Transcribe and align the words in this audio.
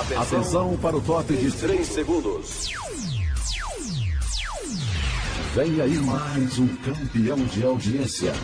Atenção, 0.00 0.20
Atenção 0.20 0.76
para 0.76 0.94
o 0.94 1.00
top 1.00 1.34
de 1.34 1.50
3 1.50 1.86
segundos. 1.86 2.68
Vem 5.54 5.80
aí 5.80 5.96
mais 5.96 6.58
um 6.58 6.68
campeão 6.76 7.38
de 7.46 7.64
audiência. 7.64 8.34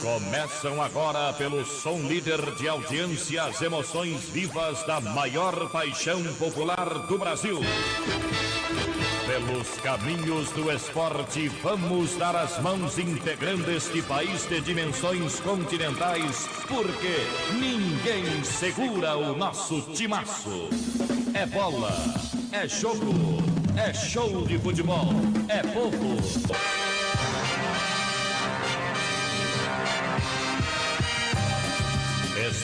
Começam 0.00 0.82
agora 0.82 1.30
pelo 1.34 1.62
som 1.66 1.98
líder 2.08 2.40
de 2.54 2.66
audiência 2.66 3.44
as 3.44 3.60
emoções 3.60 4.24
vivas 4.30 4.82
da 4.86 4.98
maior 4.98 5.70
paixão 5.70 6.22
popular 6.38 7.06
do 7.06 7.18
Brasil. 7.18 7.60
Pelos 9.26 9.68
caminhos 9.80 10.50
do 10.50 10.70
esporte, 10.70 11.48
vamos 11.60 12.14
dar 12.14 12.36
as 12.36 12.60
mãos 12.62 12.96
integrando 12.96 13.68
este 13.72 14.00
país 14.02 14.48
de 14.48 14.60
dimensões 14.60 15.40
continentais, 15.40 16.46
porque 16.68 17.16
ninguém 17.58 18.44
segura 18.44 19.16
o 19.16 19.36
nosso 19.36 19.82
timaço. 19.92 20.68
É 21.34 21.44
bola, 21.44 21.92
é 22.52 22.68
jogo, 22.68 23.42
é 23.76 23.92
show 23.92 24.46
de 24.46 24.58
futebol, 24.58 25.10
é 25.48 25.60
povo. 25.60 26.85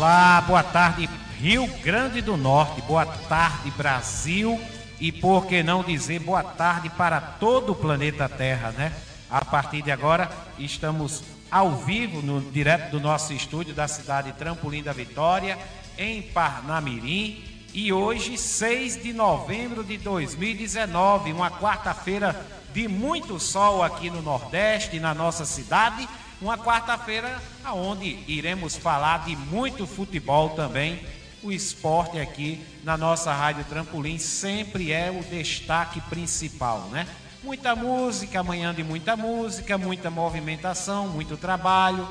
Olá, 0.00 0.40
boa 0.40 0.62
tarde 0.62 1.10
Rio 1.38 1.66
Grande 1.82 2.22
do 2.22 2.34
Norte, 2.34 2.80
boa 2.80 3.04
tarde 3.04 3.70
Brasil. 3.72 4.58
E 4.98 5.12
por 5.12 5.44
que 5.44 5.62
não 5.62 5.82
dizer 5.84 6.20
boa 6.20 6.42
tarde 6.42 6.88
para 6.88 7.20
todo 7.20 7.72
o 7.72 7.76
planeta 7.76 8.26
Terra, 8.26 8.70
né? 8.70 8.94
A 9.28 9.44
partir 9.44 9.82
de 9.82 9.92
agora 9.92 10.30
estamos 10.58 11.22
ao 11.50 11.76
vivo, 11.76 12.22
no 12.22 12.40
direto 12.40 12.92
do 12.92 12.98
nosso 12.98 13.34
estúdio 13.34 13.74
da 13.74 13.86
cidade 13.86 14.32
Trampolim 14.32 14.82
da 14.82 14.94
Vitória, 14.94 15.58
em 15.98 16.22
Parnamirim, 16.22 17.44
e 17.74 17.92
hoje, 17.92 18.38
6 18.38 19.02
de 19.02 19.12
novembro 19.12 19.84
de 19.84 19.98
2019, 19.98 21.30
uma 21.30 21.50
quarta-feira 21.50 22.34
de 22.72 22.88
muito 22.88 23.38
sol 23.38 23.82
aqui 23.82 24.08
no 24.08 24.22
Nordeste, 24.22 24.98
na 24.98 25.12
nossa 25.12 25.44
cidade 25.44 26.08
uma 26.40 26.56
quarta-feira 26.56 27.40
onde 27.66 28.24
iremos 28.26 28.74
falar 28.74 29.24
de 29.24 29.36
muito 29.36 29.86
futebol 29.86 30.50
também. 30.50 31.00
O 31.42 31.52
esporte 31.52 32.18
aqui 32.18 32.64
na 32.82 32.96
nossa 32.96 33.32
Rádio 33.32 33.64
Trampolim 33.64 34.18
sempre 34.18 34.92
é 34.92 35.10
o 35.10 35.22
destaque 35.22 36.00
principal, 36.02 36.80
né? 36.90 37.06
Muita 37.42 37.74
música, 37.74 38.40
amanhã 38.40 38.74
de 38.74 38.82
muita 38.82 39.16
música, 39.16 39.78
muita 39.78 40.10
movimentação, 40.10 41.08
muito 41.08 41.36
trabalho, 41.36 42.06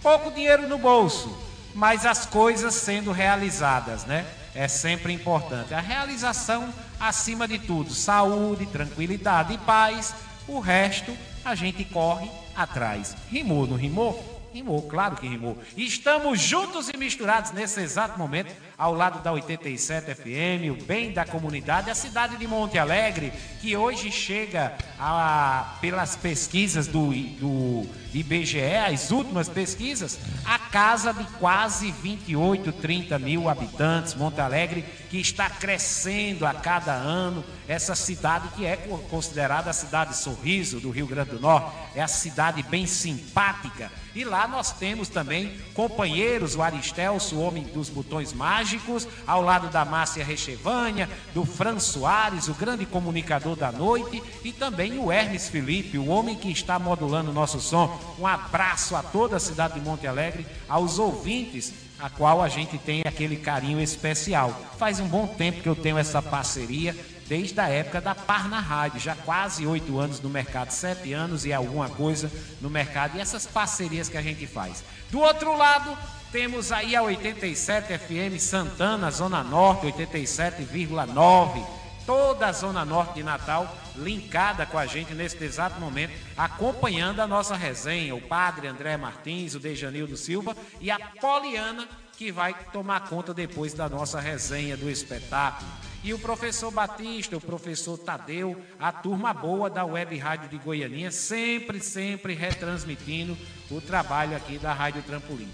pouco 0.00 0.32
dinheiro 0.32 0.68
no 0.68 0.78
bolso, 0.78 1.36
mas 1.74 2.04
as 2.04 2.26
coisas 2.26 2.74
sendo 2.74 3.12
realizadas, 3.12 4.04
né? 4.04 4.26
É 4.54 4.68
sempre 4.68 5.12
importante. 5.12 5.72
A 5.72 5.80
realização 5.80 6.72
acima 7.00 7.48
de 7.48 7.58
tudo, 7.58 7.94
saúde, 7.94 8.66
tranquilidade 8.66 9.54
e 9.54 9.58
paz. 9.58 10.14
O 10.46 10.58
resto 10.60 11.16
a 11.44 11.54
gente 11.54 11.84
corre 11.84 12.28
atrás. 12.54 13.16
Rimou, 13.30 13.66
não 13.66 13.76
rimou? 13.76 14.41
Rimou, 14.52 14.82
claro 14.82 15.16
que 15.16 15.26
rimou. 15.26 15.56
Estamos 15.74 16.38
juntos 16.38 16.90
e 16.90 16.96
misturados 16.98 17.52
nesse 17.52 17.80
exato 17.80 18.18
momento, 18.18 18.54
ao 18.76 18.92
lado 18.92 19.22
da 19.22 19.32
87 19.32 20.14
FM, 20.14 20.78
o 20.78 20.84
bem 20.84 21.10
da 21.10 21.24
comunidade, 21.24 21.90
a 21.90 21.94
cidade 21.94 22.36
de 22.36 22.46
Monte 22.46 22.78
Alegre, 22.78 23.32
que 23.62 23.74
hoje 23.74 24.12
chega 24.12 24.76
a, 24.98 25.78
pelas 25.80 26.16
pesquisas 26.16 26.86
do, 26.86 27.12
do 27.12 27.86
IBGE, 28.12 28.76
as 28.76 29.10
últimas 29.10 29.48
pesquisas, 29.48 30.18
a 30.44 30.58
casa 30.58 31.14
de 31.14 31.24
quase 31.38 31.90
28, 31.90 32.72
30 32.72 33.18
mil 33.18 33.48
habitantes, 33.48 34.14
Monte 34.14 34.42
Alegre, 34.42 34.84
que 35.08 35.18
está 35.18 35.48
crescendo 35.48 36.44
a 36.44 36.52
cada 36.52 36.92
ano. 36.92 37.42
Essa 37.66 37.94
cidade 37.94 38.48
que 38.48 38.66
é 38.66 38.76
considerada 39.08 39.70
a 39.70 39.72
cidade 39.72 40.14
sorriso 40.14 40.78
do 40.78 40.90
Rio 40.90 41.06
Grande 41.06 41.30
do 41.30 41.40
Norte, 41.40 41.74
é 41.94 42.02
a 42.02 42.08
cidade 42.08 42.62
bem 42.64 42.86
simpática. 42.86 43.90
E 44.14 44.24
lá 44.24 44.46
nós 44.46 44.72
temos 44.72 45.08
também 45.08 45.56
companheiros, 45.74 46.54
o 46.54 46.62
Aristelso, 46.62 47.36
o 47.36 47.40
homem 47.40 47.64
dos 47.64 47.88
botões 47.88 48.32
mágicos, 48.32 49.08
ao 49.26 49.42
lado 49.42 49.68
da 49.68 49.84
Márcia 49.84 50.24
Rechevânia, 50.24 51.08
do 51.34 51.44
Fran 51.44 51.78
Soares, 51.78 52.48
o 52.48 52.54
grande 52.54 52.84
comunicador 52.84 53.56
da 53.56 53.72
noite, 53.72 54.22
e 54.44 54.52
também 54.52 54.98
o 54.98 55.10
Hermes 55.10 55.48
Felipe, 55.48 55.96
o 55.96 56.08
homem 56.08 56.36
que 56.36 56.50
está 56.50 56.78
modulando 56.78 57.30
o 57.30 57.34
nosso 57.34 57.60
som. 57.60 57.98
Um 58.18 58.26
abraço 58.26 58.94
a 58.94 59.02
toda 59.02 59.36
a 59.36 59.40
cidade 59.40 59.74
de 59.74 59.80
Monte 59.80 60.06
Alegre, 60.06 60.46
aos 60.68 60.98
ouvintes, 60.98 61.72
a 61.98 62.10
qual 62.10 62.42
a 62.42 62.48
gente 62.48 62.76
tem 62.78 63.02
aquele 63.06 63.36
carinho 63.36 63.80
especial. 63.80 64.60
Faz 64.76 64.98
um 64.98 65.06
bom 65.06 65.26
tempo 65.26 65.62
que 65.62 65.68
eu 65.68 65.76
tenho 65.76 65.96
essa 65.96 66.20
parceria, 66.20 66.96
desde 67.32 67.58
a 67.58 67.66
época 67.66 67.98
da 67.98 68.14
Parna 68.14 68.60
Rádio, 68.60 69.00
já 69.00 69.14
quase 69.14 69.66
oito 69.66 69.98
anos 69.98 70.20
no 70.20 70.28
mercado, 70.28 70.70
sete 70.70 71.14
anos 71.14 71.46
e 71.46 71.52
alguma 71.52 71.88
coisa 71.88 72.30
no 72.60 72.68
mercado, 72.68 73.16
e 73.16 73.22
essas 73.22 73.46
parcerias 73.46 74.06
que 74.06 74.18
a 74.18 74.22
gente 74.22 74.46
faz. 74.46 74.84
Do 75.10 75.18
outro 75.18 75.56
lado, 75.56 75.96
temos 76.30 76.70
aí 76.70 76.94
a 76.94 77.02
87 77.02 77.96
FM 77.96 78.38
Santana, 78.38 79.10
Zona 79.10 79.42
Norte, 79.42 79.86
87,9 79.86 81.64
toda 82.04 82.48
a 82.48 82.52
Zona 82.52 82.84
Norte 82.84 83.14
de 83.14 83.22
Natal 83.22 83.78
linkada 83.96 84.66
com 84.66 84.76
a 84.76 84.84
gente 84.84 85.14
nesse 85.14 85.42
exato 85.42 85.80
momento, 85.80 86.12
acompanhando 86.36 87.20
a 87.20 87.28
nossa 87.28 87.56
resenha. 87.56 88.14
O 88.14 88.20
padre 88.20 88.66
André 88.66 88.96
Martins, 88.98 89.54
o 89.54 89.60
Dejanildo 89.60 90.16
Silva 90.16 90.54
e 90.80 90.90
a 90.90 90.98
Poliana, 90.98 91.88
que 92.18 92.32
vai 92.32 92.54
tomar 92.72 93.08
conta 93.08 93.32
depois 93.32 93.72
da 93.72 93.88
nossa 93.88 94.20
resenha 94.20 94.76
do 94.76 94.90
espetáculo. 94.90 95.70
E 96.04 96.12
o 96.12 96.18
professor 96.18 96.72
Batista, 96.72 97.36
o 97.36 97.40
professor 97.40 97.96
Tadeu, 97.96 98.60
a 98.78 98.90
turma 98.90 99.32
boa 99.32 99.70
da 99.70 99.84
Web 99.84 100.18
Rádio 100.18 100.48
de 100.48 100.58
Goianinha, 100.58 101.12
sempre, 101.12 101.80
sempre 101.80 102.34
retransmitindo 102.34 103.38
o 103.70 103.80
trabalho 103.80 104.36
aqui 104.36 104.58
da 104.58 104.72
Rádio 104.72 105.02
Trampolim. 105.02 105.48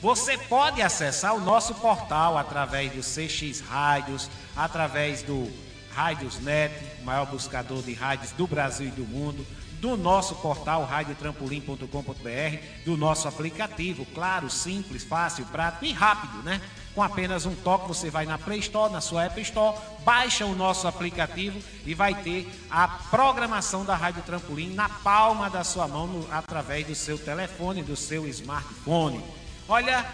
Você 0.00 0.38
pode 0.38 0.80
acessar 0.80 1.34
o 1.34 1.40
nosso 1.40 1.74
portal 1.74 2.38
através 2.38 2.92
do 2.92 3.00
CX 3.00 3.60
Rádios, 3.60 4.30
através 4.54 5.22
do 5.22 5.50
Rádiosnet, 5.90 6.72
maior 7.02 7.26
buscador 7.26 7.82
de 7.82 7.94
rádios 7.94 8.30
do 8.32 8.46
Brasil 8.46 8.88
e 8.88 8.90
do 8.90 9.04
mundo, 9.04 9.44
do 9.80 9.96
nosso 9.96 10.36
portal 10.36 10.84
radiotrampolim.com.br, 10.84 12.84
do 12.84 12.96
nosso 12.96 13.26
aplicativo, 13.26 14.06
claro, 14.14 14.50
simples, 14.50 15.02
fácil, 15.02 15.46
prático 15.46 15.86
e 15.86 15.92
rápido, 15.92 16.42
né? 16.42 16.60
Com 16.96 17.02
apenas 17.02 17.44
um 17.44 17.54
toque 17.54 17.86
você 17.86 18.08
vai 18.08 18.24
na 18.24 18.38
Play 18.38 18.58
Store, 18.60 18.90
na 18.90 19.02
sua 19.02 19.24
App 19.24 19.38
Store, 19.42 19.76
baixa 20.02 20.46
o 20.46 20.54
nosso 20.54 20.88
aplicativo 20.88 21.60
e 21.84 21.92
vai 21.92 22.14
ter 22.14 22.50
a 22.70 22.88
programação 22.88 23.84
da 23.84 23.94
Rádio 23.94 24.22
Trampolim 24.22 24.72
na 24.72 24.88
palma 24.88 25.50
da 25.50 25.62
sua 25.62 25.86
mão 25.86 26.06
no, 26.06 26.26
através 26.32 26.86
do 26.86 26.94
seu 26.94 27.18
telefone, 27.18 27.82
do 27.82 27.94
seu 27.94 28.26
smartphone. 28.28 29.22
Olha, 29.68 30.06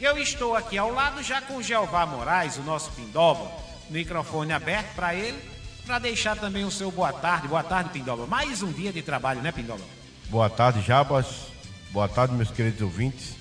eu 0.00 0.16
estou 0.16 0.56
aqui 0.56 0.78
ao 0.78 0.90
lado 0.90 1.22
já 1.22 1.42
com 1.42 1.56
o 1.58 1.62
Jeová 1.62 2.06
Moraes, 2.06 2.56
o 2.56 2.62
nosso 2.62 2.90
Pindoba, 2.92 3.46
microfone 3.90 4.54
aberto 4.54 4.94
para 4.94 5.14
ele, 5.14 5.38
para 5.84 5.98
deixar 5.98 6.38
também 6.38 6.64
o 6.64 6.70
seu 6.70 6.90
boa 6.90 7.12
tarde. 7.12 7.48
Boa 7.48 7.62
tarde, 7.62 7.90
Pindoba. 7.90 8.26
Mais 8.26 8.62
um 8.62 8.72
dia 8.72 8.94
de 8.94 9.02
trabalho, 9.02 9.42
né, 9.42 9.52
Pindoba? 9.52 9.84
Boa 10.30 10.48
tarde, 10.48 10.80
Jabas. 10.80 11.48
Boa 11.90 12.08
tarde, 12.08 12.32
meus 12.32 12.50
queridos 12.50 12.80
ouvintes. 12.80 13.35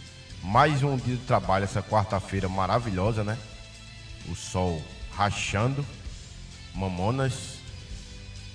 Mais 0.45 0.83
um 0.83 0.95
dia 0.95 1.15
de 1.15 1.24
trabalho, 1.24 1.63
essa 1.63 1.81
quarta-feira 1.81 2.47
maravilhosa, 2.47 3.24
né? 3.24 3.36
O 4.30 4.36
sol 4.36 4.80
rachando, 5.12 5.83
mamonas. 6.74 7.56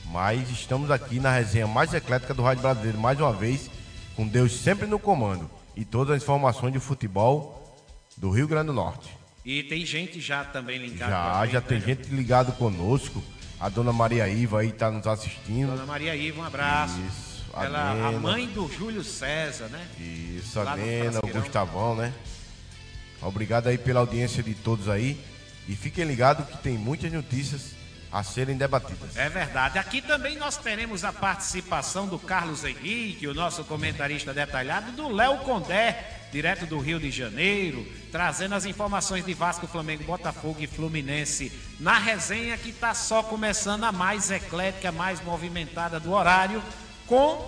Mas 0.06 0.48
estamos 0.50 0.88
aqui 0.88 1.18
na 1.18 1.32
resenha 1.32 1.66
mais 1.66 1.92
eclética 1.92 2.32
do 2.32 2.42
Rádio 2.42 2.62
Brasileiro, 2.62 2.98
mais 2.98 3.18
uma 3.18 3.32
vez, 3.32 3.68
com 4.14 4.26
Deus 4.26 4.52
sempre 4.52 4.86
no 4.86 5.00
comando 5.00 5.50
e 5.76 5.84
todas 5.84 6.16
as 6.16 6.22
informações 6.22 6.72
de 6.72 6.78
futebol 6.78 7.76
do 8.16 8.30
Rio 8.30 8.46
Grande 8.46 8.68
do 8.68 8.72
Norte. 8.72 9.10
E 9.44 9.64
tem 9.64 9.84
gente 9.84 10.20
já 10.20 10.44
também 10.44 10.78
ligada. 10.78 11.10
Já, 11.10 11.46
já 11.46 11.60
tem 11.60 11.80
né? 11.80 11.86
gente 11.86 12.08
ligado 12.08 12.52
conosco. 12.52 13.20
A 13.58 13.68
dona 13.68 13.92
Maria 13.92 14.28
Iva 14.28 14.60
aí 14.60 14.68
está 14.68 14.92
nos 14.92 15.08
assistindo. 15.08 15.72
Dona 15.72 15.86
Maria 15.86 16.14
Iva, 16.14 16.40
um 16.40 16.44
abraço. 16.44 17.00
Isso. 17.00 17.29
A 17.54 17.64
Ela, 17.64 17.90
a 17.90 17.94
Nena. 17.94 18.18
mãe 18.18 18.46
do 18.46 18.70
Júlio 18.72 19.02
César, 19.02 19.68
né? 19.68 19.86
Isso, 19.98 20.58
a 20.60 20.64
Lá 20.64 20.76
Nena, 20.76 21.20
o. 21.22 21.26
Gustavão, 21.26 21.94
né? 21.96 22.12
Obrigado 23.22 23.68
aí 23.68 23.76
pela 23.76 24.00
audiência 24.00 24.42
de 24.42 24.54
todos 24.54 24.88
aí. 24.88 25.20
E 25.68 25.76
fiquem 25.76 26.04
ligados 26.04 26.46
que 26.48 26.58
tem 26.58 26.76
muitas 26.78 27.12
notícias 27.12 27.74
a 28.10 28.22
serem 28.24 28.56
debatidas. 28.56 29.16
É 29.16 29.28
verdade. 29.28 29.78
Aqui 29.78 30.02
também 30.02 30.36
nós 30.36 30.56
teremos 30.56 31.04
a 31.04 31.12
participação 31.12 32.08
do 32.08 32.18
Carlos 32.18 32.64
Henrique, 32.64 33.26
o 33.28 33.34
nosso 33.34 33.62
comentarista 33.64 34.34
detalhado, 34.34 34.90
do 34.92 35.08
Léo 35.08 35.38
Condé, 35.38 36.26
direto 36.32 36.66
do 36.66 36.78
Rio 36.78 36.98
de 36.98 37.10
Janeiro, 37.10 37.86
trazendo 38.10 38.54
as 38.54 38.64
informações 38.64 39.24
de 39.24 39.32
Vasco, 39.32 39.66
Flamengo, 39.66 40.02
Botafogo 40.04 40.56
e 40.60 40.66
Fluminense 40.66 41.52
na 41.78 41.98
resenha 41.98 42.56
que 42.56 42.70
está 42.70 42.94
só 42.94 43.22
começando 43.22 43.84
a 43.84 43.92
mais 43.92 44.30
eclética, 44.30 44.90
mais 44.90 45.22
movimentada 45.22 46.00
do 46.00 46.10
horário, 46.12 46.62
com 47.10 47.44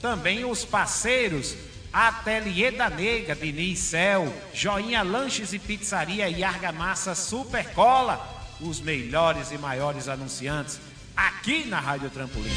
também 0.00 0.42
os 0.46 0.64
parceiros 0.64 1.54
Ateliê 1.92 2.70
da 2.70 2.88
Nega, 2.88 3.36
Diniz 3.36 3.78
Cel, 3.78 4.32
Joinha 4.54 5.02
Lanches 5.02 5.52
e 5.52 5.58
Pizzaria 5.58 6.30
e 6.30 6.42
Argamassa 6.42 7.14
Super 7.14 7.74
Cola, 7.74 8.18
os 8.58 8.80
melhores 8.80 9.52
e 9.52 9.58
maiores 9.58 10.08
anunciantes 10.08 10.80
aqui 11.14 11.66
na 11.66 11.78
Rádio 11.78 12.08
Trampolim. 12.08 12.50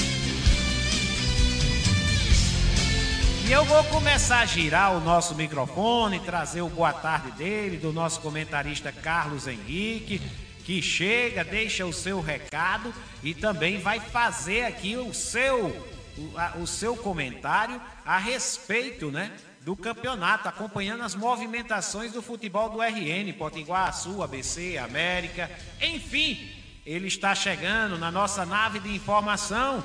E 3.45 3.51
eu 3.51 3.65
vou 3.65 3.83
começar 3.83 4.39
a 4.39 4.45
girar 4.45 4.95
o 4.95 5.01
nosso 5.01 5.35
microfone, 5.35 6.21
trazer 6.21 6.61
o 6.61 6.69
boa 6.69 6.93
tarde 6.93 7.31
dele, 7.31 7.75
do 7.75 7.91
nosso 7.91 8.21
comentarista 8.21 8.93
Carlos 8.93 9.45
Henrique, 9.45 10.21
que 10.63 10.81
chega, 10.81 11.43
deixa 11.43 11.85
o 11.85 11.91
seu 11.91 12.21
recado 12.21 12.93
e 13.21 13.33
também 13.33 13.77
vai 13.77 13.99
fazer 13.99 14.63
aqui 14.63 14.95
o 14.95 15.13
seu, 15.13 15.94
o, 16.59 16.65
seu 16.67 16.95
comentário 16.95 17.81
a 18.05 18.17
respeito, 18.17 19.11
né? 19.11 19.31
Do 19.61 19.75
campeonato, 19.75 20.47
acompanhando 20.47 21.03
as 21.03 21.15
movimentações 21.15 22.11
do 22.11 22.21
futebol 22.21 22.69
do 22.69 22.81
RN, 22.81 23.33
Potiguar, 23.37 23.91
Sul, 23.93 24.21
ABC, 24.21 24.77
América, 24.77 25.49
enfim, 25.81 26.51
ele 26.85 27.07
está 27.07 27.33
chegando 27.33 27.97
na 27.97 28.11
nossa 28.11 28.45
nave 28.45 28.79
de 28.79 28.93
informação 28.93 29.83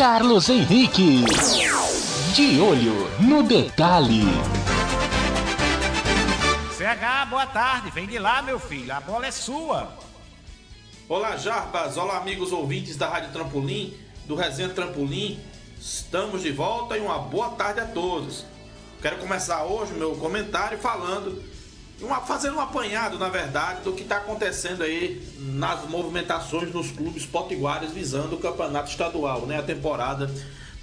Carlos 0.00 0.48
Henrique. 0.48 1.24
De 2.34 2.58
olho 2.58 3.10
no 3.20 3.42
detalhe. 3.42 4.22
CH, 6.72 7.28
boa 7.28 7.46
tarde. 7.46 7.90
Vem 7.90 8.06
de 8.06 8.18
lá, 8.18 8.40
meu 8.40 8.58
filho. 8.58 8.94
A 8.94 9.00
bola 9.00 9.26
é 9.26 9.30
sua. 9.30 9.92
Olá, 11.10 11.36
Jarbas. 11.36 11.96
Olá, 11.96 12.18
amigos 12.18 12.52
ouvintes 12.52 12.96
da 12.96 13.08
Rádio 13.08 13.32
Trampolim, 13.32 13.92
do 14.28 14.36
Resenha 14.36 14.68
Trampolim. 14.68 15.40
Estamos 15.80 16.42
de 16.42 16.52
volta 16.52 16.96
e 16.96 17.00
uma 17.00 17.18
boa 17.18 17.48
tarde 17.48 17.80
a 17.80 17.84
todos. 17.84 18.44
Quero 19.02 19.16
começar 19.16 19.64
hoje 19.64 19.92
meu 19.94 20.14
comentário 20.14 20.78
falando, 20.78 21.42
uma- 22.00 22.20
fazendo 22.20 22.58
um 22.58 22.60
apanhado, 22.60 23.18
na 23.18 23.28
verdade, 23.28 23.80
do 23.82 23.92
que 23.92 24.02
está 24.02 24.18
acontecendo 24.18 24.84
aí 24.84 25.20
nas 25.36 25.84
movimentações 25.88 26.72
nos 26.72 26.92
clubes 26.92 27.26
potiguares 27.26 27.90
visando 27.90 28.36
o 28.36 28.38
campeonato 28.38 28.88
estadual, 28.88 29.46
né? 29.46 29.58
A 29.58 29.62
temporada 29.64 30.30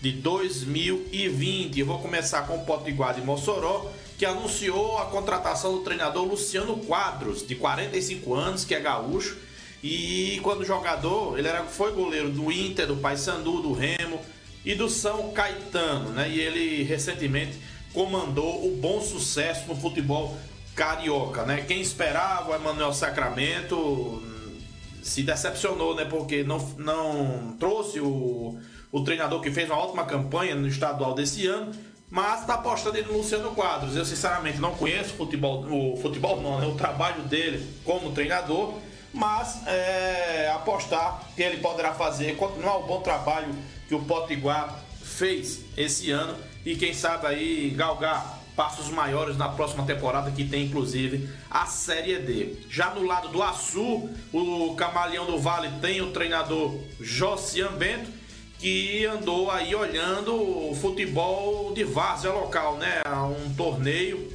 de 0.02 0.12
2020. 0.12 1.80
Eu 1.80 1.86
vou 1.86 2.00
começar 2.00 2.42
com 2.46 2.58
o 2.58 2.66
Potiguar 2.66 3.14
de 3.16 3.22
Mossoró, 3.22 3.90
que 4.18 4.26
anunciou 4.26 4.98
a 4.98 5.06
contratação 5.06 5.72
do 5.72 5.84
treinador 5.84 6.26
Luciano 6.26 6.76
Quadros, 6.80 7.48
de 7.48 7.56
45 7.56 8.36
anos, 8.36 8.66
que 8.66 8.76
é 8.76 8.80
gaúcho. 8.82 9.47
E 9.84 10.40
quando 10.42 10.66
jogador, 10.66 11.38
ele 11.38 11.48
era, 11.48 11.64
foi 11.64 11.92
goleiro 11.92 12.30
do 12.30 12.52
Inter, 12.52 12.88
do 12.88 12.98
Paysandu, 12.98 13.62
do 13.62 13.74
Remo 13.74 14.20
e 14.66 14.74
do 14.74 14.90
São 14.90 15.32
Caetano, 15.32 16.10
né? 16.10 16.30
E 16.30 16.40
ele 16.40 16.84
recentemente 16.84 17.58
comandou 17.94 18.68
o 18.68 18.76
bom 18.76 19.02
sucesso 19.02 19.68
no 19.68 19.76
futebol 19.76 20.38
carioca, 20.76 21.44
né? 21.44 21.64
Quem 21.68 21.82
esperava 21.82 22.52
o 22.52 22.56
Emanuel 22.56 22.94
Sacramento 22.94 23.76
hum, 23.76 24.60
se 25.02 25.24
decepcionou, 25.24 25.96
né? 25.96 26.06
Porque 26.06 26.44
não, 26.44 26.60
não 26.78 27.56
trouxe 27.60 28.00
o, 28.00 28.60
o 28.92 29.04
treinador 29.04 29.42
que 29.42 29.52
fez 29.52 29.70
uma 29.70 29.80
ótima 29.80 30.06
campanha 30.06 30.56
no 30.56 30.68
estadual 30.68 31.14
desse 31.14 31.48
ano, 31.48 31.72
mas 32.10 32.42
está 32.42 32.56
apostando 32.56 33.02
no 33.04 33.18
Luciano 33.18 33.52
Quadros. 33.52 33.96
Eu 33.96 34.06
sinceramente 34.06 34.60
não 34.60 34.76
conheço 34.76 35.14
o 35.14 35.18
futebol, 35.18 35.66
o 35.66 35.98
futebol 35.98 36.42
não, 36.42 36.60
né? 36.60 36.68
o 36.68 36.76
trabalho 36.76 37.24
dele 37.24 37.68
como 37.84 38.12
treinador, 38.12 38.76
mas 39.14 39.66
é, 39.68 40.52
apostar 40.54 41.24
que 41.36 41.42
ele 41.42 41.58
poderá 41.58 41.94
fazer, 41.94 42.36
continuar 42.36 42.78
o 42.78 42.84
bom 42.84 43.02
trabalho 43.02 43.54
que 43.88 43.96
o 43.96 44.02
Potiguar 44.04 44.80
fez 45.02 45.62
esse 45.76 46.12
ano 46.12 46.36
e 46.66 46.76
quem 46.76 46.94
sabe 46.94 47.28
aí 47.28 47.70
galgar 47.72 48.38
passos 48.56 48.90
maiores 48.90 49.38
na 49.38 49.50
próxima 49.50 49.86
temporada 49.86 50.32
que 50.32 50.44
tem 50.44 50.66
inclusive 50.66 51.30
a 51.50 51.66
Série 51.68 52.18
D. 52.18 52.56
Já 52.70 52.90
no 52.90 53.04
lado 53.04 53.30
do 53.30 53.42
Açu, 53.42 54.10
o 54.34 54.76
Camaleão 54.76 55.26
do 55.28 55.38
Vale 55.38 55.70
tem 55.80 56.02
o 56.02 56.12
treinador 56.12 56.76
Josian 57.00 57.72
Bento 57.74 58.18
que 58.60 59.06
andou 59.06 59.52
aí 59.52 59.76
olhando 59.76 60.34
o 60.34 60.76
futebol 60.76 61.72
de 61.74 61.84
várzea 61.84 62.32
local, 62.32 62.78
né? 62.78 63.04
Um 63.06 63.54
torneio 63.54 64.34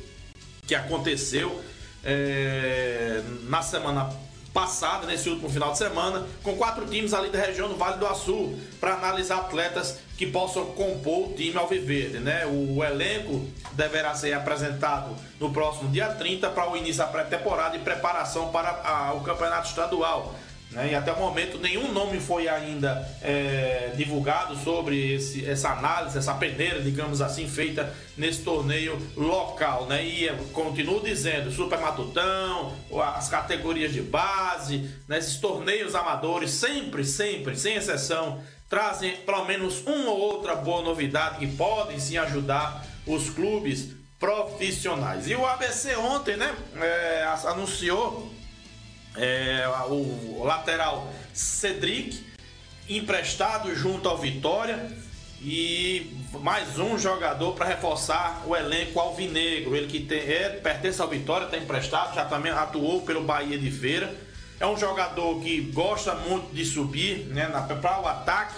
que 0.65 0.75
aconteceu 0.77 1.61
é, 2.05 3.21
na 3.49 3.63
semana 3.63 4.09
passada, 4.53 5.07
nesse 5.07 5.29
último 5.29 5.49
final 5.49 5.73
de 5.73 5.79
semana, 5.79 6.27
com 6.43 6.57
quatro 6.57 6.85
times 6.87 7.13
ali 7.15 7.31
da 7.31 7.39
região 7.39 7.69
do 7.69 7.77
Vale 7.77 7.97
do 7.99 8.07
Açu, 8.07 8.55
para 8.81 8.95
analisar 8.95 9.39
atletas 9.39 9.99
que 10.19 10.27
possam 10.27 10.67
compor 10.67 11.31
o 11.31 11.33
time 11.35 11.57
alviverde, 11.57 12.19
né? 12.19 12.45
O 12.47 12.85
elenco 12.85 13.47
deverá 13.73 14.15
ser 14.15 14.33
apresentado 14.35 15.17
no 15.41 15.51
próximo 15.53 15.91
dia 15.91 16.09
30 16.09 16.51
para 16.51 16.71
o 16.71 16.77
início 16.77 16.99
da 16.99 17.07
pré-temporada 17.07 17.77
e 17.77 17.81
preparação 17.81 18.49
para 18.51 18.69
a- 18.85 19.15
o 19.15 19.21
campeonato 19.23 19.69
estadual. 19.69 20.35
Né? 20.73 20.91
E 20.93 20.95
até 20.95 21.13
o 21.13 21.19
momento 21.19 21.59
nenhum 21.59 21.93
nome 21.93 22.19
foi 22.19 22.49
ainda 22.49 23.07
é, 23.23 23.93
divulgado 23.97 24.57
sobre 24.57 25.15
esse- 25.15 25.45
essa 25.49 25.71
análise, 25.71 26.19
essa 26.19 26.35
peneira, 26.35 26.81
digamos 26.81 27.21
assim, 27.21 27.47
feita 27.49 27.93
nesse 28.17 28.43
torneio 28.43 28.99
local. 29.17 29.87
Né? 29.87 30.05
E 30.05 30.25
eu 30.25 30.37
continuo 30.53 31.01
dizendo, 31.01 31.51
Super 31.51 31.79
Matutão, 31.79 32.75
as 33.15 33.29
categorias 33.29 33.93
de 33.93 34.01
base, 34.03 34.91
né? 35.07 35.19
esses 35.19 35.37
torneios 35.37 35.95
amadores, 35.95 36.51
sempre, 36.51 37.05
sempre, 37.05 37.55
sem 37.57 37.75
exceção, 37.77 38.43
trazem 38.69 39.17
pelo 39.17 39.45
menos 39.45 39.83
uma 39.87 40.11
ou 40.11 40.19
outra 40.19 40.55
boa 40.55 40.83
novidade 40.83 41.39
que 41.39 41.47
podem 41.57 42.01
sim 42.01 42.17
ajudar 42.17 42.87
os 43.07 43.29
clubes 43.29 43.91
profissionais. 44.19 45.29
E 45.29 45.35
o 45.35 45.45
ABC 45.47 45.95
ontem, 45.97 46.37
né, 46.37 46.55
é, 46.81 47.25
anunciou 47.47 48.32
é, 49.17 49.67
o, 49.89 50.43
lateral 50.45 51.13
Cedric, 51.33 52.25
emprestado 52.89 53.75
junto 53.75 54.09
ao 54.09 54.19
Vitória. 54.19 54.91
E 55.45 56.17
mais 56.41 56.79
um 56.79 56.97
jogador 56.97 57.53
para 57.55 57.67
reforçar 57.67 58.45
o 58.47 58.55
elenco 58.55 59.01
alvinegro. 59.01 59.75
Ele 59.75 59.89
que 59.89 60.01
tem, 60.01 60.21
é, 60.21 60.51
pertence 60.51 61.03
ao 61.03 61.09
Vitória, 61.09 61.47
está 61.47 61.59
emprestado, 61.59 62.15
já 62.15 62.25
também 62.25 62.53
atuou 62.53 63.03
pelo 63.03 63.25
Bahia 63.25 63.59
de 63.59 63.71
Feira. 63.71 64.15
É 64.61 64.67
um 64.67 64.77
jogador 64.77 65.41
que 65.41 65.61
gosta 65.61 66.15
muito 66.15 66.55
de 66.55 66.65
subir 66.65 67.27
né, 67.27 67.47
para 67.81 68.01
o 68.01 68.07
ataque 68.07 68.55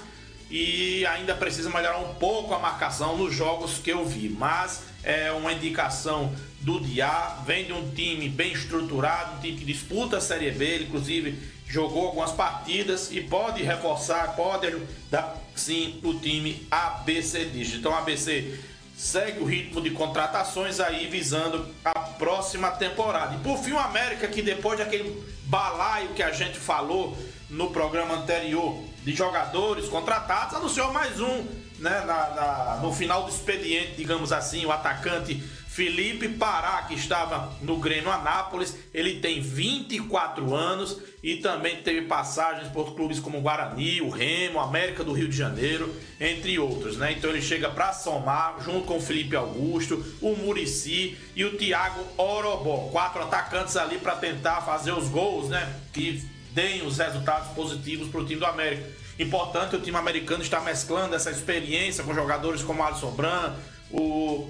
e 0.50 1.06
ainda 1.06 1.34
precisa 1.34 1.70
melhorar 1.70 1.99
um 1.99 2.14
pouco 2.14 2.52
a 2.52 2.58
marcação 2.58 3.16
nos 3.16 3.34
jogos 3.34 3.78
que 3.78 3.90
eu 3.90 4.04
vi. 4.04 4.28
Mas 4.28 4.82
é 5.04 5.30
uma 5.32 5.52
indicação 5.52 6.34
do 6.61 6.80
Diá, 6.80 7.42
vem 7.46 7.66
de 7.66 7.73
um 7.73 7.90
time 7.90 8.28
bem 8.28 8.52
estruturado, 8.52 9.37
um 9.37 9.40
time 9.40 9.58
que 9.58 9.64
disputa 9.64 10.16
a 10.16 10.20
Série 10.20 10.50
B, 10.50 10.64
ele 10.64 10.84
inclusive 10.84 11.38
jogou 11.68 12.06
algumas 12.06 12.32
partidas 12.32 13.11
e 13.12 13.20
pode 13.20 13.62
reforçar, 13.62 14.34
pode 14.34 14.66
ajudar 14.66 15.37
sim 15.54 16.00
o 16.02 16.14
time 16.14 16.66
ABC 16.70 17.44
Digital. 17.46 17.78
Então, 17.78 17.99
ABC 17.99 18.58
segue 18.97 19.41
o 19.41 19.45
ritmo 19.45 19.81
de 19.81 19.91
contratações 19.91 20.79
aí 20.81 21.07
visando 21.09 21.67
a 21.85 21.99
próxima 21.99 22.71
temporada. 22.71 23.35
E 23.35 23.39
por 23.39 23.59
fim, 23.59 23.73
o 23.73 23.79
América, 23.79 24.29
que 24.29 24.41
depois 24.43 24.79
daquele 24.79 25.23
balaio 25.45 26.11
que 26.11 26.23
a 26.23 26.31
gente 26.33 26.59
falou 26.59 27.17
no 27.51 27.71
programa 27.71 28.15
anterior 28.15 28.83
de 29.05 29.15
jogadores 29.15 29.89
contratados, 29.89 30.55
anunciou 30.57 30.93
mais 30.93 31.21
um 31.21 31.45
né, 31.79 32.03
na- 32.07 32.31
na- 32.31 32.79
no 32.81 32.93
final 32.93 33.25
do 33.25 33.29
expediente, 33.31 33.95
digamos 33.97 34.33
assim, 34.33 34.65
o 34.65 34.71
atacante 34.73 35.43
Felipe 35.75 36.28
Pará, 36.28 36.85
que 36.87 36.95
estava 36.95 37.52
no 37.61 37.78
Grêmio 37.78 38.09
Anápolis, 38.09 38.76
ele 38.95 39.19
tem 39.19 39.40
24 39.40 40.54
anos 40.54 41.00
e 41.21 41.38
também 41.38 41.83
teve 41.83 42.02
passagens 42.02 42.69
por 42.69 42.95
clubes 42.95 43.19
como 43.19 43.40
Guarani, 43.40 44.00
o 44.00 44.09
Remo, 44.09 44.61
América 44.61 45.02
do 45.02 45.12
Rio 45.12 45.26
de 45.26 45.37
Janeiro, 45.37 45.93
entre 46.21 46.61
outros, 46.61 46.97
né? 46.97 47.11
Então 47.11 47.28
ele 47.28 47.43
chega 47.43 47.69
para 47.69 47.93
somar 47.93 48.54
junto 48.64 48.87
com 48.87 48.99
o 48.99 49.02
Felipe 49.02 49.35
Augusto, 49.35 49.97
o 50.23 50.37
Murici 50.37 51.19
e 51.35 51.45
o 51.45 51.59
Thiago 51.59 52.07
Orobó, 52.16 52.90
quatro 52.93 53.25
atacantes 53.25 53.76
ali 53.76 53.99
para 53.99 54.14
tentar 54.14 54.61
fazer 54.61 54.93
os 54.93 55.09
gols, 55.09 55.49
né? 55.49 55.75
Que 55.93 56.23
deem 56.52 56.87
os 56.87 56.99
resultados 56.99 57.49
positivos 57.49 58.09
para 58.11 58.21
o 58.21 58.25
time 58.25 58.38
do 58.38 58.47
América. 58.47 58.88
importante 59.19 59.75
o 59.75 59.81
time 59.81 59.97
americano 59.97 60.40
estar 60.40 60.61
mesclando 60.61 61.16
essa 61.16 61.33
experiência 61.33 62.04
com 62.04 62.14
jogadores 62.14 62.62
como 62.62 62.81
Alisson 62.81 63.11
Bran, 63.11 63.57
o 63.90 64.49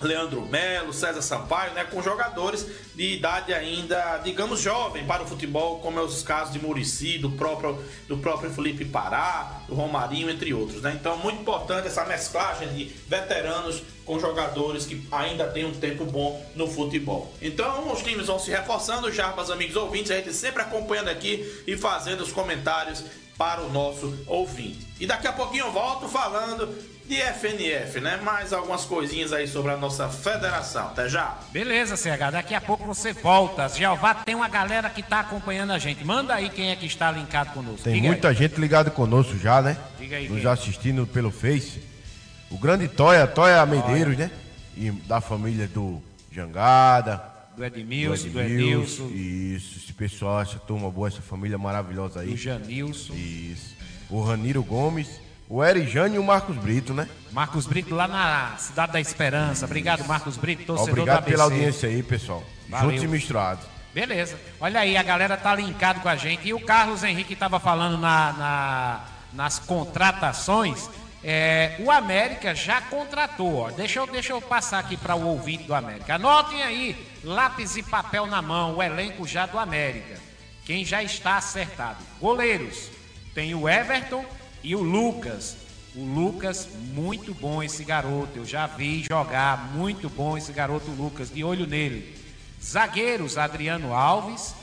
Leandro 0.00 0.46
Melo, 0.46 0.92
César 0.92 1.22
Sampaio, 1.22 1.74
né, 1.74 1.84
com 1.84 2.02
jogadores 2.02 2.66
de 2.94 3.14
idade 3.14 3.52
ainda, 3.52 4.18
digamos, 4.18 4.60
jovem 4.60 5.04
para 5.06 5.22
o 5.22 5.26
futebol, 5.26 5.80
como 5.80 5.98
é 5.98 6.02
os 6.02 6.22
casos 6.22 6.52
de 6.52 6.58
Murici, 6.58 7.18
do 7.18 7.30
próprio, 7.30 7.82
do 8.08 8.16
próprio 8.16 8.50
Felipe 8.50 8.84
Pará, 8.84 9.62
do 9.68 9.74
Romarinho, 9.74 10.30
entre 10.30 10.54
outros. 10.54 10.82
Né? 10.82 10.96
Então, 10.98 11.16
muito 11.18 11.40
importante 11.40 11.86
essa 11.86 12.04
mesclagem 12.04 12.68
de 12.68 12.84
veteranos 13.06 13.82
com 14.04 14.18
jogadores 14.18 14.86
que 14.86 15.06
ainda 15.12 15.46
têm 15.46 15.64
um 15.64 15.72
tempo 15.72 16.04
bom 16.04 16.44
no 16.56 16.66
futebol. 16.66 17.32
Então, 17.40 17.92
os 17.92 18.02
times 18.02 18.26
vão 18.26 18.38
se 18.38 18.50
reforçando, 18.50 19.12
já 19.12 19.28
para 19.28 19.44
os 19.44 19.50
amigos 19.50 19.76
ouvintes, 19.76 20.10
a 20.10 20.16
gente 20.16 20.32
sempre 20.32 20.62
acompanhando 20.62 21.08
aqui 21.08 21.62
e 21.66 21.76
fazendo 21.76 22.22
os 22.22 22.32
comentários 22.32 23.04
para 23.38 23.62
o 23.62 23.72
nosso 23.72 24.18
ouvinte. 24.26 24.86
E 24.98 25.06
daqui 25.06 25.26
a 25.26 25.32
pouquinho 25.32 25.66
eu 25.66 25.72
volto 25.72 26.08
falando 26.08 26.68
de 27.10 27.16
FNF, 27.20 28.00
né? 28.00 28.18
Mais 28.22 28.52
algumas 28.52 28.84
coisinhas 28.84 29.32
aí 29.32 29.48
sobre 29.48 29.72
a 29.72 29.76
nossa 29.76 30.08
federação. 30.08 30.86
Até 30.86 31.08
já. 31.08 31.36
Beleza, 31.50 31.96
CH. 31.96 32.30
Daqui 32.30 32.54
a 32.54 32.60
pouco 32.60 32.84
você 32.86 33.12
volta. 33.12 33.68
Jeová, 33.68 34.14
tem 34.14 34.34
uma 34.36 34.48
galera 34.48 34.88
que 34.88 35.02
tá 35.02 35.18
acompanhando 35.20 35.72
a 35.72 35.78
gente. 35.78 36.04
Manda 36.04 36.34
aí 36.34 36.48
quem 36.48 36.70
é 36.70 36.76
que 36.76 36.86
está 36.86 37.10
linkado 37.10 37.50
conosco. 37.50 37.82
Tem 37.82 37.94
Diga 37.94 38.06
muita 38.06 38.28
aí. 38.28 38.34
gente 38.36 38.60
ligada 38.60 38.90
conosco 38.90 39.36
já, 39.36 39.60
né? 39.60 39.76
Diga 39.98 40.16
aí 40.16 40.28
Nos 40.28 40.40
quem. 40.42 40.52
assistindo 40.52 41.04
pelo 41.06 41.32
Face. 41.32 41.82
O 42.48 42.56
grande 42.56 42.86
Toya, 42.86 43.26
Toya 43.26 43.66
Medeiros, 43.66 44.16
né? 44.16 44.30
E 44.76 44.90
da 44.92 45.20
família 45.20 45.66
do 45.66 46.00
Jangada. 46.30 47.22
Do 47.56 47.64
Edmilson, 47.64 48.28
do 48.28 48.40
Edmilson. 48.40 49.06
Edilson, 49.08 49.10
Isso, 49.56 49.78
esse 49.82 49.92
pessoal, 49.92 50.40
essa 50.40 50.58
turma 50.60 50.88
boa, 50.90 51.08
essa 51.08 51.20
família 51.20 51.58
maravilhosa 51.58 52.20
aí. 52.20 52.28
do 52.30 52.36
Janilson. 52.36 53.14
Isso. 53.14 53.74
O 54.08 54.22
Raniro 54.22 54.62
Gomes, 54.62 55.08
o 55.50 55.62
Erijane 55.64 56.14
e 56.14 56.18
o 56.18 56.22
Marcos 56.24 56.56
Brito, 56.56 56.94
né? 56.94 57.08
Marcos 57.32 57.66
Brito 57.66 57.94
lá 57.94 58.06
na 58.06 58.56
Cidade 58.56 58.92
da 58.92 59.00
Esperança. 59.00 59.66
Obrigado, 59.66 60.04
Marcos 60.06 60.36
Brito, 60.36 60.64
torcedor 60.64 60.94
do 60.94 61.00
Obrigado 61.02 61.18
ABC. 61.18 61.30
pela 61.32 61.44
audiência 61.44 61.88
aí, 61.88 62.02
pessoal. 62.02 62.42
Valeu. 62.68 62.90
Juntos 62.90 63.02
e 63.04 63.08
misturados. 63.08 63.64
Beleza. 63.92 64.38
Olha 64.60 64.78
aí, 64.80 64.96
a 64.96 65.02
galera 65.02 65.36
tá 65.36 65.52
linkado 65.54 66.00
com 66.00 66.08
a 66.08 66.14
gente. 66.14 66.46
E 66.46 66.54
o 66.54 66.60
Carlos 66.60 67.02
Henrique 67.02 67.32
estava 67.32 67.58
falando 67.58 67.98
na, 67.98 68.32
na- 68.32 69.00
nas 69.32 69.58
contratações. 69.58 70.88
É, 71.22 71.76
o 71.80 71.90
América 71.90 72.54
já 72.54 72.80
contratou. 72.82 73.56
Ó. 73.56 73.70
Deixa, 73.70 73.98
eu, 73.98 74.06
deixa 74.06 74.32
eu 74.32 74.40
passar 74.40 74.78
aqui 74.78 74.96
para 74.96 75.14
o 75.16 75.26
ouvinte 75.26 75.64
do 75.64 75.74
América. 75.74 76.14
Anotem 76.14 76.62
aí, 76.62 76.96
lápis 77.24 77.76
e 77.76 77.82
papel 77.82 78.24
na 78.26 78.40
mão, 78.40 78.76
o 78.76 78.82
elenco 78.82 79.26
já 79.26 79.46
do 79.46 79.58
América. 79.58 80.18
Quem 80.64 80.84
já 80.84 81.02
está 81.02 81.36
acertado. 81.36 81.98
Goleiros. 82.20 82.88
Tem 83.34 83.54
o 83.54 83.68
Everton 83.68 84.24
e 84.62 84.74
o 84.74 84.82
Lucas. 84.82 85.56
O 85.94 86.04
Lucas, 86.04 86.68
muito 86.94 87.34
bom 87.34 87.62
esse 87.62 87.82
garoto. 87.84 88.30
Eu 88.36 88.46
já 88.46 88.66
vi 88.66 89.04
jogar. 89.08 89.72
Muito 89.74 90.08
bom 90.08 90.36
esse 90.36 90.52
garoto 90.52 90.90
Lucas. 90.90 91.30
De 91.30 91.42
olho 91.42 91.66
nele. 91.66 92.16
Zagueiros, 92.62 93.38
Adriano 93.38 93.94
Alves, 93.94 94.54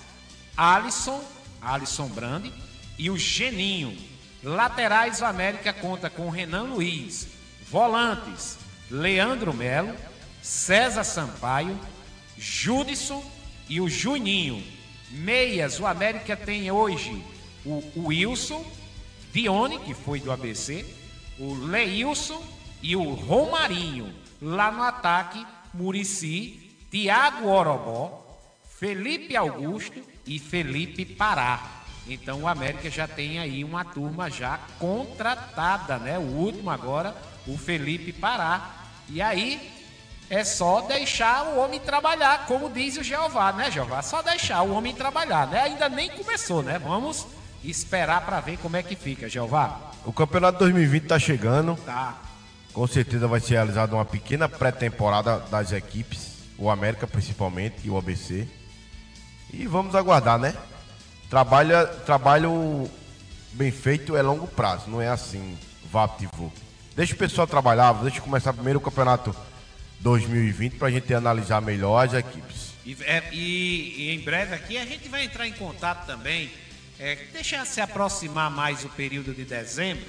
Alisson, 0.55 1.23
Alisson 1.61 2.07
Brandi 2.07 2.53
e 2.97 3.09
o 3.09 3.17
Geninho. 3.17 3.97
Laterais, 4.43 5.19
o 5.21 5.25
América 5.25 5.73
conta 5.73 6.09
com 6.09 6.29
Renan 6.29 6.63
Luiz. 6.63 7.27
Volantes, 7.69 8.57
Leandro 8.89 9.53
Melo, 9.53 9.93
César 10.41 11.03
Sampaio, 11.03 11.77
Judson 12.37 13.23
e 13.67 13.81
o 13.81 13.89
Juninho. 13.89 14.63
Meias, 15.09 15.79
o 15.79 15.85
América 15.85 16.35
tem 16.35 16.71
hoje 16.71 17.21
o 17.65 18.07
Wilson, 18.07 18.65
Dione, 19.37 19.77
que 19.77 19.93
foi 19.93 20.19
do 20.19 20.31
ABC, 20.31 20.83
o 21.37 21.53
Leilson 21.53 22.43
e 22.81 22.95
o 22.95 23.13
Romarinho. 23.13 24.11
Lá 24.41 24.71
no 24.71 24.81
ataque, 24.81 25.45
Murici, 25.71 26.75
Tiago 26.89 27.47
Orobó, 27.47 28.25
Felipe 28.79 29.37
Augusto 29.37 30.01
e 30.25 30.39
Felipe 30.39 31.05
Pará. 31.05 31.83
Então 32.07 32.41
o 32.41 32.47
América 32.47 32.89
já 32.89 33.07
tem 33.07 33.37
aí 33.37 33.63
uma 33.63 33.85
turma 33.85 34.27
já 34.27 34.59
contratada, 34.79 35.99
né? 35.99 36.17
O 36.17 36.23
último 36.23 36.71
agora, 36.71 37.15
o 37.45 37.55
Felipe 37.59 38.11
Pará. 38.11 38.87
E 39.07 39.21
aí 39.21 39.71
é 40.31 40.43
só 40.43 40.81
deixar 40.81 41.49
o 41.49 41.59
homem 41.59 41.79
trabalhar, 41.79 42.47
como 42.47 42.71
diz 42.71 42.97
o 42.97 43.03
Jeová, 43.03 43.53
né, 43.53 43.69
Jeová? 43.69 44.01
Só 44.01 44.23
deixar 44.23 44.63
o 44.63 44.73
homem 44.73 44.95
trabalhar, 44.95 45.45
né? 45.45 45.61
Ainda 45.61 45.87
nem 45.87 46.09
começou, 46.09 46.63
né? 46.63 46.79
Vamos 46.79 47.36
esperar 47.71 48.25
para 48.25 48.39
ver 48.39 48.57
como 48.57 48.75
é 48.77 48.83
que 48.83 48.95
fica, 48.95 49.27
Jeová. 49.29 49.91
O 50.05 50.13
campeonato 50.13 50.59
2020 50.59 51.03
tá 51.05 51.19
chegando. 51.19 51.75
Tá. 51.85 52.17
Com 52.73 52.85
certeza 52.87 53.27
vai 53.27 53.39
ser 53.39 53.55
realizada 53.55 53.95
uma 53.95 54.05
pequena 54.05 54.47
pré-temporada 54.47 55.39
das 55.51 55.71
equipes, 55.71 56.33
o 56.57 56.69
América 56.69 57.07
principalmente 57.07 57.77
e 57.83 57.89
o 57.89 57.97
ABC. 57.97 58.47
E 59.51 59.65
vamos 59.65 59.95
aguardar, 59.95 60.37
né? 60.37 60.53
Trabalha, 61.29 61.85
trabalho 61.85 62.89
bem 63.53 63.71
feito 63.71 64.15
é 64.15 64.21
longo 64.21 64.47
prazo, 64.47 64.89
não 64.89 65.01
é 65.01 65.07
assim, 65.09 65.57
vapt-vup. 65.91 66.53
Deixa 66.95 67.13
o 67.13 67.17
pessoal 67.17 67.47
trabalhar, 67.47 67.93
deixa 67.93 68.21
começar 68.21 68.53
primeiro 68.53 68.79
o 68.79 68.81
campeonato 68.81 69.35
2020 69.99 70.73
pra 70.77 70.89
gente 70.91 71.13
analisar 71.13 71.61
melhor 71.61 72.05
as 72.05 72.13
equipes. 72.13 72.73
E, 72.85 72.95
é, 73.01 73.23
e- 73.33 73.95
e 73.97 74.15
em 74.15 74.19
breve 74.23 74.53
aqui 74.55 74.77
a 74.77 74.85
gente 74.85 75.09
vai 75.09 75.23
entrar 75.25 75.47
em 75.47 75.53
contato 75.53 76.05
também. 76.05 76.49
É, 76.99 77.15
deixa 77.31 77.63
se 77.63 77.79
aproximar 77.79 78.49
mais 78.49 78.83
o 78.83 78.89
período 78.89 79.31
de 79.31 79.45
dezembro, 79.45 80.03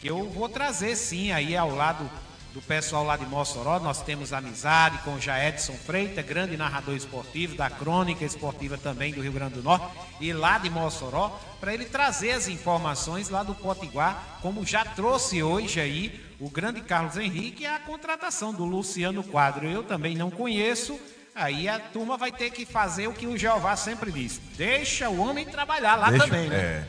que 0.00 0.08
eu 0.08 0.28
vou 0.28 0.48
trazer 0.48 0.96
sim 0.96 1.30
aí 1.30 1.56
ao 1.56 1.72
lado 1.72 2.10
do 2.52 2.60
pessoal 2.60 3.04
lá 3.04 3.16
de 3.16 3.24
Mossoró. 3.26 3.78
Nós 3.78 4.02
temos 4.02 4.32
amizade 4.32 4.98
com 4.98 5.14
o 5.14 5.20
Jaedson 5.20 5.74
Freitas, 5.74 6.26
grande 6.26 6.56
narrador 6.56 6.96
esportivo, 6.96 7.54
da 7.54 7.70
crônica 7.70 8.24
esportiva 8.24 8.76
também 8.76 9.12
do 9.12 9.22
Rio 9.22 9.30
Grande 9.30 9.54
do 9.54 9.62
Norte, 9.62 9.86
e 10.20 10.32
lá 10.32 10.58
de 10.58 10.68
Mossoró, 10.68 11.28
para 11.60 11.72
ele 11.72 11.84
trazer 11.84 12.32
as 12.32 12.48
informações 12.48 13.28
lá 13.28 13.44
do 13.44 13.54
Potiguar, 13.54 14.38
como 14.42 14.66
já 14.66 14.84
trouxe 14.84 15.44
hoje 15.44 15.80
aí 15.80 16.20
o 16.40 16.50
grande 16.50 16.80
Carlos 16.80 17.16
Henrique, 17.16 17.64
a 17.64 17.78
contratação 17.78 18.52
do 18.52 18.64
Luciano 18.64 19.22
Quadro. 19.22 19.68
Eu 19.68 19.84
também 19.84 20.16
não 20.16 20.28
conheço. 20.28 20.98
Aí 21.34 21.68
a 21.68 21.78
turma 21.78 22.16
vai 22.16 22.30
ter 22.30 22.50
que 22.50 22.66
fazer 22.66 23.06
o 23.06 23.12
que 23.12 23.26
o 23.26 23.38
Jeová 23.38 23.74
sempre 23.76 24.12
diz: 24.12 24.40
deixa 24.56 25.08
o 25.08 25.18
homem 25.20 25.46
trabalhar 25.46 25.96
lá 25.96 26.10
Deixa- 26.10 26.26
também, 26.26 26.48
né? 26.48 26.56
É, 26.56 26.84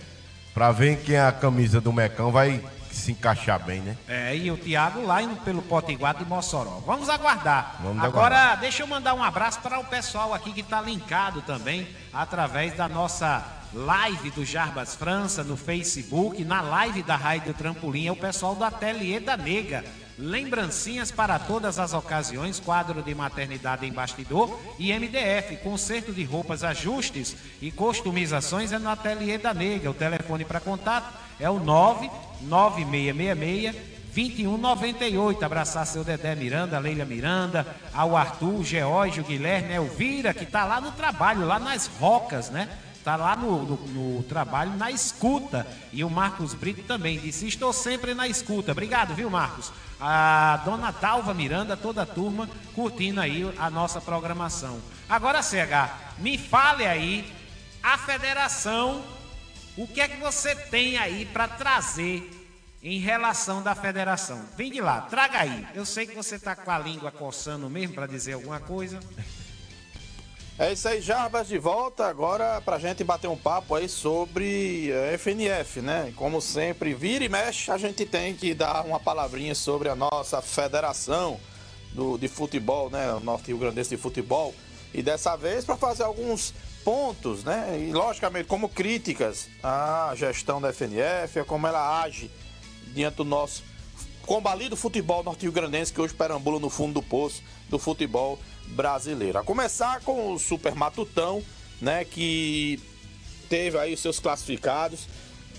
pra 0.53 0.71
ver 0.71 1.01
quem 1.03 1.17
a 1.17 1.31
camisa 1.31 1.79
do 1.79 1.93
Mecão 1.93 2.31
vai 2.31 2.61
se 2.91 3.11
encaixar 3.11 3.59
bem, 3.63 3.79
né? 3.81 3.97
É, 4.07 4.35
e 4.35 4.51
o 4.51 4.57
Thiago 4.57 5.01
lá 5.05 5.21
indo 5.21 5.35
pelo 5.37 5.61
Potiguar 5.61 6.15
de 6.15 6.25
Mossoró. 6.25 6.81
Vamos 6.85 7.09
aguardar. 7.09 7.77
Vamos 7.81 8.03
Agora, 8.03 8.35
aguardar. 8.35 8.59
deixa 8.59 8.83
eu 8.83 8.87
mandar 8.87 9.13
um 9.13 9.23
abraço 9.23 9.59
para 9.61 9.79
o 9.79 9.85
pessoal 9.85 10.33
aqui 10.33 10.51
que 10.51 10.61
está 10.61 10.79
linkado 10.81 11.41
também 11.41 11.87
através 12.13 12.75
da 12.75 12.87
nossa 12.87 13.43
live 13.73 14.29
do 14.31 14.45
Jarbas 14.45 14.93
França 14.93 15.43
no 15.43 15.57
Facebook, 15.57 16.43
na 16.45 16.61
live 16.61 17.01
da 17.01 17.15
Rádio 17.15 17.53
Trampolim, 17.55 18.05
é 18.07 18.11
o 18.11 18.15
pessoal 18.15 18.53
do 18.53 18.63
Ateliê 18.63 19.19
da 19.19 19.35
Nega. 19.35 19.83
Lembrancinhas 20.17 21.11
para 21.11 21.39
todas 21.39 21.79
as 21.79 21.93
ocasiões, 21.93 22.59
quadro 22.59 23.01
de 23.01 23.15
maternidade 23.15 23.85
em 23.85 23.91
bastidor 23.91 24.59
e 24.77 24.93
MDF, 24.93 25.57
conserto 25.63 26.11
de 26.13 26.23
roupas, 26.23 26.63
ajustes 26.63 27.35
e 27.61 27.71
customizações 27.71 28.71
é 28.71 28.79
no 28.79 28.89
Ateliê 28.89 29.37
da 29.37 29.53
Nega. 29.53 29.89
O 29.89 29.93
telefone 29.93 30.45
para 30.45 30.59
contato 30.59 31.11
é 31.39 31.49
o 31.49 31.59
99666 31.59 33.75
2198. 34.13 35.43
Abraçar 35.43 35.87
seu 35.87 36.03
Dedé 36.03 36.35
Miranda, 36.35 36.77
Leila 36.77 37.05
Miranda, 37.05 37.65
ao 37.93 38.15
Arthur, 38.15 38.63
Geórgio, 38.63 39.23
Guilherme, 39.23 39.73
Elvira, 39.73 40.33
que 40.33 40.45
tá 40.45 40.63
lá 40.65 40.79
no 40.79 40.91
trabalho, 40.91 41.45
lá 41.47 41.57
nas 41.59 41.87
rocas, 41.87 42.49
né? 42.51 42.69
Tá 43.03 43.15
lá 43.17 43.35
no, 43.35 43.63
no- 43.63 44.15
no 44.15 44.23
trabalho, 44.23 44.71
na 44.77 44.89
escuta. 44.91 45.65
E 45.91 46.03
o 46.03 46.09
Marcos 46.09 46.53
Brito 46.53 46.83
também 46.83 47.19
disse: 47.19 47.47
Estou 47.47 47.73
sempre 47.73 48.13
na 48.13 48.27
escuta. 48.27 48.71
Obrigado, 48.71 49.13
viu, 49.15 49.29
Marcos? 49.29 49.73
A 50.05 50.61
dona 50.65 50.91
Dalva 50.91 51.33
Miranda, 51.33 51.77
toda 51.77 52.01
a 52.01 52.05
turma, 52.05 52.49
curtindo 52.75 53.21
aí 53.21 53.49
a 53.57 53.69
nossa 53.69 54.01
programação. 54.01 54.81
Agora, 55.07 55.41
CH, 55.41 56.17
me 56.17 56.37
fale 56.37 56.85
aí, 56.85 57.33
a 57.81 57.97
federação 57.97 59.01
o 59.75 59.87
que 59.87 60.01
é 60.01 60.07
que 60.07 60.17
você 60.17 60.55
tem 60.55 60.97
aí 60.97 61.25
para 61.25 61.47
trazer 61.47 62.29
em 62.81 62.99
relação 62.99 63.63
da 63.63 63.73
federação? 63.73 64.45
Vem 64.55 64.71
de 64.71 64.79
lá, 64.79 65.01
traga 65.01 65.39
aí. 65.39 65.67
Eu 65.73 65.83
sei 65.83 66.05
que 66.05 66.15
você 66.15 66.37
tá 66.37 66.55
com 66.55 66.69
a 66.69 66.77
língua 66.77 67.11
coçando 67.11 67.67
mesmo 67.69 67.95
para 67.95 68.05
dizer 68.05 68.33
alguma 68.33 68.59
coisa. 68.59 68.99
É 70.57 70.71
isso 70.71 70.87
aí, 70.87 71.01
Jarbas 71.01 71.47
de 71.47 71.57
volta 71.57 72.05
agora 72.05 72.61
pra 72.61 72.77
gente 72.77 73.03
bater 73.03 73.27
um 73.27 73.35
papo 73.35 73.73
aí 73.73 73.89
sobre 73.89 74.91
a 74.93 75.17
FNF, 75.17 75.81
né? 75.81 76.13
Como 76.15 76.39
sempre, 76.39 76.93
vira 76.93 77.25
e 77.25 77.29
mexe, 77.29 77.71
a 77.71 77.77
gente 77.77 78.05
tem 78.05 78.35
que 78.35 78.53
dar 78.53 78.85
uma 78.85 78.99
palavrinha 78.99 79.55
sobre 79.55 79.89
a 79.89 79.95
nossa 79.95 80.43
federação 80.43 81.39
do, 81.91 82.19
de 82.19 82.27
futebol, 82.27 82.91
né? 82.91 83.11
O 83.13 83.19
Norte 83.19 83.47
Rio 83.47 83.57
Grandense 83.57 83.89
de 83.89 83.97
Futebol. 83.97 84.53
E 84.93 85.01
dessa 85.01 85.35
vez 85.35 85.65
para 85.65 85.75
fazer 85.75 86.03
alguns 86.03 86.53
pontos, 86.83 87.43
né? 87.43 87.87
E 87.89 87.91
logicamente 87.91 88.47
como 88.47 88.69
críticas 88.69 89.49
à 89.63 90.13
gestão 90.15 90.61
da 90.61 90.71
FNF, 90.71 91.39
a 91.39 91.45
como 91.45 91.65
ela 91.65 92.03
age 92.03 92.29
diante 92.93 93.15
do 93.15 93.25
nosso 93.25 93.63
combalido 94.25 94.75
futebol 94.75 95.23
norte-grandense 95.23 95.93
que 95.93 96.01
hoje 96.01 96.13
perambula 96.13 96.59
no 96.59 96.69
fundo 96.69 96.93
do 96.93 97.01
poço 97.01 97.43
do 97.69 97.77
futebol 97.77 98.39
brasileiro. 98.67 99.37
A 99.39 99.43
começar 99.43 100.01
com 100.01 100.33
o 100.33 100.39
Super 100.39 100.75
Matutão, 100.75 101.43
né, 101.81 102.05
que 102.05 102.79
teve 103.49 103.77
aí 103.77 103.93
os 103.93 103.99
seus 103.99 104.19
classificados, 104.19 105.07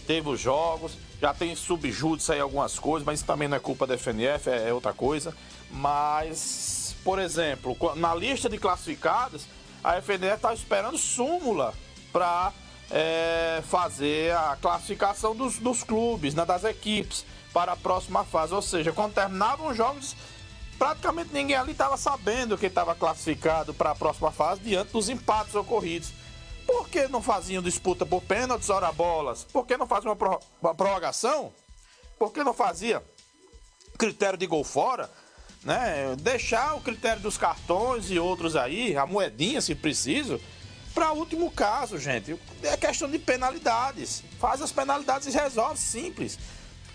teve 0.06 0.28
os 0.28 0.40
jogos, 0.40 0.92
já 1.20 1.32
tem 1.32 1.54
subjúdice 1.54 2.32
aí 2.32 2.40
algumas 2.40 2.78
coisas, 2.78 3.04
mas 3.06 3.20
isso 3.20 3.26
também 3.26 3.48
não 3.48 3.56
é 3.56 3.60
culpa 3.60 3.86
da 3.86 3.96
FNF, 3.96 4.48
é, 4.48 4.68
é 4.68 4.72
outra 4.72 4.92
coisa. 4.92 5.34
Mas, 5.70 6.94
por 7.04 7.18
exemplo, 7.18 7.76
na 7.96 8.14
lista 8.14 8.48
de 8.48 8.58
classificados, 8.58 9.46
a 9.82 10.00
FNF 10.00 10.36
está 10.36 10.54
esperando 10.54 10.98
súmula 10.98 11.74
para 12.12 12.52
é, 12.90 13.62
fazer 13.68 14.32
a 14.32 14.56
classificação 14.60 15.34
dos, 15.34 15.58
dos 15.58 15.82
clubes, 15.82 16.34
né, 16.34 16.44
das 16.44 16.64
equipes, 16.64 17.24
para 17.54 17.72
a 17.72 17.76
próxima 17.76 18.24
fase. 18.24 18.52
Ou 18.52 18.60
seja, 18.60 18.92
quando 18.92 19.14
terminavam 19.14 19.68
os 19.68 19.76
jogos, 19.76 20.16
praticamente 20.76 21.30
ninguém 21.32 21.56
ali 21.56 21.72
estava 21.72 21.96
sabendo 21.96 22.58
que 22.58 22.66
estava 22.66 22.94
classificado 22.94 23.72
para 23.72 23.92
a 23.92 23.94
próxima 23.94 24.32
fase 24.32 24.60
diante 24.60 24.92
dos 24.92 25.08
empates 25.08 25.54
ocorridos. 25.54 26.12
Por 26.66 26.88
que 26.88 27.06
não 27.06 27.22
faziam 27.22 27.62
disputa 27.62 28.04
por 28.04 28.22
pênaltis, 28.22 28.68
ora 28.68 28.90
bolas? 28.90 29.44
Por 29.44 29.64
que 29.64 29.76
não 29.76 29.86
faziam 29.86 30.10
uma, 30.10 30.16
pro, 30.16 30.40
uma 30.60 30.74
prorrogação? 30.74 31.52
Por 32.18 32.32
que 32.32 32.42
não 32.42 32.52
fazia 32.52 33.02
critério 33.96 34.38
de 34.38 34.46
gol 34.46 34.64
fora? 34.64 35.08
Né? 35.62 36.16
Deixar 36.18 36.74
o 36.74 36.80
critério 36.80 37.22
dos 37.22 37.38
cartões 37.38 38.10
e 38.10 38.18
outros 38.18 38.56
aí, 38.56 38.96
a 38.96 39.06
moedinha 39.06 39.60
se 39.60 39.74
preciso, 39.74 40.40
para 40.94 41.12
último 41.12 41.50
caso, 41.50 41.98
gente. 41.98 42.38
É 42.62 42.76
questão 42.76 43.10
de 43.10 43.18
penalidades. 43.18 44.22
Faz 44.38 44.62
as 44.62 44.72
penalidades 44.72 45.26
e 45.26 45.36
resolve 45.36 45.78
simples. 45.78 46.38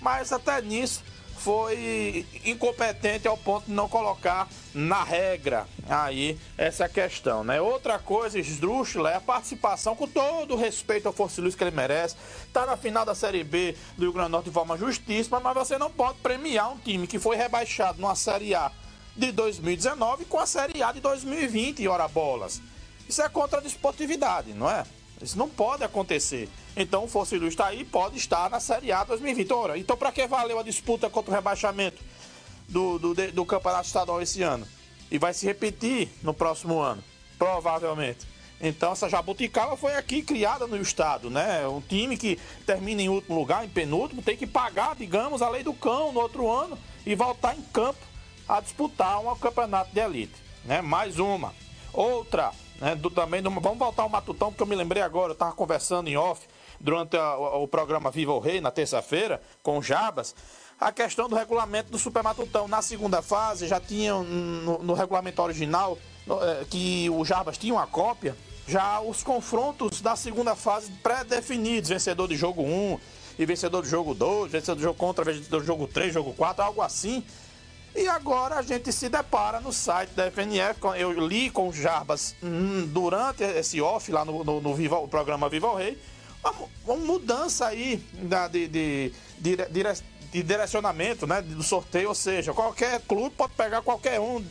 Mas 0.02 0.32
até 0.32 0.62
nisso 0.62 1.04
foi 1.40 2.26
incompetente 2.44 3.28
ao 3.28 3.38
ponto 3.38 3.66
de 3.66 3.72
não 3.72 3.88
colocar 3.88 4.48
na 4.74 5.04
regra 5.04 5.66
aí 5.88 6.38
essa 6.58 6.88
questão, 6.90 7.44
né? 7.44 7.62
Outra 7.62 7.98
coisa 7.98 8.38
esdrúxula 8.38 9.10
é 9.10 9.16
a 9.16 9.22
participação, 9.22 9.96
com 9.96 10.08
todo 10.08 10.54
o 10.54 10.58
respeito 10.58 11.08
ao 11.08 11.14
Força 11.14 11.42
Luz 11.42 11.56
que 11.56 11.64
ele 11.64 11.72
merece, 11.72 12.16
tá 12.52 12.66
na 12.66 12.76
final 12.76 13.06
da 13.06 13.16
Série 13.16 13.44
B 13.44 13.76
do 13.96 14.04
Rio 14.04 14.14
Grande 14.14 14.30
do 14.30 14.32
Norte 14.34 14.46
de 14.46 14.52
forma 14.52 14.78
justíssima, 14.78 15.40
mas 15.40 15.54
você 15.54 15.78
não 15.78 15.90
pode 15.90 16.20
premiar 16.20 16.72
um 16.72 16.78
time 16.78 17.08
que 17.08 17.18
foi 17.18 17.38
rebaixado 17.38 18.02
numa 18.02 18.16
Série 18.16 18.54
A 18.54 18.70
de 19.16 19.32
2019 19.32 20.26
com 20.26 20.40
a 20.40 20.46
Série 20.46 20.84
A 20.84 20.92
de 20.92 21.00
2020, 21.00 21.88
ora 21.88 22.08
bolas. 22.08 22.62
Isso 23.08 23.22
é 23.22 23.30
contra 23.30 23.60
a 23.60 23.64
desportividade, 23.64 24.54
não 24.54 24.70
é? 24.70 24.86
Isso 25.22 25.38
não 25.38 25.50
pode 25.50 25.84
acontecer. 25.84 26.50
Então 26.76 27.04
o 27.04 27.08
Força 27.08 27.36
Luz 27.36 27.50
está 27.50 27.68
aí 27.68 27.84
pode 27.84 28.18
estar 28.18 28.50
na 28.50 28.60
Série 28.60 28.92
A 28.92 29.04
2020. 29.04 29.52
Ora, 29.52 29.78
então 29.78 29.98
para 29.98 30.12
que 30.12 30.26
valeu 30.28 30.60
a 30.60 30.64
disputa 30.64 31.10
contra 31.10 31.32
o 31.32 31.36
rebaixamento 31.36 32.02
do, 32.68 32.98
do, 32.98 33.14
do 33.32 33.46
Campeonato 33.46 33.88
Estadual 33.88 34.22
esse 34.22 34.42
ano? 34.42 34.68
E 35.12 35.18
vai 35.18 35.34
se 35.34 35.46
repetir 35.46 36.10
no 36.22 36.34
próximo 36.34 36.80
ano, 36.80 37.04
provavelmente. 37.38 38.28
Então 38.62 38.92
essa 38.92 39.10
jabuticaba 39.10 39.78
foi 39.78 39.96
aqui 39.96 40.22
criada 40.22 40.68
no 40.68 40.78
estado, 40.78 41.30
né? 41.30 41.66
Um 41.68 41.82
time 41.82 42.18
que 42.18 42.38
termina 42.66 43.02
em 43.02 43.10
último 43.10 43.40
lugar, 43.40 43.66
em 43.66 43.70
penúltimo, 43.70 44.22
tem 44.22 44.36
que 44.36 44.46
pagar, 44.46 44.96
digamos, 44.96 45.42
a 45.42 45.50
lei 45.50 45.64
do 45.64 45.74
cão 45.74 46.12
no 46.12 46.20
outro 46.20 46.50
ano 46.50 46.78
e 47.06 47.16
voltar 47.16 47.58
em 47.58 47.62
campo 47.62 48.00
a 48.48 48.60
disputar 48.60 49.20
um 49.20 49.36
campeonato 49.36 49.94
de 49.94 50.00
elite, 50.00 50.34
né? 50.66 50.82
Mais 50.82 51.20
uma. 51.20 51.54
Outra, 51.94 52.52
né? 52.80 52.96
Do, 52.96 53.10
também 53.10 53.42
do, 53.42 53.50
vamos 53.50 53.78
voltar 53.78 54.04
ao 54.04 54.10
Matutão, 54.10 54.50
porque 54.50 54.64
eu 54.64 54.68
me 54.68 54.76
lembrei 54.76 55.02
agora, 55.02 55.32
eu 55.32 55.34
estava 55.34 55.52
conversando 55.52 56.08
em 56.08 56.18
off 56.18 56.48
durante 56.80 57.18
a, 57.18 57.38
o, 57.38 57.64
o, 57.64 57.68
programa 57.68 58.10
Viva 58.10 58.34
o 58.34 58.40
Rei, 58.40 58.62
na 58.62 58.72
terça-feira, 58.72 59.42
com 59.62 59.78
o 59.78 59.84
Jabas, 59.84 60.36
a 60.80 60.92
questão 60.92 61.28
do 61.28 61.36
regulamento 61.36 61.92
do 61.92 61.98
Supermatutão. 61.98 62.68
Na 62.68 62.82
segunda 62.82 63.22
fase, 63.22 63.68
já 63.68 63.80
tinha 63.80 64.14
no, 64.14 64.80
no 64.80 64.94
regulamento 64.94 65.42
original, 65.42 65.98
no, 66.26 66.42
é, 66.42 66.66
que 66.70 67.10
o 67.10 67.26
Jabas 67.26 67.58
tinha 67.58 67.74
uma 67.74 67.88
cópia, 67.88 68.36
já 68.68 69.02
os 69.02 69.24
confrontos 69.24 70.00
da 70.00 70.16
segunda 70.16 70.56
fase 70.56 70.92
pré-definidos, 71.04 71.90
vencedor 71.90 72.28
de 72.28 72.36
jogo 72.36 72.62
1 72.62 73.00
e 73.40 73.46
vencedor 73.46 73.82
do 73.82 73.88
jogo 73.88 74.14
2, 74.14 74.52
vencedor 74.52 74.76
do 74.76 74.82
jogo 74.82 74.98
contra, 74.98 75.26
vencedor 75.26 75.60
do 75.60 75.66
jogo 75.66 75.88
3, 75.88 76.14
jogo 76.14 76.34
4, 76.34 76.64
algo 76.64 76.82
assim. 76.82 77.24
E 77.96 78.08
agora 78.08 78.56
a 78.56 78.62
gente 78.62 78.92
se 78.92 79.10
depara 79.10 79.60
no 79.60 79.74
site 79.74 80.12
da 80.12 80.30
FNF, 80.30 80.80
eu 80.98 81.12
li 81.12 81.50
com 81.50 81.70
o 81.70 81.74
Jarbas 81.74 82.36
hum, 82.42 82.86
durante 82.88 83.44
esse 83.44 83.82
off 83.82 84.12
lá 84.12 84.24
no, 84.24 84.44
no, 84.44 84.62
no 84.62 84.76
Viva, 84.76 84.98
o 84.98 85.08
programa 85.08 85.50
Viva 85.50 85.68
o 85.68 85.76
Rei, 85.76 85.98
uma, 86.86 86.96
mudança 86.96 87.68
aí 87.68 87.98
da, 88.14 88.48
de, 88.48 88.68
de, 88.68 89.14
de, 89.40 89.58
de, 90.32 90.44
direcionamento 90.44 91.26
né, 91.26 91.42
do 91.42 91.64
sorteio, 91.64 92.10
ou 92.10 92.16
seja, 92.16 92.54
qualquer 92.54 93.02
clube 93.02 93.36
pode 93.36 93.54
pegar 93.54 93.82
qualquer 93.82 94.20
um 94.20 94.44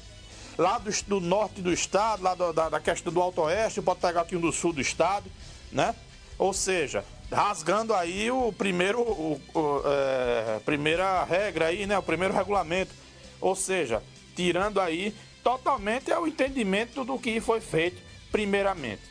lá 0.59 0.79
do, 0.79 0.91
do 1.07 1.21
norte 1.21 1.63
do 1.63 1.73
estado, 1.73 2.23
lá 2.23 2.35
do, 2.35 2.53
da, 2.53 2.69
da 2.69 2.81
questão 2.81 3.13
do 3.13 3.23
Alto 3.23 3.43
Oeste, 3.43 3.81
pode 3.81 4.01
pegar 4.01 4.23
aqui 4.23 4.37
um 4.37 4.41
do 4.41 4.53
sul 4.53 4.73
do 4.73 4.81
estado, 4.81 5.31
né? 5.71 5.95
Ou 6.37 6.53
seja, 6.53 7.05
rasgando 7.31 7.95
aí 7.95 8.31
o 8.31 8.53
primeiro, 8.53 9.01
o, 9.01 9.41
o, 9.55 9.83
é, 9.87 10.61
primeira 10.65 11.23
regra 11.25 11.67
aí, 11.67 11.87
né? 11.87 11.97
O 11.97 12.03
primeiro 12.03 12.35
regulamento. 12.35 12.93
Ou 13.41 13.55
seja, 13.55 14.03
tirando 14.35 14.81
aí 14.81 15.15
totalmente 15.43 16.11
é 16.11 16.19
o 16.19 16.27
entendimento 16.27 17.05
do 17.05 17.19
que 17.19 17.41
foi 17.41 17.61
feito 17.61 18.01
primeiramente. 18.31 19.03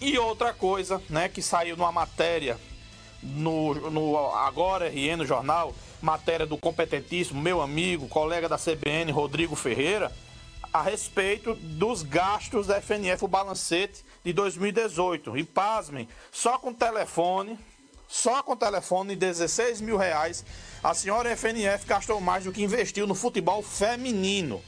E 0.00 0.16
outra 0.18 0.52
coisa, 0.52 1.02
né, 1.08 1.28
que 1.28 1.42
saiu 1.42 1.76
numa 1.76 1.90
matéria 1.90 2.58
no, 3.22 3.74
no 3.90 4.16
Agora 4.34 4.88
RN, 4.88 5.16
no 5.16 5.26
jornal, 5.26 5.74
matéria 6.00 6.46
do 6.46 6.56
competentíssimo 6.56 7.40
meu 7.40 7.60
amigo, 7.60 8.08
colega 8.08 8.48
da 8.48 8.56
CBN, 8.56 9.10
Rodrigo 9.10 9.56
Ferreira, 9.56 10.12
a 10.72 10.82
respeito 10.82 11.54
dos 11.54 12.02
gastos 12.02 12.66
da 12.66 12.80
FNF, 12.80 13.24
o 13.24 13.28
balancete 13.28 14.04
de 14.24 14.32
2018. 14.32 15.36
E 15.36 15.44
pasmem, 15.44 16.08
só 16.30 16.58
com 16.58 16.72
telefone, 16.72 17.58
só 18.06 18.42
com 18.42 18.56
telefone, 18.56 19.16
16 19.16 19.80
mil 19.80 19.96
reais, 19.96 20.44
a 20.82 20.94
senhora 20.94 21.36
FNF 21.36 21.86
gastou 21.86 22.20
mais 22.20 22.44
do 22.44 22.52
que 22.52 22.62
investiu 22.62 23.06
no 23.06 23.14
futebol 23.14 23.62
feminino 23.62 24.62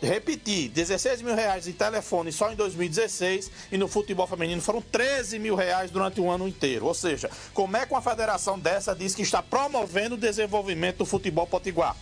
repetir, 0.00 0.68
16 0.68 1.22
mil 1.22 1.34
reais 1.34 1.66
em 1.66 1.72
telefone 1.72 2.30
só 2.30 2.52
em 2.52 2.54
2016 2.54 3.50
e 3.72 3.76
no 3.76 3.88
futebol 3.88 4.26
feminino 4.26 4.62
foram 4.62 4.80
13 4.80 5.38
mil 5.40 5.56
reais 5.56 5.90
durante 5.90 6.20
um 6.20 6.30
ano 6.30 6.46
inteiro. 6.46 6.86
Ou 6.86 6.94
seja, 6.94 7.28
como 7.52 7.76
é 7.76 7.84
que 7.84 7.92
uma 7.92 8.02
federação 8.02 8.58
dessa 8.58 8.94
diz 8.94 9.14
que 9.14 9.22
está 9.22 9.42
promovendo 9.42 10.14
o 10.14 10.18
desenvolvimento 10.18 10.98
do 10.98 11.06
futebol 11.06 11.46
potiguar? 11.46 11.96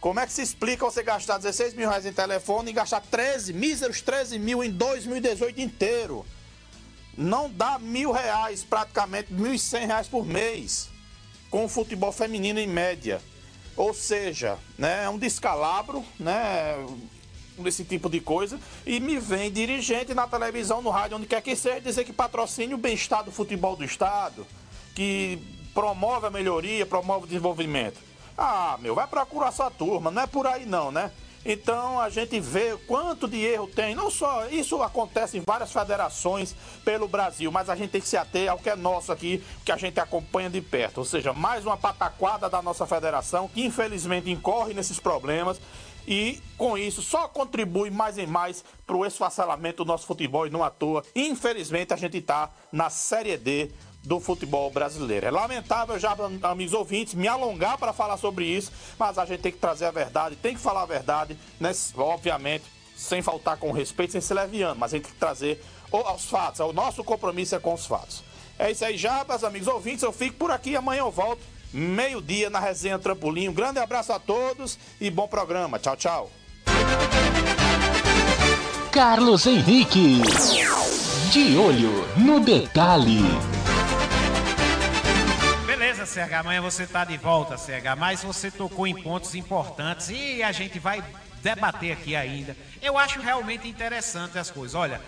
Como 0.00 0.18
é 0.18 0.26
que 0.26 0.32
se 0.32 0.42
explica 0.42 0.84
você 0.84 1.04
gastar 1.04 1.38
16 1.38 1.74
mil 1.74 1.88
reais 1.88 2.04
em 2.04 2.12
telefone 2.12 2.70
e 2.70 2.74
gastar 2.74 3.00
13, 3.00 3.52
míseros 3.52 4.00
13 4.00 4.38
mil 4.40 4.64
em 4.64 4.70
2018 4.70 5.60
inteiro? 5.60 6.26
Não 7.16 7.48
dá 7.48 7.78
mil 7.78 8.10
reais, 8.10 8.64
praticamente 8.64 9.32
1.100 9.32 9.86
reais 9.86 10.08
por 10.08 10.26
mês 10.26 10.91
com 11.52 11.66
o 11.66 11.68
futebol 11.68 12.10
feminino 12.10 12.58
em 12.58 12.66
média. 12.66 13.20
Ou 13.76 13.92
seja, 13.92 14.58
né, 14.78 15.04
é 15.04 15.08
um 15.10 15.18
descalabro, 15.18 16.02
né, 16.18 16.74
desse 17.58 17.84
tipo 17.84 18.08
de 18.08 18.20
coisa, 18.20 18.58
e 18.86 18.98
me 18.98 19.18
vem 19.18 19.52
dirigente 19.52 20.14
na 20.14 20.26
televisão, 20.26 20.80
no 20.80 20.88
rádio, 20.88 21.18
onde 21.18 21.26
quer 21.26 21.42
que 21.42 21.54
seja, 21.54 21.80
dizer 21.80 22.04
que 22.04 22.12
patrocine 22.12 22.72
o 22.72 22.78
bem-estar 22.78 23.22
do 23.22 23.30
futebol 23.30 23.76
do 23.76 23.84
Estado, 23.84 24.46
que 24.94 25.38
promove 25.74 26.26
a 26.26 26.30
melhoria, 26.30 26.86
promove 26.86 27.24
o 27.24 27.26
desenvolvimento. 27.26 28.00
Ah, 28.36 28.78
meu, 28.80 28.94
vai 28.94 29.06
procurar 29.06 29.52
sua 29.52 29.70
turma, 29.70 30.10
não 30.10 30.22
é 30.22 30.26
por 30.26 30.46
aí 30.46 30.64
não, 30.64 30.90
né? 30.90 31.12
Então 31.44 32.00
a 32.00 32.08
gente 32.08 32.38
vê 32.38 32.76
quanto 32.86 33.26
de 33.26 33.38
erro 33.38 33.66
tem. 33.66 33.94
Não 33.94 34.10
só 34.10 34.46
isso 34.48 34.82
acontece 34.82 35.38
em 35.38 35.40
várias 35.40 35.72
federações 35.72 36.54
pelo 36.84 37.08
Brasil, 37.08 37.50
mas 37.50 37.68
a 37.68 37.74
gente 37.74 37.90
tem 37.90 38.00
que 38.00 38.08
se 38.08 38.16
ater 38.16 38.50
ao 38.50 38.58
que 38.58 38.70
é 38.70 38.76
nosso 38.76 39.12
aqui, 39.12 39.42
que 39.64 39.72
a 39.72 39.76
gente 39.76 39.98
acompanha 39.98 40.48
de 40.48 40.60
perto. 40.60 40.98
Ou 40.98 41.04
seja, 41.04 41.32
mais 41.32 41.66
uma 41.66 41.76
pataquada 41.76 42.48
da 42.48 42.62
nossa 42.62 42.86
federação 42.86 43.48
que 43.48 43.64
infelizmente 43.64 44.30
incorre 44.30 44.72
nesses 44.74 45.00
problemas 45.00 45.60
e 46.06 46.40
com 46.56 46.76
isso 46.76 47.02
só 47.02 47.28
contribui 47.28 47.90
mais 47.90 48.18
e 48.18 48.26
mais 48.26 48.64
para 48.86 48.96
o 48.96 49.06
esfacelamento 49.06 49.84
do 49.84 49.88
nosso 49.88 50.06
futebol 50.06 50.46
e 50.46 50.50
não 50.50 50.64
à 50.64 50.70
toa. 50.70 51.04
Infelizmente 51.14 51.92
a 51.92 51.96
gente 51.96 52.18
está 52.18 52.50
na 52.70 52.90
Série 52.90 53.36
D 53.36 53.70
do 54.02 54.18
futebol 54.18 54.70
brasileiro. 54.70 55.26
É 55.26 55.30
lamentável 55.30 55.98
já, 55.98 56.16
amigos 56.42 56.74
ouvintes, 56.74 57.14
me 57.14 57.28
alongar 57.28 57.78
para 57.78 57.92
falar 57.92 58.16
sobre 58.16 58.44
isso, 58.44 58.72
mas 58.98 59.18
a 59.18 59.24
gente 59.24 59.40
tem 59.40 59.52
que 59.52 59.58
trazer 59.58 59.86
a 59.86 59.90
verdade, 59.90 60.36
tem 60.36 60.54
que 60.54 60.60
falar 60.60 60.82
a 60.82 60.86
verdade, 60.86 61.38
né? 61.60 61.72
obviamente, 61.96 62.64
sem 62.96 63.22
faltar 63.22 63.56
com 63.56 63.70
respeito, 63.72 64.12
sem 64.12 64.20
ser 64.20 64.34
leviano, 64.34 64.78
mas 64.78 64.92
a 64.92 64.96
gente 64.96 65.04
tem 65.04 65.12
que 65.12 65.18
trazer 65.18 65.62
os 65.90 66.24
fatos. 66.24 66.60
O 66.60 66.72
nosso 66.72 67.04
compromisso 67.04 67.54
é 67.54 67.58
com 67.58 67.74
os 67.74 67.86
fatos. 67.86 68.22
É 68.58 68.70
isso 68.70 68.84
aí, 68.84 68.96
já, 68.96 69.24
meus 69.24 69.44
amigos 69.44 69.68
ouvintes, 69.68 70.02
eu 70.02 70.12
fico 70.12 70.36
por 70.36 70.50
aqui, 70.50 70.76
amanhã 70.76 71.00
eu 71.00 71.10
volto, 71.10 71.40
meio-dia 71.72 72.50
na 72.50 72.60
resenha 72.60 72.98
Trampolim. 72.98 73.48
Um 73.48 73.54
grande 73.54 73.78
abraço 73.78 74.12
a 74.12 74.18
todos 74.18 74.78
e 75.00 75.10
bom 75.10 75.26
programa. 75.26 75.78
Tchau, 75.78 75.96
tchau. 75.96 76.30
Carlos 78.92 79.46
Henrique. 79.46 80.20
De 81.32 81.56
olho 81.56 82.06
no 82.18 82.40
detalhe. 82.40 83.61
Beleza, 86.02 86.06
CH, 86.06 86.32
amanhã 86.40 86.60
você 86.60 86.86
tá 86.86 87.04
de 87.04 87.16
volta, 87.16 87.56
CH, 87.56 87.96
mas 87.96 88.22
você 88.22 88.50
tocou 88.50 88.86
em 88.86 89.02
pontos 89.02 89.34
importantes 89.34 90.08
e 90.10 90.42
a 90.42 90.50
gente 90.50 90.78
vai 90.78 91.02
debater 91.40 91.92
aqui 91.92 92.16
ainda. 92.16 92.56
Eu 92.80 92.98
acho 92.98 93.20
realmente 93.20 93.68
interessante 93.68 94.38
as 94.38 94.50
coisas. 94.50 94.74
Olha, 94.74 95.00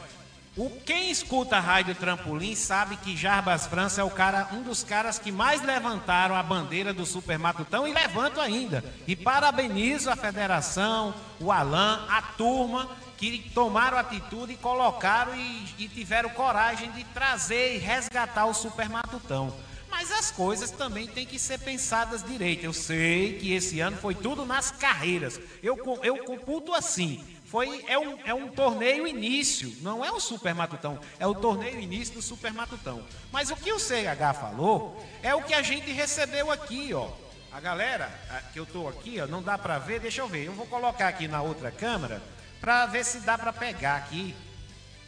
o, 0.56 0.70
quem 0.70 1.10
escuta 1.10 1.56
a 1.56 1.60
Rádio 1.60 1.96
Trampolim 1.96 2.54
sabe 2.54 2.96
que 2.96 3.16
Jarbas 3.16 3.66
França 3.66 4.00
é 4.00 4.04
o 4.04 4.10
cara, 4.10 4.48
um 4.52 4.62
dos 4.62 4.84
caras 4.84 5.18
que 5.18 5.32
mais 5.32 5.62
levantaram 5.62 6.36
a 6.36 6.42
bandeira 6.42 6.92
do 6.92 7.04
Super 7.04 7.38
Matutão 7.38 7.88
e 7.88 7.92
levanto 7.92 8.40
ainda. 8.40 8.84
E 9.06 9.16
parabenizo 9.16 10.10
a 10.10 10.16
federação, 10.16 11.12
o 11.40 11.50
Alain, 11.50 12.06
a 12.08 12.22
turma 12.36 12.88
que 13.16 13.50
tomaram 13.52 13.98
atitude 13.98 14.52
e 14.52 14.56
colocaram 14.56 15.34
e, 15.34 15.66
e 15.78 15.88
tiveram 15.88 16.30
coragem 16.30 16.90
de 16.92 17.02
trazer 17.04 17.74
e 17.74 17.78
resgatar 17.78 18.46
o 18.46 18.54
Super 18.54 18.88
Matutão. 18.88 19.52
Mas 19.96 20.10
as 20.10 20.32
coisas 20.32 20.72
também 20.72 21.06
têm 21.06 21.24
que 21.24 21.38
ser 21.38 21.56
pensadas 21.60 22.24
direito. 22.24 22.64
Eu 22.64 22.72
sei 22.72 23.38
que 23.38 23.52
esse 23.54 23.78
ano 23.78 23.96
foi 23.96 24.12
tudo 24.12 24.44
nas 24.44 24.72
carreiras. 24.72 25.40
Eu, 25.62 25.78
eu 26.02 26.24
computo 26.24 26.74
assim. 26.74 27.24
Foi, 27.44 27.84
é, 27.86 27.96
um, 27.96 28.18
é 28.24 28.34
um 28.34 28.48
torneio 28.48 29.06
início, 29.06 29.72
não 29.82 30.04
é 30.04 30.10
o 30.10 30.18
Super 30.18 30.52
Matutão, 30.52 30.98
é 31.20 31.26
o 31.28 31.34
torneio 31.36 31.78
início 31.78 32.14
do 32.14 32.20
Super 32.22 32.52
Matutão. 32.52 33.04
Mas 33.30 33.52
o 33.52 33.56
que 33.56 33.72
o 33.72 33.78
CH 33.78 34.34
falou 34.40 35.00
é 35.22 35.32
o 35.32 35.42
que 35.42 35.54
a 35.54 35.62
gente 35.62 35.92
recebeu 35.92 36.50
aqui, 36.50 36.92
ó. 36.92 37.08
A 37.52 37.60
galera 37.60 38.10
a- 38.30 38.40
que 38.52 38.58
eu 38.58 38.66
tô 38.66 38.88
aqui, 38.88 39.20
ó, 39.20 39.28
não 39.28 39.40
dá 39.40 39.56
pra 39.56 39.78
ver, 39.78 40.00
deixa 40.00 40.20
eu 40.22 40.26
ver. 40.26 40.46
Eu 40.46 40.52
vou 40.54 40.66
colocar 40.66 41.06
aqui 41.06 41.28
na 41.28 41.40
outra 41.40 41.70
câmera 41.70 42.20
pra 42.60 42.86
ver 42.86 43.04
se 43.04 43.20
dá 43.20 43.38
pra 43.38 43.52
pegar 43.52 43.94
aqui. 43.98 44.34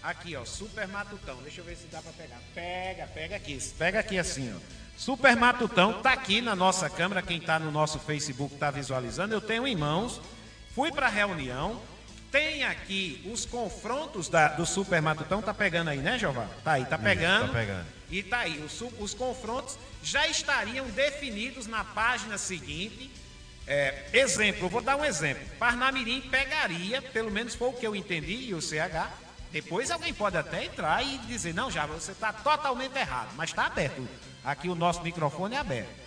Aqui, 0.06 0.36
ó, 0.36 0.44
Super 0.44 0.86
Matutão. 0.86 1.36
Deixa 1.42 1.60
eu 1.60 1.64
ver 1.64 1.76
se 1.76 1.88
dá 1.88 2.00
pra 2.00 2.12
pegar. 2.12 2.38
Pega, 2.54 3.08
pega 3.08 3.34
aqui. 3.34 3.58
Pega 3.76 3.98
aqui 3.98 4.16
assim, 4.16 4.54
ó. 4.54 4.60
Super 4.96 5.34
Matutão 5.34 6.00
tá 6.00 6.12
aqui 6.12 6.40
na 6.40 6.54
nossa 6.54 6.88
câmera. 6.88 7.20
Quem 7.22 7.40
tá 7.40 7.58
no 7.58 7.72
nosso 7.72 7.98
Facebook 7.98 8.54
tá 8.54 8.70
visualizando. 8.70 9.34
Eu 9.34 9.40
tenho 9.40 9.66
em 9.66 9.74
mãos. 9.74 10.20
Fui 10.76 10.92
pra 10.92 11.08
reunião. 11.08 11.82
Tem 12.30 12.62
aqui 12.62 13.28
os 13.32 13.44
confrontos 13.44 14.28
da- 14.28 14.48
do 14.48 14.64
Super 14.64 15.02
Matutão. 15.02 15.42
Tá 15.42 15.52
pegando 15.52 15.90
aí, 15.90 15.98
né, 15.98 16.16
Jeová? 16.20 16.46
Tá 16.62 16.72
aí, 16.74 16.84
tá 16.84 16.96
pegando. 16.96 17.48
tá 17.48 17.58
pegando. 17.58 17.86
E 18.08 18.22
tá 18.22 18.38
aí. 18.38 18.62
Os, 18.64 18.80
os 19.00 19.12
confrontos 19.12 19.76
já 20.04 20.28
estariam 20.28 20.86
definidos 20.90 21.66
na 21.66 21.82
página 21.82 22.38
seguinte. 22.38 23.10
É, 23.66 24.04
exemplo, 24.12 24.66
eu 24.66 24.68
vou 24.68 24.80
dar 24.80 24.94
um 24.94 25.04
exemplo. 25.04 25.44
Parnamirim 25.58 26.20
pegaria, 26.20 27.02
pelo 27.02 27.32
menos 27.32 27.56
foi 27.56 27.70
o 27.70 27.72
que 27.72 27.84
eu 27.84 27.96
entendi, 27.96 28.34
e 28.50 28.54
o 28.54 28.62
CH. 28.62 29.25
Depois 29.52 29.90
alguém 29.90 30.12
pode 30.12 30.36
até 30.36 30.64
entrar 30.64 31.02
e 31.02 31.18
dizer, 31.18 31.54
não, 31.54 31.70
já 31.70 31.86
você 31.86 32.12
está 32.12 32.32
totalmente 32.32 32.96
errado, 32.96 33.28
mas 33.36 33.50
está 33.50 33.66
aberto. 33.66 34.06
Aqui 34.44 34.68
o 34.68 34.74
nosso 34.74 35.02
microfone 35.02 35.54
é 35.54 35.58
aberto. 35.58 36.06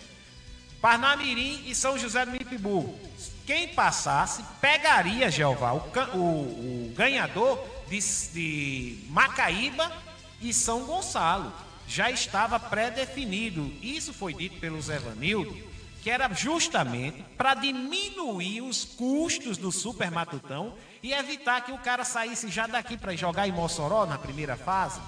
Parnamirim 0.80 1.62
e 1.66 1.74
São 1.74 1.98
José 1.98 2.24
do 2.24 2.32
Mipibu. 2.32 2.98
Quem 3.46 3.68
passasse 3.68 4.42
pegaria, 4.60 5.30
Jeová, 5.30 5.72
o, 5.72 5.78
o- 6.14 6.88
o 6.90 6.94
ganhador 6.96 7.62
de, 7.88 7.98
de 8.32 9.04
Macaíba 9.08 9.92
e 10.40 10.54
São 10.54 10.84
Gonçalo. 10.86 11.52
Já 11.86 12.10
estava 12.10 12.58
pré-definido. 12.58 13.70
Isso 13.82 14.14
foi 14.14 14.32
dito 14.32 14.58
pelo 14.60 14.80
Zé 14.80 14.98
Vanildo, 14.98 15.54
que 16.02 16.10
era 16.10 16.32
justamente 16.32 17.22
para 17.36 17.54
diminuir 17.54 18.62
os 18.62 18.84
custos 18.84 19.56
do 19.56 19.70
Super 19.70 20.10
Matutão 20.10 20.74
e 21.02 21.12
evitar 21.12 21.60
que 21.62 21.72
o 21.72 21.78
cara 21.78 22.04
saísse 22.04 22.48
já 22.48 22.66
daqui 22.66 22.96
para 22.96 23.14
jogar 23.14 23.46
em 23.46 23.52
Mossoró 23.52 24.06
na 24.06 24.18
primeira 24.18 24.56
fase. 24.56 25.00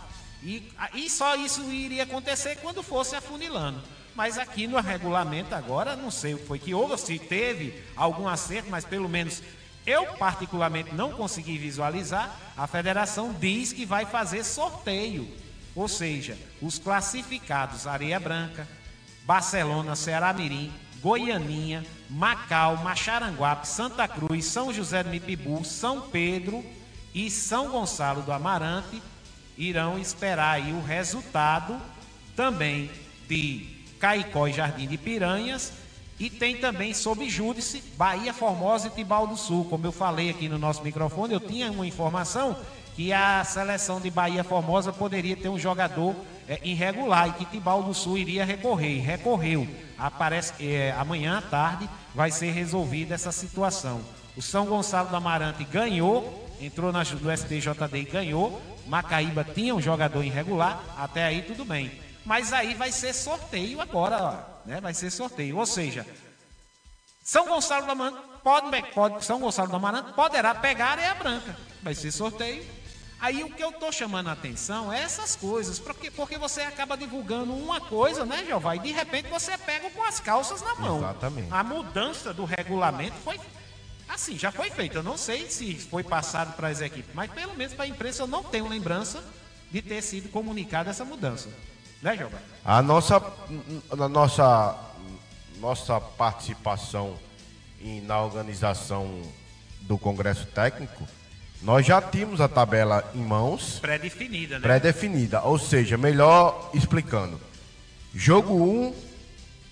E, 0.42 0.70
e 0.94 1.08
só 1.08 1.36
isso 1.36 1.62
iria 1.70 2.02
acontecer 2.02 2.56
quando 2.56 2.82
fosse 2.82 3.14
afunilando. 3.14 3.80
Mas 4.14 4.36
aqui 4.36 4.66
no 4.66 4.78
regulamento 4.78 5.54
agora, 5.54 5.96
não 5.96 6.10
sei 6.10 6.34
o 6.34 6.38
que 6.38 6.46
foi 6.46 6.58
que 6.58 6.74
houve, 6.74 6.98
se 6.98 7.18
teve 7.18 7.82
algum 7.96 8.28
acerto, 8.28 8.68
mas 8.70 8.84
pelo 8.84 9.08
menos 9.08 9.42
eu 9.86 10.06
particularmente 10.14 10.94
não 10.94 11.12
consegui 11.12 11.56
visualizar. 11.56 12.38
A 12.56 12.66
federação 12.66 13.32
diz 13.32 13.72
que 13.72 13.86
vai 13.86 14.04
fazer 14.04 14.44
sorteio. 14.44 15.28
Ou 15.74 15.88
seja, 15.88 16.36
os 16.60 16.78
classificados 16.78 17.86
Areia 17.86 18.20
Branca, 18.20 18.68
Barcelona, 19.24 19.94
Ceará 19.94 20.32
Mirim, 20.32 20.72
Goianinha, 21.00 21.84
Macau, 22.08 22.76
Macharanguape, 22.78 23.66
Santa 23.66 24.06
Cruz, 24.06 24.44
São 24.44 24.72
José 24.72 25.02
do 25.02 25.10
Mipibu, 25.10 25.64
São 25.64 26.02
Pedro 26.02 26.64
e 27.14 27.30
São 27.30 27.70
Gonçalo 27.70 28.22
do 28.22 28.32
Amarante 28.32 29.02
irão 29.56 29.98
esperar 29.98 30.54
aí 30.54 30.72
o 30.72 30.82
resultado 30.82 31.80
também 32.34 32.90
de 33.28 33.66
Caicó 33.98 34.46
e 34.46 34.52
Jardim 34.52 34.86
de 34.86 34.96
Piranhas 34.96 35.72
e 36.18 36.30
tem 36.30 36.56
também 36.56 36.94
sob 36.94 37.28
júdice 37.28 37.82
Bahia 37.96 38.32
Formosa 38.32 38.88
e 38.88 38.90
Tibau 38.90 39.26
do 39.26 39.36
Sul. 39.36 39.64
Como 39.64 39.86
eu 39.86 39.92
falei 39.92 40.30
aqui 40.30 40.48
no 40.48 40.58
nosso 40.58 40.82
microfone, 40.82 41.34
eu 41.34 41.40
tinha 41.40 41.70
uma 41.70 41.86
informação 41.86 42.56
que 42.94 43.12
a 43.12 43.42
seleção 43.44 44.00
de 44.00 44.10
Bahia 44.10 44.44
Formosa 44.44 44.92
poderia 44.92 45.36
ter 45.36 45.48
um 45.48 45.58
jogador 45.58 46.14
é, 46.52 46.60
irregular 46.62 47.28
e 47.28 47.32
que 47.32 47.44
Tibau 47.46 47.82
do 47.82 47.94
Sul 47.94 48.18
iria 48.18 48.44
recorrer. 48.44 49.00
Recorreu. 49.00 49.66
Aparece, 49.96 50.52
é, 50.60 50.92
amanhã 50.92 51.38
à 51.38 51.42
tarde 51.42 51.88
vai 52.14 52.30
ser 52.30 52.50
resolvida 52.50 53.14
essa 53.14 53.32
situação. 53.32 54.02
O 54.36 54.42
São 54.42 54.66
Gonçalo 54.66 55.08
do 55.08 55.16
Amarante 55.16 55.64
ganhou, 55.64 56.48
entrou 56.60 56.92
na, 56.92 57.00
no 57.04 57.36
STJD 57.36 57.98
e 57.98 58.04
ganhou. 58.04 58.60
Macaíba 58.86 59.44
tinha 59.44 59.74
um 59.74 59.80
jogador 59.80 60.22
irregular, 60.22 60.82
até 60.98 61.24
aí 61.24 61.42
tudo 61.42 61.64
bem. 61.64 61.90
Mas 62.24 62.52
aí 62.52 62.74
vai 62.74 62.92
ser 62.92 63.14
sorteio 63.14 63.80
agora, 63.80 64.46
né? 64.66 64.80
Vai 64.80 64.92
ser 64.92 65.10
sorteio. 65.10 65.56
Ou 65.56 65.66
seja, 65.66 66.06
São 67.22 67.46
Gonçalo 67.46 67.86
do 67.86 67.92
Amarante 67.92 68.22
pode, 68.42 68.82
pode, 68.92 69.24
São 69.24 69.40
Gonçalo 69.40 69.68
do 69.68 69.76
Amarante 69.76 70.12
poderá 70.12 70.54
pegar 70.54 70.86
a 70.86 70.90
areia 70.90 71.14
branca. 71.14 71.56
Vai 71.82 71.94
ser 71.94 72.10
sorteio. 72.10 72.64
Aí 73.22 73.44
o 73.44 73.50
que 73.50 73.62
eu 73.62 73.70
tô 73.70 73.92
chamando 73.92 74.28
a 74.28 74.32
atenção 74.32 74.92
é 74.92 75.00
essas 75.00 75.36
coisas, 75.36 75.78
porque, 75.78 76.10
porque 76.10 76.36
você 76.36 76.62
acaba 76.62 76.96
divulgando 76.96 77.54
uma 77.54 77.80
coisa, 77.80 78.26
né, 78.26 78.44
Jeová? 78.44 78.74
E 78.74 78.80
de 78.80 78.90
repente 78.90 79.28
você 79.28 79.56
pega 79.56 79.88
com 79.90 80.02
as 80.02 80.18
calças 80.18 80.60
na 80.60 80.74
mão. 80.74 80.98
Exatamente. 80.98 81.46
A 81.52 81.62
mudança 81.62 82.34
do 82.34 82.44
regulamento 82.44 83.14
foi 83.22 83.38
assim, 84.08 84.36
já 84.36 84.50
foi 84.50 84.70
feita. 84.70 84.98
Eu 84.98 85.02
não 85.04 85.16
sei 85.16 85.48
se 85.48 85.72
foi 85.76 86.02
passado 86.02 86.56
para 86.56 86.66
as 86.66 86.80
equipes, 86.80 87.14
mas 87.14 87.30
pelo 87.30 87.54
menos 87.54 87.72
para 87.74 87.84
a 87.84 87.88
imprensa 87.88 88.24
eu 88.24 88.26
não 88.26 88.42
tenho 88.42 88.66
lembrança 88.66 89.22
de 89.70 89.80
ter 89.80 90.02
sido 90.02 90.28
comunicada 90.28 90.90
essa 90.90 91.04
mudança. 91.04 91.48
Né, 92.02 92.16
Jeová? 92.16 92.38
A 92.64 92.82
nossa, 92.82 93.22
a 93.88 94.08
nossa, 94.08 94.76
nossa 95.60 96.00
participação 96.00 97.16
em- 97.80 98.00
na 98.00 98.20
organização 98.20 99.22
do 99.82 99.96
Congresso 99.96 100.44
Técnico, 100.46 101.06
nós 101.62 101.86
já 101.86 102.02
tínhamos 102.02 102.40
a 102.40 102.48
tabela 102.48 103.08
em 103.14 103.22
mãos, 103.22 103.78
Pré-definida, 103.80 104.58
né? 104.58 104.62
pré-definida. 104.62 105.42
Ou 105.42 105.58
seja, 105.58 105.96
melhor 105.96 106.70
explicando. 106.74 107.40
Jogo 108.14 108.54
1 108.54 108.62
um, 108.62 108.94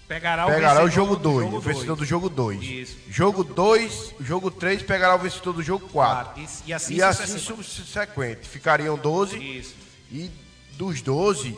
Pegará, 0.07 0.47
pegará 0.47 0.83
o 0.83 0.91
jogo 0.91 1.15
do 1.15 1.23
2, 1.23 1.45
jogo 1.45 1.57
o 1.57 1.61
vencedor 1.61 1.97
do 1.97 2.05
jogo 2.05 2.29
2. 2.29 2.63
Isso. 2.63 2.97
Jogo 3.09 3.45
2, 3.45 4.15
jogo 4.21 4.51
3 4.51 4.83
pegará 4.83 5.15
o 5.15 5.19
vencedor 5.19 5.53
do 5.53 5.63
jogo 5.63 5.89
4. 5.89 6.35
Claro, 6.35 6.49
e- 6.67 6.73
assim 6.73 6.95
e 6.95 7.03
assim 7.03 7.39
subsequente. 7.39 8.49
Ficariam 8.49 8.99
12 8.99 9.39
Isso. 9.39 9.77
e 10.11 10.29
dos 10.73 11.01
12. 11.01 11.57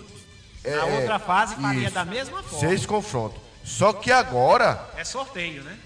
A 0.65 0.69
é, 0.69 1.01
outra 1.01 1.19
fase 1.19 1.55
faria 1.57 1.85
isso, 1.85 1.95
da 1.95 2.05
mesma 2.05 2.43
forma. 2.43 2.59
Seis 2.59 2.85
confrontos. 2.85 3.41
Só 3.65 3.93
que 3.93 4.13
agora, 4.13 4.87
É 4.97 5.05
sorteio, 5.05 5.63
né? 5.63 5.79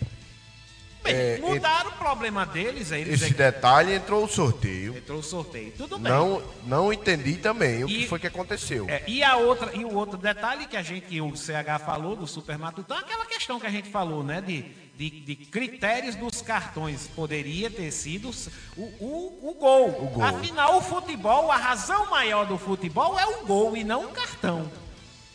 Bem, 1.07 1.15
É, 1.15 1.39
mudaram 1.39 1.91
o 1.91 1.93
problema 1.95 2.45
deles, 2.45 2.91
aí 2.93 3.03
esse 3.09 3.27
é- 3.27 3.31
detalhe 3.31 3.95
entrou 3.95 4.25
o 4.25 4.29
sorteio. 4.29 4.97
entrou 4.97 5.21
o 5.21 5.23
sorteio. 5.23 5.73
Tudo 5.77 5.99
bem. 5.99 6.13
Não, 6.13 6.43
não 6.67 6.93
entendi 6.93 7.35
também 7.37 7.85
o 7.85 7.89
E- 7.89 7.99
que 8.03 8.09
foi 8.09 8.19
que 8.19 8.27
aconteceu. 8.27 8.87
É, 8.89 9.03
e 9.07 9.23
a 9.23 9.37
outra 9.37 9.75
e 9.75 9.85
o 9.85 9.95
outro 9.95 10.17
detalhe 10.19 10.67
que 10.67 10.77
a 10.77 10.83
gente 10.83 11.21
o 11.21 11.37
CH 11.37 11.79
falou 11.85 12.17
do 12.17 12.27
Super 12.27 12.59
Matutão, 12.59 12.97
aquela 12.97 13.25
questão 13.27 13.59
que 13.61 13.67
a 13.67 13.71
gente 13.71 13.89
falou, 13.91 14.23
né, 14.25 14.41
de, 14.41 14.63
de, 14.97 15.11
de 15.11 15.37
critérios 15.37 16.15
dos 16.17 16.43
cartões 16.43 17.07
poderia 17.15 17.71
ter 17.71 17.91
sido 17.91 18.31
o, 18.77 18.83
o, 18.83 19.51
o, 19.51 19.55
gol. 19.55 19.89
O 19.91 20.07
gol. 20.09 20.23
Afinal, 20.25 20.77
o 20.79 20.81
futebol, 20.83 21.51
a 21.53 21.57
razão 21.57 22.11
maior 22.11 22.47
do 22.47 22.59
futebol 22.59 23.19
é 23.19 23.27
o 23.27 23.47
gol 23.47 23.77
e 23.77 23.85
não 23.85 24.07
o 24.07 24.09
cartão. 24.09 24.71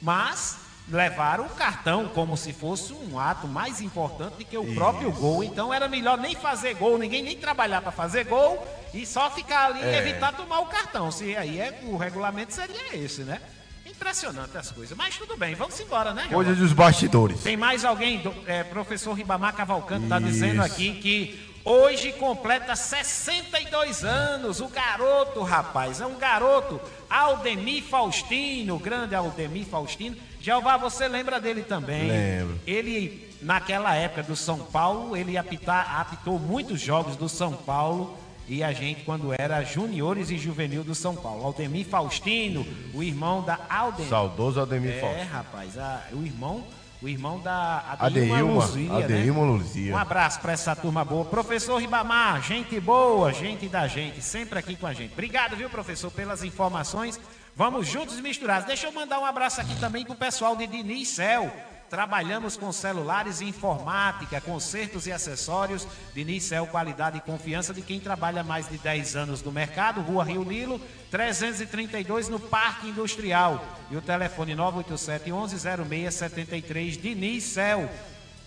Mas 0.02 0.58
levaram 0.88 1.46
o 1.46 1.50
cartão 1.50 2.08
como 2.10 2.36
se 2.36 2.52
fosse 2.52 2.92
um 2.94 3.18
ato 3.20 3.48
mais 3.48 3.80
importante 3.82 4.36
do 4.38 4.46
que 4.46 4.58
o 4.58 4.74
próprio 4.74 5.12
gol. 5.12 5.44
Então 5.44 5.74
era 5.74 5.88
melhor 5.88 6.18
nem 6.18 6.36
fazer 6.36 6.74
gol, 6.76 6.98
ninguém 6.98 7.24
nem 7.24 7.38
trabalhar 7.38 7.82
para 7.82 7.92
fazer 7.92 8.26
gol 8.26 8.66
e 8.94 9.06
só 9.06 9.30
ficar 9.30 9.68
ali 9.68 9.80
e 9.80 9.84
É. 9.86 9.98
evitar 10.00 10.34
tomar 10.34 10.60
o 10.60 10.66
cartão. 10.66 11.10
Se 11.12 11.36
aí 11.38 11.60
é, 11.60 11.80
o 11.84 11.96
regulamento 11.98 12.54
seria 12.54 12.96
esse, 12.96 13.22
né? 13.24 13.40
Impressionante 13.86 14.58
as 14.58 14.72
coisas. 14.72 14.98
Mas 14.98 15.16
tudo 15.18 15.38
bem, 15.38 15.56
vamos 15.56 15.80
embora, 15.80 16.14
né? 16.14 16.28
Coisa 16.30 16.54
dos 16.56 16.74
bastidores. 16.74 17.42
Tem 17.42 17.56
mais 17.56 17.86
alguém? 17.86 18.20
Do- 18.20 18.34
é, 18.48 18.64
professor 18.64 19.14
Ribamar 19.14 19.54
Cavalcante 19.56 20.04
está 20.06 20.20
dizendo 20.20 20.64
Isso. 20.64 20.74
aqui 20.74 20.94
que 21.00 21.52
hoje 21.64 22.12
completa 22.14 22.76
62 22.76 24.04
anos. 24.04 24.60
O 24.60 24.68
garoto, 24.68 25.42
rapaz, 25.44 26.02
é 26.02 26.06
um 26.06 26.18
garoto. 26.18 26.82
Aldemir 27.10 27.84
Faustino, 27.84 28.78
grande 28.80 29.16
Aldemir 29.16 29.66
Faustino. 29.66 30.18
Jeová, 30.42 30.78
você 30.78 31.08
lembra 31.08 31.40
dele 31.40 31.62
também? 31.62 32.08
Lembro. 32.08 32.60
Ele, 32.66 33.30
naquela 33.42 33.94
época 33.96 34.24
do 34.24 34.36
São 34.36 34.58
Paulo, 34.60 35.16
ele 35.16 35.38
apitar, 35.38 36.00
apitou 36.00 36.40
muitos 36.40 36.82
jogos 36.82 37.16
do 37.16 37.30
São 37.30 37.54
Paulo. 37.54 38.18
E 38.48 38.64
a 38.64 38.74
gente, 38.74 39.04
quando 39.04 39.32
era 39.32 39.64
juniores 39.64 40.30
e 40.30 40.38
juvenil 40.38 40.84
do 40.84 40.94
São 40.96 41.16
Paulo. 41.16 41.46
Aldemir 41.46 41.86
Faustino, 41.86 42.66
o 42.94 43.02
irmão 43.04 43.44
da 43.44 43.58
Aldemir. 43.70 44.10
Saudoso 44.10 44.60
Ademir 44.60 44.92
É, 44.96 45.00
Faustino. 45.00 45.30
rapaz, 45.32 45.78
a- 45.78 46.02
o 46.12 46.24
irmão, 46.26 46.64
o 47.02 47.08
irmão 47.08 47.40
da 47.40 47.96
Adeilma, 47.98 48.42
Luzia, 48.66 48.90
né? 48.90 49.04
Adeilma 49.06 49.44
Luzia. 49.44 49.94
Um 49.94 49.98
abraço 49.98 50.42
para 50.42 50.52
essa 50.52 50.76
turma 50.76 51.06
boa. 51.06 51.24
Professor 51.24 51.78
Ribamar, 51.78 52.42
gente 52.42 52.78
boa, 52.80 53.32
gente 53.32 53.68
da 53.70 53.88
gente, 53.88 54.22
sempre 54.22 54.60
aqui 54.60 54.76
com 54.76 54.88
a 54.88 54.92
gente. 54.94 55.14
Obrigado, 55.14 55.56
viu, 55.56 55.70
professor, 55.70 56.12
pelas 56.12 56.44
informações. 56.44 57.20
Vamos 57.56 57.88
juntos 57.88 58.18
e 58.18 58.22
misturados. 58.22 58.66
Deixa 58.66 58.88
eu 58.88 58.92
mandar 58.92 59.20
um 59.20 59.26
abraço 59.26 59.60
aqui 59.60 59.76
também 59.80 60.06
pro 60.06 60.16
pessoal 60.16 60.56
de 60.56 60.66
Diniz 60.68 61.10
Cel. 61.10 61.52
Trabalhamos 61.90 62.56
com 62.56 62.72
celulares 62.72 63.42
e 63.42 63.46
informática, 63.46 64.40
consertos 64.40 65.08
e 65.08 65.12
acessórios. 65.12 65.86
Diniz 66.14 66.46
Cel, 66.46 66.66
qualidade 66.66 67.18
e 67.18 67.22
confiança 67.22 67.74
de 67.74 67.82
quem 67.82 68.00
trabalha 68.00 68.44
mais 68.44 68.70
de 68.70 68.78
10 68.78 69.18
anos 69.18 69.44
no 69.44 69.52
mercado. 69.52 70.00
Rua 70.00 70.24
Rio 70.24 70.44
Lilo, 70.44 70.80
332 71.12 72.30
no 72.30 72.40
Parque 72.40 72.88
Industrial. 72.88 73.62
E 73.90 73.98
o 73.98 74.02
telefone 74.02 74.56
987 74.56 75.34
11 75.34 75.58
0673 75.60 76.98
Diniz 76.98 77.44
Cel. 77.44 77.90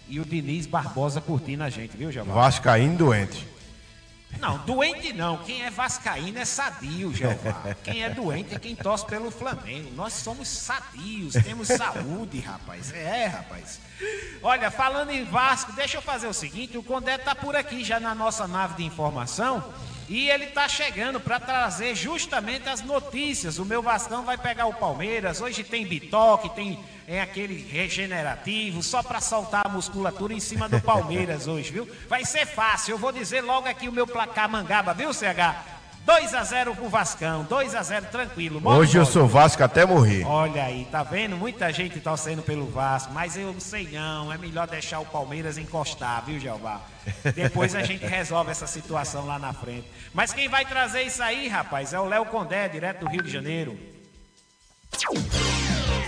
E 0.08 0.18
o 0.18 0.24
Diniz 0.24 0.66
Barbosa 0.66 1.20
curtindo 1.20 1.62
a 1.62 1.68
gente, 1.68 1.96
viu, 1.96 2.10
Jeová? 2.10 2.32
Vascaíno 2.32 2.96
doente. 2.96 3.53
Não, 4.40 4.58
doente 4.58 5.12
não. 5.12 5.38
Quem 5.38 5.64
é 5.64 5.70
vascaíno 5.70 6.38
é 6.38 6.44
sadio, 6.44 7.14
Jeová. 7.14 7.76
Quem 7.82 8.02
é 8.02 8.10
doente 8.10 8.54
é 8.54 8.58
quem 8.58 8.74
torce 8.74 9.06
pelo 9.06 9.30
Flamengo. 9.30 9.90
Nós 9.94 10.12
somos 10.12 10.48
sadios, 10.48 11.34
temos 11.34 11.68
saúde, 11.68 12.40
rapaz. 12.40 12.92
É, 12.92 13.26
rapaz. 13.26 13.80
Olha, 14.42 14.70
falando 14.70 15.10
em 15.10 15.24
Vasco, 15.24 15.72
deixa 15.72 15.96
eu 15.96 16.02
fazer 16.02 16.26
o 16.26 16.34
seguinte, 16.34 16.76
o 16.76 16.82
Condé 16.82 17.16
tá 17.16 17.34
por 17.34 17.56
aqui 17.56 17.84
já 17.84 17.98
na 17.98 18.14
nossa 18.14 18.46
nave 18.46 18.74
de 18.74 18.84
informação. 18.84 19.72
E 20.08 20.28
ele 20.28 20.46
tá 20.46 20.68
chegando 20.68 21.18
para 21.18 21.40
trazer 21.40 21.94
justamente 21.94 22.68
as 22.68 22.82
notícias. 22.82 23.58
O 23.58 23.64
meu 23.64 23.82
Vascão 23.82 24.24
vai 24.24 24.36
pegar 24.36 24.66
o 24.66 24.74
Palmeiras. 24.74 25.40
Hoje 25.40 25.64
tem 25.64 25.86
bitoque, 25.86 26.50
tem 26.50 26.78
é 27.06 27.20
aquele 27.20 27.54
regenerativo, 27.54 28.82
só 28.82 29.02
para 29.02 29.20
soltar 29.20 29.62
a 29.66 29.68
musculatura 29.68 30.32
em 30.32 30.40
cima 30.40 30.68
do 30.68 30.80
Palmeiras 30.82 31.46
hoje, 31.46 31.70
viu? 31.70 31.88
Vai 32.08 32.24
ser 32.24 32.46
fácil. 32.46 32.92
Eu 32.92 32.98
vou 32.98 33.12
dizer 33.12 33.42
logo 33.42 33.68
aqui 33.68 33.88
o 33.88 33.92
meu 33.92 34.06
placar 34.06 34.48
mangaba, 34.48 34.94
viu, 34.94 35.12
CH? 35.12 35.73
2 36.04 36.34
a 36.34 36.44
0 36.44 36.74
pro 36.74 36.88
Vascão, 36.88 37.44
2 37.44 37.74
a 37.74 37.82
0 37.82 38.06
tranquilo. 38.10 38.60
Mole, 38.60 38.80
Hoje 38.80 38.98
eu 38.98 39.06
sou 39.06 39.26
Vasco 39.26 39.62
até 39.64 39.86
morrer. 39.86 40.24
Olha 40.26 40.64
aí, 40.64 40.86
tá 40.90 41.02
vendo? 41.02 41.34
Muita 41.36 41.72
gente 41.72 41.98
torcendo 41.98 42.42
pelo 42.42 42.66
Vasco, 42.66 43.12
mas 43.12 43.36
eu 43.36 43.52
não 43.52 43.60
sei 43.60 43.88
não. 43.90 44.30
É 44.30 44.36
melhor 44.36 44.66
deixar 44.66 45.00
o 45.00 45.06
Palmeiras 45.06 45.56
encostar, 45.56 46.22
viu, 46.26 46.38
Jeová? 46.38 46.82
Depois 47.34 47.74
a 47.74 47.82
gente 47.82 48.04
resolve 48.04 48.50
essa 48.50 48.66
situação 48.66 49.26
lá 49.26 49.38
na 49.38 49.54
frente. 49.54 49.88
Mas 50.12 50.32
quem 50.32 50.46
vai 50.46 50.66
trazer 50.66 51.02
isso 51.02 51.22
aí, 51.22 51.48
rapaz, 51.48 51.94
é 51.94 51.98
o 51.98 52.04
Léo 52.04 52.26
Condé, 52.26 52.68
direto 52.68 53.00
do 53.00 53.08
Rio 53.08 53.22
de 53.22 53.30
Janeiro. 53.30 53.78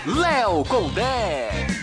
Léo 0.05 0.65
Condé. 0.67 1.76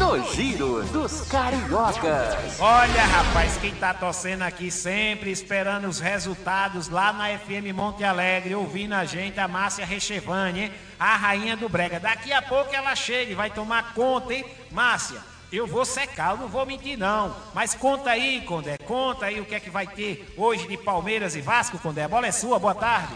No 0.00 0.24
Giro 0.32 0.82
dos 0.84 1.28
Cariocas. 1.28 2.58
Olha, 2.58 3.04
rapaz, 3.04 3.58
quem 3.58 3.74
tá 3.74 3.92
torcendo 3.92 4.40
aqui 4.40 4.70
sempre, 4.70 5.30
esperando 5.30 5.86
os 5.86 6.00
resultados 6.00 6.88
lá 6.88 7.12
na 7.12 7.38
FM 7.38 7.74
Monte 7.74 8.02
Alegre, 8.02 8.54
ouvindo 8.54 8.94
a 8.94 9.04
gente, 9.04 9.38
a 9.38 9.46
Márcia 9.46 9.84
Rechevani, 9.84 10.60
hein? 10.62 10.72
A 10.98 11.16
rainha 11.16 11.54
do 11.54 11.68
Brega. 11.68 12.00
Daqui 12.00 12.32
a 12.32 12.40
pouco 12.40 12.74
ela 12.74 12.96
chega 12.96 13.30
e 13.30 13.34
vai 13.34 13.50
tomar 13.50 13.92
conta, 13.92 14.32
hein? 14.32 14.46
Márcia, 14.70 15.18
eu 15.52 15.66
vou 15.66 15.84
secar, 15.84 16.30
eu 16.30 16.38
não 16.38 16.48
vou 16.48 16.64
mentir 16.64 16.98
não. 16.98 17.36
Mas 17.54 17.74
conta 17.74 18.08
aí, 18.08 18.40
Condé, 18.40 18.78
conta 18.78 19.26
aí 19.26 19.38
o 19.38 19.44
que 19.44 19.54
é 19.54 19.60
que 19.60 19.68
vai 19.68 19.86
ter 19.86 20.32
hoje 20.34 20.66
de 20.66 20.78
Palmeiras 20.78 21.36
e 21.36 21.42
Vasco, 21.42 21.78
Condé. 21.78 22.04
A 22.04 22.08
bola 22.08 22.26
é 22.26 22.32
sua, 22.32 22.58
boa 22.58 22.74
tarde. 22.74 23.12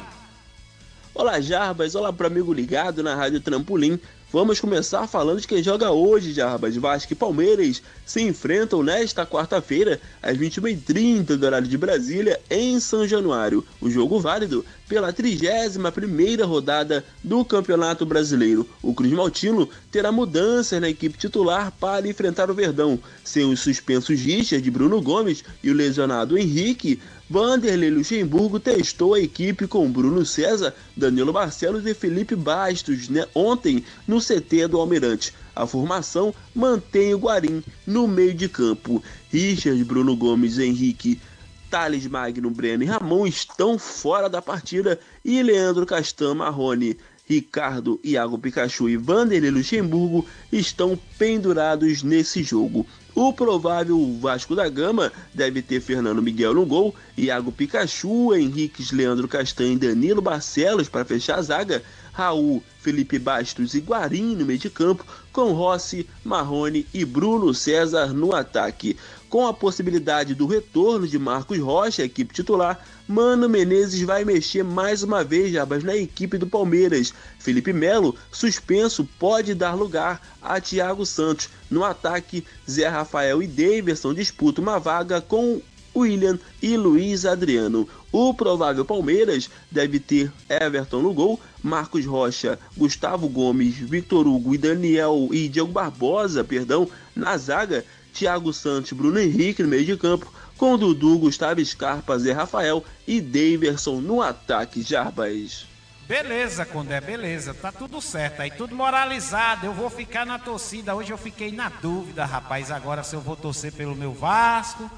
Olá, 1.14 1.40
Jarbas. 1.40 1.94
Olá 1.94 2.12
para 2.12 2.27
amigo 2.27 2.53
ligado 2.53 3.03
na 3.03 3.14
Rádio 3.14 3.40
Trampolim. 3.40 3.99
Vamos 4.35 4.59
começar 4.59 5.07
falando 5.07 5.40
de 5.40 5.47
quem 5.47 5.62
joga 5.62 5.92
hoje, 5.92 6.33
Jarbas. 6.33 6.75
Vasco 6.75 7.12
e 7.12 7.14
Palmeiras 7.14 7.81
se 8.05 8.20
enfrentam 8.20 8.83
nesta 8.83 9.25
quarta-feira, 9.25 10.01
às 10.20 10.37
21h30 10.37 11.37
do 11.37 11.47
horário 11.47 11.68
de 11.68 11.79
Brasília, 11.79 12.40
em 12.51 12.81
São 12.81 13.07
Januário. 13.07 13.64
O 13.81 13.88
jogo 13.88 14.18
válido 14.18 14.66
pela 14.88 15.12
31ª 15.12 16.44
rodada 16.44 17.05
do 17.23 17.44
Campeonato 17.44 18.05
Brasileiro. 18.05 18.68
O 18.83 18.92
Cruz 18.92 19.12
Maltino 19.12 19.68
terá 19.88 20.11
mudanças 20.11 20.81
na 20.81 20.88
equipe 20.88 21.16
titular 21.16 21.70
para 21.79 22.09
enfrentar 22.09 22.51
o 22.51 22.55
Verdão. 22.55 22.99
Sem 23.23 23.44
os 23.44 23.61
suspensos 23.61 24.18
Richard, 24.18 24.68
Bruno 24.68 25.01
Gomes 25.01 25.44
e 25.62 25.70
o 25.70 25.75
lesionado 25.75 26.37
Henrique, 26.37 27.01
Vanderlei 27.35 27.90
Luxemburgo 27.90 28.61
testou 28.61 29.14
a 29.14 29.18
equipe 29.18 29.66
com 29.66 29.90
Bruno 29.90 30.25
César, 30.25 30.73
Danilo 30.97 31.33
Barcelos 31.33 31.85
e 31.85 31.92
Felipe 31.92 32.37
Bastos 32.37 33.09
né, 33.09 33.27
ontem 33.35 33.85
no 34.07 34.20
CT 34.20 34.68
do 34.68 34.79
Almirante. 34.79 35.35
A 35.53 35.66
formação 35.66 36.33
mantém 36.55 37.12
o 37.12 37.18
Guarim 37.18 37.61
no 37.85 38.07
meio 38.07 38.33
de 38.33 38.49
campo. 38.49 39.03
Richard, 39.31 39.83
Bruno 39.83 40.14
Gomes, 40.14 40.61
Henrique, 40.61 41.20
Thales 41.68 42.07
Magno, 42.07 42.51
Breno 42.51 42.85
e 42.85 42.87
Ramon 42.87 43.27
estão 43.27 43.81
fora 43.81 44.31
da 44.31 44.40
partida 44.40 45.01
e 45.25 45.42
Leandro 45.42 45.85
Castan, 45.85 46.35
Marrone, 46.35 46.97
Ricardo, 47.29 47.99
Iago 48.05 48.38
Pikachu 48.38 48.88
e 48.88 48.97
Vanderlei 48.97 49.51
Luxemburgo 49.51 50.25
estão 50.53 50.97
pendurados 51.18 52.05
nesse 52.05 52.44
jogo. 52.44 52.87
O 53.14 53.33
provável 53.33 54.18
Vasco 54.20 54.57
da 54.57 54.68
Gama 54.68 55.12
deve 55.33 55.62
ter 55.62 55.81
Fernando 55.81 56.20
Miguel 56.20 56.53
no 56.53 56.66
gol, 56.66 56.92
Iago 57.16 57.53
Pikachu, 57.53 58.35
Henriques, 58.35 58.90
Leandro 58.90 59.29
Castanho 59.29 59.74
e 59.74 59.79
Danilo 59.79 60.20
Barcelos 60.20 60.88
para 60.88 61.05
fechar 61.05 61.38
a 61.38 61.42
zaga, 61.42 61.83
Raul, 62.12 62.61
Felipe 62.81 63.16
Bastos 63.18 63.74
e 63.74 63.79
Guarim 63.79 64.35
no 64.35 64.44
meio 64.44 64.59
de 64.59 64.68
campo, 64.68 65.07
com 65.33 65.53
Rossi, 65.53 66.09
Marrone 66.24 66.87
e 66.92 67.05
Bruno 67.05 67.55
César 67.55 68.12
no 68.12 68.35
ataque. 68.35 68.96
Com 69.35 69.49
a 69.49 69.53
possibilidade 69.53 70.33
do 70.33 70.47
retorno 70.47 71.09
de 71.09 71.18
Marcos 71.18 71.59
Rocha, 71.59 72.05
equipe 72.05 72.33
titular, 72.33 72.81
Mano 73.09 73.49
Menezes 73.49 74.01
vai 74.03 74.25
mexer 74.25 74.62
mais 74.62 75.03
uma 75.03 75.25
vez 75.25 75.51
Jabas 75.51 75.83
na 75.83 75.97
equipe 75.97 76.38
do 76.38 76.47
Palmeiras. 76.47 77.12
Felipe 77.40 77.73
Melo, 77.73 78.14
suspenso, 78.31 79.05
pode 79.18 79.53
dar 79.53 79.75
lugar 79.75 80.23
a 80.40 80.61
Thiago 80.61 81.05
Santos. 81.05 81.49
No 81.68 81.83
ataque, 81.83 82.44
Zé 82.70 82.87
Rafael 82.87 83.42
e 83.42 83.49
Davidson 83.49 84.14
disputam 84.14 84.62
uma 84.62 84.79
vaga 84.79 85.20
com 85.20 85.61
William 85.97 86.38
e 86.62 86.77
Luiz 86.77 87.27
Adriano. 87.27 87.88
O 88.12 88.33
provável 88.35 88.85
Palmeiras 88.85 89.51
deve 89.68 89.99
ter 89.99 90.33
Everton 90.49 91.03
no 91.03 91.12
gol, 91.12 91.40
Marcos 91.61 92.07
Rocha, 92.07 92.57
Gustavo 92.77 93.29
Gomes, 93.29 93.75
Victor 93.75 94.29
Hugo 94.29 94.55
e 94.55 94.59
Daniel 94.59 95.29
e 95.33 95.49
Diego 95.49 95.73
Barbosa, 95.73 96.44
perdão, 96.44 96.88
na 97.16 97.37
zaga, 97.37 97.85
Thiago 98.14 98.53
Santos, 98.53 98.92
Bruno 98.92 99.18
Henrique 99.18 99.62
no 99.62 99.68
meio 99.68 99.85
de 99.85 99.96
campo, 99.96 100.33
com 100.57 100.79
Dudu, 100.79 101.18
Gustavo 101.18 101.62
Scarpa, 101.64 102.18
Zé 102.18 102.33
Rafael 102.33 102.85
e 103.07 103.20
Daverson 103.20 104.00
no 104.00 104.22
ataque, 104.22 104.83
Jarbas. 104.83 105.66
Beleza, 106.07 106.64
Condé, 106.64 107.00
beleza. 107.00 107.53
Tá 107.55 107.72
tudo 107.72 108.00
certo 108.00 108.40
aí, 108.40 108.50
tudo 108.50 108.74
moralizado. 108.74 109.66
Eu 109.66 109.72
vou 109.72 109.90
ficar 109.90 110.24
na 110.24 110.38
torcida. 110.38 110.94
Hoje 110.94 111.12
eu 111.12 111.18
fiquei 111.18 111.50
na 111.50 111.68
dúvida, 111.68 112.24
rapaz, 112.24 112.70
agora 112.70 113.03
se 113.03 113.16
eu 113.16 113.20
vou 113.20 113.35
torcer 113.35 113.72
pelo 113.72 113.96
meu 113.96 114.12
Vasco. 114.12 114.88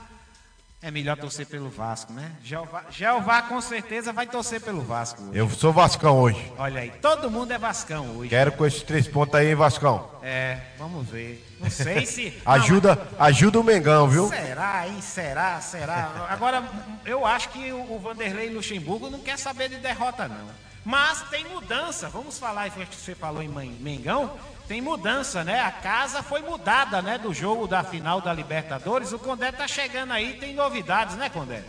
É 0.82 0.90
melhor 0.90 1.16
torcer 1.16 1.46
pelo 1.46 1.70
Vasco, 1.70 2.12
né? 2.12 2.32
Jeová, 2.44 2.84
Jeová 2.90 3.42
com 3.42 3.60
certeza 3.62 4.12
vai 4.12 4.26
torcer 4.26 4.60
pelo 4.60 4.82
Vasco 4.82 5.22
hoje. 5.22 5.38
Eu 5.38 5.48
sou 5.48 5.72
Vascão 5.72 6.20
hoje. 6.20 6.52
Olha 6.58 6.82
aí, 6.82 6.90
todo 7.00 7.30
mundo 7.30 7.50
é 7.50 7.58
Vascão 7.58 8.18
hoje. 8.18 8.28
Quero 8.28 8.52
com 8.52 8.66
esses 8.66 8.82
três 8.82 9.08
pontos 9.08 9.34
aí, 9.34 9.54
Vascão. 9.54 10.10
É, 10.22 10.60
vamos 10.78 11.08
ver. 11.08 11.42
Não 11.58 11.70
sei 11.70 12.04
se. 12.04 12.40
Ajuda, 12.44 13.08
ajuda 13.18 13.58
o 13.58 13.64
Mengão, 13.64 14.06
viu? 14.06 14.28
Será, 14.28 14.86
hein? 14.86 15.00
Será, 15.00 15.60
será? 15.62 16.26
Agora, 16.28 16.62
eu 17.06 17.24
acho 17.24 17.48
que 17.48 17.72
o 17.72 17.98
Vanderlei 17.98 18.50
Luxemburgo 18.50 19.08
não 19.08 19.20
quer 19.20 19.38
saber 19.38 19.70
de 19.70 19.78
derrota, 19.78 20.28
não. 20.28 20.46
Mas 20.84 21.22
tem 21.30 21.44
mudança. 21.46 22.08
Vamos 22.10 22.38
falar, 22.38 22.70
você 22.70 23.14
falou 23.14 23.42
em 23.42 23.48
Mengão. 23.48 24.38
Tem 24.66 24.80
mudança, 24.80 25.44
né? 25.44 25.60
A 25.60 25.70
casa 25.70 26.22
foi 26.22 26.42
mudada, 26.42 27.00
né? 27.00 27.18
Do 27.18 27.32
jogo 27.32 27.68
da 27.68 27.84
final 27.84 28.20
da 28.20 28.32
Libertadores. 28.32 29.12
O 29.12 29.18
Condé 29.18 29.52
tá 29.52 29.68
chegando 29.68 30.12
aí, 30.12 30.34
tem 30.38 30.54
novidades, 30.54 31.16
né, 31.16 31.28
Condé? 31.28 31.62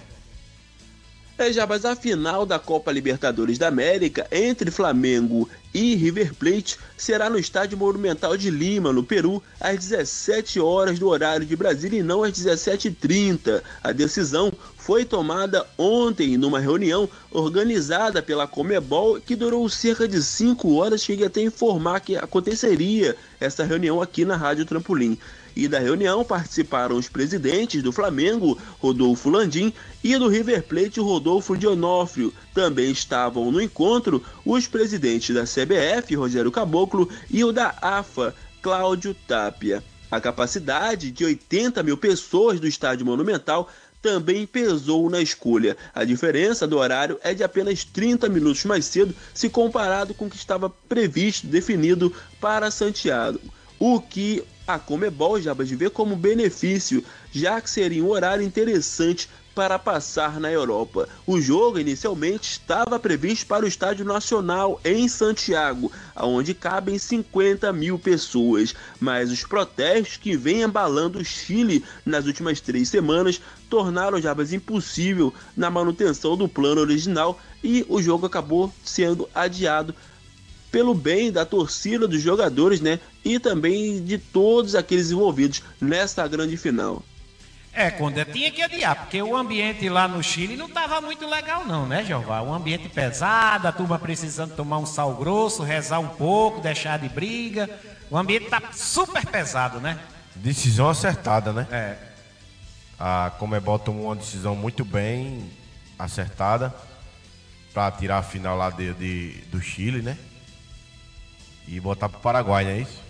É, 1.39 1.53
já, 1.53 1.67
mas 1.67 1.85
a 1.85 1.95
final 1.95 2.47
da 2.47 2.57
Copa 2.57 2.91
Libertadores 2.91 3.59
da 3.59 3.67
América 3.67 4.25
entre 4.31 4.71
Flamengo 4.71 5.47
e 5.71 5.93
River 5.93 6.33
Plate 6.33 6.79
será 6.97 7.29
no 7.29 7.37
Estádio 7.37 7.77
Monumental 7.77 8.35
de 8.35 8.49
Lima, 8.49 8.91
no 8.91 9.03
Peru, 9.03 9.43
às 9.59 9.77
17 9.77 10.59
horas 10.59 10.97
do 10.97 11.07
horário 11.07 11.45
de 11.45 11.55
Brasília 11.55 11.99
e 11.99 12.03
não 12.03 12.23
às 12.23 12.33
17h30. 12.33 13.61
A 13.83 13.91
decisão 13.91 14.51
foi 14.77 15.05
tomada 15.05 15.63
ontem 15.77 16.37
numa 16.37 16.59
reunião 16.59 17.07
organizada 17.29 18.19
pela 18.19 18.47
Comebol 18.47 19.21
que 19.21 19.35
durou 19.35 19.69
cerca 19.69 20.07
de 20.07 20.23
5 20.23 20.73
horas. 20.73 21.03
Cheguei 21.03 21.27
até 21.27 21.41
a 21.41 21.43
informar 21.43 21.99
que 21.99 22.15
aconteceria 22.15 23.15
essa 23.39 23.63
reunião 23.63 24.01
aqui 24.01 24.25
na 24.25 24.35
Rádio 24.35 24.65
Trampolim 24.65 25.19
e 25.57 25.67
da 25.67 25.79
reunião 25.79 26.23
participaram 26.23 26.95
os 26.95 27.09
presidentes 27.09 27.81
do 27.81 27.91
Flamengo, 27.91 28.59
Rodolfo 28.79 29.27
Landim, 29.27 29.73
e 30.03 30.15
do 30.15 30.27
River 30.27 30.61
Plate, 30.61 30.99
Rodolfo 30.99 31.57
Dionófrio. 31.57 32.31
Também 32.53 32.91
estavam 32.91 33.51
no 33.51 33.59
encontro 33.59 34.23
os 34.45 34.67
presidentes 34.67 35.35
da 35.35 35.45
CBF, 35.45 36.13
Rogério 36.15 36.51
Caboclo, 36.51 37.09
e 37.27 37.43
o 37.43 37.51
da 37.51 37.75
AFA, 37.81 38.35
Cláudio 38.61 39.15
Tapia. 39.27 39.83
A 40.11 40.21
capacidade 40.21 41.09
de 41.09 41.25
80 41.25 41.81
mil 41.81 41.97
pessoas 41.97 42.59
do 42.59 42.67
Estádio 42.67 43.05
Monumental 43.05 43.67
também 43.99 44.45
pesou 44.45 45.09
na 45.09 45.21
escolha. 45.21 45.75
A 45.93 46.03
diferença 46.03 46.67
do 46.67 46.77
horário 46.77 47.19
é 47.23 47.33
de 47.33 47.43
apenas 47.43 47.83
30 47.83 48.29
minutos 48.29 48.63
mais 48.63 48.85
cedo 48.85 49.13
se 49.33 49.49
comparado 49.49 50.13
com 50.13 50.27
o 50.27 50.29
que 50.29 50.37
estava 50.37 50.69
previsto, 50.69 51.47
definido 51.47 52.13
para 52.39 52.69
Santiago. 52.69 53.41
O 53.79 54.01
que 54.01 54.43
a 54.67 54.77
Comebol 54.77 55.39
já 55.39 55.53
ver 55.75 55.91
como 55.91 56.15
benefício, 56.15 57.03
já 57.31 57.61
que 57.61 57.69
seria 57.69 58.03
um 58.03 58.09
horário 58.09 58.43
interessante 58.43 59.29
para 59.57 59.79
passar 59.79 60.39
na 60.39 60.51
Europa. 60.51 61.09
O 61.25 61.41
jogo 61.41 61.79
inicialmente 61.79 62.51
estava 62.51 62.99
previsto 62.99 63.47
para 63.47 63.65
o 63.65 63.67
Estádio 63.67 64.05
Nacional 64.05 64.79
em 64.85 65.07
Santiago, 65.07 65.91
onde 66.15 66.53
cabem 66.53 66.99
50 66.99 67.73
mil 67.73 67.97
pessoas, 67.97 68.75
mas 68.99 69.31
os 69.31 69.43
protestos 69.43 70.17
que 70.17 70.37
vêm 70.37 70.63
abalando 70.63 71.17
o 71.17 71.25
Chile 71.25 71.83
nas 72.05 72.27
últimas 72.27 72.61
três 72.61 72.89
semanas 72.89 73.41
tornaram 73.67 74.21
Jabas 74.21 74.53
impossível 74.53 75.33
na 75.55 75.71
manutenção 75.71 76.37
do 76.37 76.47
plano 76.47 76.81
original 76.81 77.39
e 77.63 77.83
o 77.89 77.99
jogo 77.99 78.27
acabou 78.27 78.71
sendo 78.83 79.27
adiado 79.33 79.95
pelo 80.77 80.93
bem 80.93 81.31
da 81.31 81.43
torcida 81.43 82.07
dos 82.07 82.21
jogadores, 82.21 82.79
né? 82.79 82.99
E 83.25 83.39
também 83.39 84.05
de 84.05 84.19
todos 84.19 84.75
aqueles 84.75 85.09
envolvidos 85.09 85.63
nesta 85.81 86.27
grande 86.27 86.55
final. 86.55 87.01
É, 87.73 87.89
Condé, 87.89 88.23
tinha 88.25 88.51
que 88.51 88.61
adiar, 88.61 88.95
porque 88.95 89.19
o 89.19 89.35
ambiente 89.35 89.89
lá 89.89 90.07
no 90.07 90.21
Chile 90.21 90.55
não 90.55 90.67
estava 90.67 91.01
muito 91.01 91.27
legal 91.27 91.65
não, 91.65 91.87
né, 91.87 92.05
Jeová? 92.05 92.43
Um 92.43 92.53
ambiente 92.53 92.89
pesado, 92.89 93.67
a 93.67 93.71
turma 93.71 93.97
precisando 93.97 94.55
tomar 94.55 94.77
um 94.77 94.85
sal 94.85 95.15
grosso, 95.15 95.63
rezar 95.63 95.97
um 95.97 96.09
pouco, 96.09 96.61
deixar 96.61 96.99
de 96.99 97.09
briga. 97.09 97.67
O 98.11 98.15
ambiente 98.15 98.45
tá 98.45 98.61
super 98.71 99.25
pesado, 99.25 99.79
né? 99.79 99.97
Decisão 100.35 100.89
acertada, 100.89 101.51
né? 101.51 101.67
É. 101.71 101.97
A 102.99 103.31
Comebol 103.39 103.79
tomou 103.79 104.05
uma 104.05 104.15
decisão 104.15 104.55
muito 104.55 104.85
bem 104.85 105.49
acertada 105.97 106.71
para 107.73 107.89
tirar 107.89 108.19
a 108.19 108.23
final 108.23 108.55
lá 108.55 108.69
de, 108.69 108.93
de, 108.93 109.41
do 109.49 109.59
Chile, 109.59 110.03
né? 110.03 110.15
E 111.67 111.79
botar 111.79 112.07
pro 112.07 112.19
Paraguai, 112.19 112.63
não 112.63 112.71
é 112.71 112.77
isso? 112.79 113.03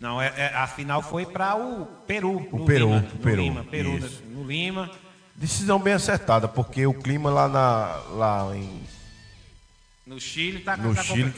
Não, 0.00 0.22
é, 0.22 0.32
é, 0.36 0.46
a 0.54 0.66
final 0.66 1.02
foi 1.02 1.26
para 1.26 1.54
o 1.56 1.86
Peru. 2.06 2.48
O 2.50 2.64
Peru, 2.64 2.86
Lima, 2.86 2.98
o 2.98 3.02
no 3.02 3.18
Peru, 3.18 3.42
Lima, 3.42 3.64
Peru, 3.64 3.98
isso. 3.98 4.22
no 4.28 4.44
Lima. 4.44 4.90
Decisão 5.34 5.78
bem 5.78 5.94
acertada, 5.94 6.46
porque 6.46 6.86
o 6.86 6.94
clima 6.94 7.30
lá, 7.30 7.48
na, 7.48 8.02
lá 8.10 8.56
em, 8.56 8.82
No 10.06 10.20
Chile 10.20 10.60
tá, 10.60 10.76
no 10.76 10.94
tá 10.94 11.02
Chile 11.02 11.32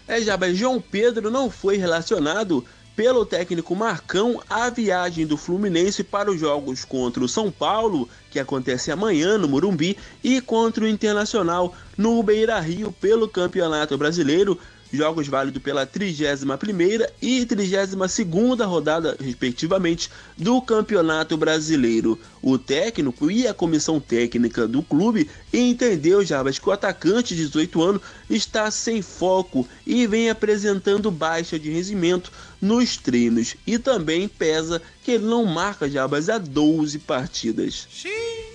É, 0.09 0.19
Jabas, 0.19 0.57
João 0.57 0.81
Pedro 0.81 1.29
não 1.29 1.51
foi 1.51 1.77
relacionado 1.77 2.65
pelo 2.95 3.23
técnico 3.23 3.75
Marcão 3.75 4.41
à 4.49 4.67
viagem 4.67 5.23
do 5.23 5.37
Fluminense 5.37 6.03
para 6.03 6.31
os 6.31 6.39
jogos 6.39 6.83
contra 6.83 7.23
o 7.23 7.29
São 7.29 7.51
Paulo, 7.51 8.09
que 8.31 8.39
acontece 8.39 8.91
amanhã 8.91 9.37
no 9.37 9.47
Morumbi, 9.47 9.95
e 10.23 10.41
contra 10.41 10.83
o 10.83 10.87
Internacional 10.87 11.75
no 11.95 12.23
Beira 12.23 12.59
Rio 12.59 12.91
pelo 12.91 13.29
Campeonato 13.29 13.95
Brasileiro. 13.99 14.59
Jogos 14.91 15.27
válidos 15.27 15.61
pela 15.61 15.85
31ª 15.85 17.09
e 17.21 17.45
32ª 17.45 18.65
rodada, 18.65 19.15
respectivamente, 19.19 20.09
do 20.37 20.61
Campeonato 20.61 21.37
Brasileiro. 21.37 22.19
O 22.41 22.57
técnico 22.57 23.29
e 23.29 23.47
a 23.47 23.53
comissão 23.53 23.99
técnica 23.99 24.67
do 24.67 24.81
clube 24.81 25.29
entendeu, 25.53 26.25
Jarbas, 26.25 26.57
que 26.57 26.67
o 26.67 26.71
atacante 26.71 27.35
de 27.35 27.45
18 27.45 27.83
anos 27.83 28.01
está 28.29 28.71
sem 28.71 29.01
foco 29.01 29.67
e 29.85 30.07
vem 30.07 30.29
apresentando 30.29 31.11
baixa 31.11 31.59
de 31.59 31.69
rendimento 31.69 32.31
nos 32.59 32.97
treinos. 32.97 33.55
E 33.67 33.77
também 33.77 34.27
pesa 34.27 34.81
que 35.03 35.11
ele 35.11 35.25
não 35.25 35.45
marca, 35.45 35.89
Jarbas, 35.89 36.29
há 36.29 36.37
12 36.37 36.99
partidas. 36.99 37.87
Xiii. 37.91 38.48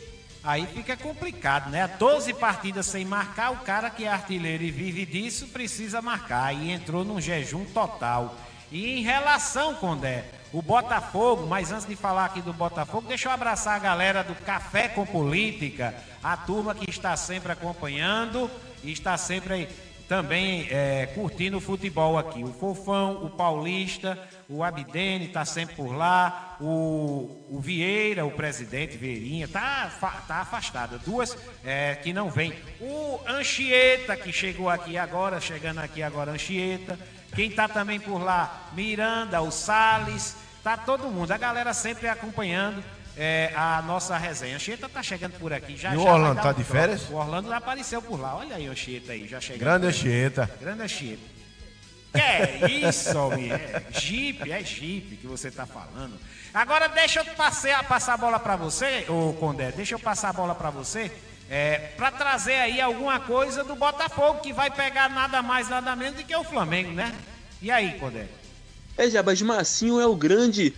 Aí 0.45 0.67
fica 0.67 0.95
complicado, 0.95 1.71
né? 1.71 1.89
12 1.99 2.35
partidas 2.35 2.85
sem 2.85 3.03
marcar, 3.03 3.51
o 3.51 3.61
cara 3.61 3.89
que 3.89 4.05
é 4.05 4.09
artilheiro 4.09 4.63
e 4.63 4.71
vive 4.71 5.07
disso 5.07 5.47
precisa 5.47 6.03
marcar. 6.03 6.55
E 6.55 6.71
entrou 6.71 7.03
num 7.03 7.19
jejum 7.19 7.65
total. 7.65 8.37
E 8.71 8.99
em 8.99 9.03
relação, 9.03 9.75
Condé, 9.75 10.25
o 10.53 10.61
Botafogo, 10.61 11.47
mas 11.47 11.73
antes 11.73 11.87
de 11.87 11.97
falar 11.97 12.27
aqui 12.27 12.43
do 12.43 12.53
Botafogo, 12.53 13.09
deixa 13.09 13.29
eu 13.29 13.33
abraçar 13.33 13.75
a 13.75 13.79
galera 13.79 14.23
do 14.23 14.35
Café 14.35 14.87
com 14.89 15.07
Política, 15.07 15.95
a 16.23 16.37
turma 16.37 16.75
que 16.75 16.91
está 16.91 17.17
sempre 17.17 17.51
acompanhando 17.51 18.51
e 18.83 18.93
está 18.93 19.17
sempre 19.17 19.55
aí 19.55 19.69
também 20.09 20.67
é, 20.71 21.07
curtindo 21.15 21.57
o 21.57 21.61
futebol 21.61 22.19
aqui. 22.19 22.43
O 22.45 22.53
Fofão, 22.53 23.25
o 23.25 23.31
Paulista, 23.31 24.19
o 24.49 24.63
Abdene 24.63 25.27
está 25.27 25.45
sempre 25.45 25.75
por 25.77 25.95
lá, 25.97 26.57
o, 26.61 27.47
o 27.51 27.59
Vieira, 27.61 28.25
o 28.27 28.31
presidente 28.31 28.97
Vieirinha, 28.97 29.49
tá, 29.49 29.91
fa- 29.99 30.23
tá 30.29 30.37
afastado. 30.37 30.99
Duas 30.99 31.37
é, 31.65 31.95
que 31.97 32.13
não 32.13 32.31
vem. 32.31 32.53
O 32.81 33.19
Anchieta, 33.27 34.17
que 34.17 34.33
chegou 34.33 34.69
aqui 34.69 34.97
agora, 34.99 35.41
chegando 35.41 35.79
aqui 35.79 36.03
agora, 36.03 36.33
Anchieta. 36.33 36.99
Quem 37.35 37.51
tá 37.51 37.67
também 37.67 37.99
por 37.99 38.23
lá, 38.23 38.69
Miranda, 38.75 39.41
o 39.43 39.51
Salles, 39.51 40.37
tá 40.63 40.77
todo 40.77 41.09
mundo. 41.11 41.33
A 41.33 41.39
galera 41.39 41.75
sempre 41.75 42.09
acompanhando. 42.09 42.83
É, 43.17 43.53
a 43.55 43.83
nossa 43.83 44.17
resenha. 44.17 44.57
Anchieta 44.57 44.89
tá 44.89 45.03
chegando 45.03 45.33
por 45.39 45.53
aqui. 45.53 45.77
Já, 45.77 45.95
E 45.95 45.97
o 45.97 46.03
já 46.03 46.13
Orlando 46.13 46.41
tá 46.43 46.49
um 46.49 46.53
de 46.55 46.65
troco. 46.65 46.73
férias? 46.73 47.09
O 47.11 47.15
Orlando 47.15 47.49
já 47.49 47.57
apareceu 47.57 48.03
por 48.03 48.21
lá. 48.21 48.37
Olha 48.37 48.57
aí 48.57 48.69
o 48.69 48.73
Anchieta 48.73 49.13
aí, 49.13 49.27
já 49.29 49.41
chegando. 49.41 49.61
Grande. 49.61 49.87
Anchieta. 49.87 50.51
Grande 50.61 50.83
Anchieta. 50.83 51.35
Que 52.13 52.21
é 52.21 52.61
isso, 52.89 53.19
homem? 53.19 53.51
É 53.53 53.83
Jeep, 53.91 54.51
é 54.51 54.63
Jeep 54.63 55.17
que 55.17 55.27
você 55.27 55.51
tá 55.51 55.67
falando. 55.67 56.19
Agora 56.53 56.89
deixa 56.89 57.21
eu 57.21 57.25
passar, 57.35 57.83
passar 57.85 58.15
a 58.15 58.17
bola 58.17 58.39
pra 58.39 58.55
você, 58.55 59.05
ô 59.09 59.33
Condé, 59.33 59.73
deixa 59.73 59.97
eu 59.97 59.99
passar 59.99 60.29
a 60.29 60.33
bola 60.33 60.55
pra 60.55 60.71
você 60.71 61.11
é, 61.51 61.77
para 61.97 62.13
trazer 62.13 62.55
aí 62.55 62.81
alguma 62.81 63.19
coisa 63.19 63.65
do 63.65 63.75
Botafogo, 63.75 64.41
que 64.41 64.53
vai 64.53 64.71
pegar 64.71 65.11
nada 65.11 65.43
mais, 65.43 65.69
nada 65.69 65.97
menos 65.97 66.17
do 66.21 66.25
que 66.25 66.35
o 66.37 66.45
Flamengo, 66.45 66.93
né? 66.93 67.13
E 67.61 67.71
aí, 67.71 67.99
Codé? 67.99 68.27
É, 68.97 69.11
Jabas 69.11 69.43
Massinho 69.43 70.01
é 70.01 70.07
o 70.07 70.15
grande 70.15 70.73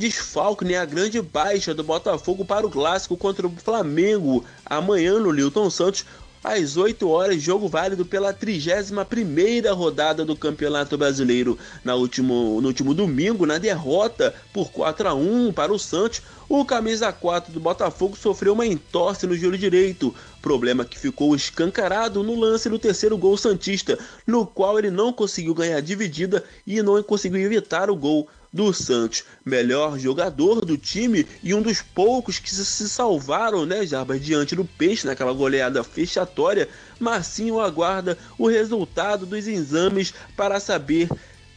desfalque, 0.00 0.64
né? 0.64 0.76
A 0.76 0.84
grande 0.84 1.20
baixa 1.20 1.74
do 1.74 1.84
Botafogo 1.84 2.44
para 2.44 2.66
o 2.66 2.70
clássico 2.70 3.16
contra 3.16 3.46
o 3.46 3.50
Flamengo 3.50 4.44
amanhã 4.64 5.20
no 5.20 5.32
Newton 5.32 5.70
Santos 5.70 6.04
às 6.42 6.78
8 6.78 7.06
horas, 7.06 7.42
jogo 7.42 7.68
válido 7.68 8.04
pela 8.06 8.32
31ª 8.32 9.74
rodada 9.74 10.24
do 10.24 10.34
Campeonato 10.34 10.96
Brasileiro. 10.96 11.58
Na 11.84 11.94
último, 11.94 12.58
no 12.62 12.68
último 12.68 12.94
domingo, 12.94 13.44
na 13.44 13.58
derrota 13.58 14.34
por 14.52 14.72
4 14.72 15.08
a 15.08 15.14
1 15.14 15.52
para 15.52 15.70
o 15.70 15.78
Santos, 15.78 16.22
o 16.48 16.64
camisa 16.64 17.12
4 17.12 17.52
do 17.52 17.60
Botafogo 17.60 18.16
sofreu 18.16 18.54
uma 18.54 18.66
entorse 18.66 19.26
no 19.26 19.36
joelho 19.36 19.58
direito, 19.58 20.14
problema 20.40 20.84
que 20.84 20.98
ficou 20.98 21.36
escancarado 21.36 22.22
no 22.22 22.34
lance 22.34 22.70
do 22.70 22.78
terceiro 22.78 23.18
gol 23.18 23.36
santista, 23.36 23.98
no 24.26 24.46
qual 24.46 24.78
ele 24.78 24.90
não 24.90 25.12
conseguiu 25.12 25.54
ganhar 25.54 25.80
dividida 25.80 26.42
e 26.66 26.82
não 26.82 27.02
conseguiu 27.02 27.40
evitar 27.40 27.90
o 27.90 27.96
gol 27.96 28.26
do 28.52 28.72
Santos, 28.72 29.24
melhor 29.44 29.98
jogador 29.98 30.64
do 30.64 30.76
time 30.76 31.26
e 31.42 31.54
um 31.54 31.62
dos 31.62 31.80
poucos 31.80 32.38
que 32.38 32.50
se 32.50 32.88
salvaram, 32.88 33.64
né, 33.64 33.86
Jarbas, 33.86 34.20
diante 34.20 34.56
do 34.56 34.64
Peixe 34.64 35.06
naquela 35.06 35.32
goleada 35.32 35.84
fechatória. 35.84 36.68
Marcinho 36.98 37.60
aguarda 37.60 38.18
o 38.36 38.48
resultado 38.48 39.24
dos 39.24 39.46
exames 39.46 40.12
para 40.36 40.58
saber 40.58 41.08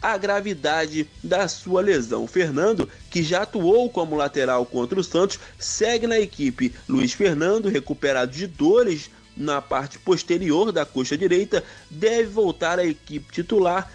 a 0.02 0.18
gravidade 0.18 1.08
da 1.24 1.48
sua 1.48 1.82
lesão. 1.82 2.28
Fernando, 2.28 2.90
que 3.10 3.24
já 3.24 3.44
atuou 3.44 3.90
como 3.90 4.18
lateral 4.18 4.66
contra 4.66 5.00
o 5.00 5.04
Santos, 5.04 5.40
segue 5.58 6.06
na 6.06 6.20
equipe. 6.20 6.76
Luiz 6.88 7.14
Fernando, 7.14 7.70
recuperado 7.70 8.32
de 8.32 8.46
dores 8.46 9.10
na 9.36 9.62
parte 9.62 9.98
posterior 9.98 10.72
da 10.72 10.86
coxa 10.86 11.18
direita, 11.18 11.64
deve 11.90 12.30
voltar 12.30 12.78
à 12.78 12.86
equipe 12.86 13.32
titular 13.32 13.92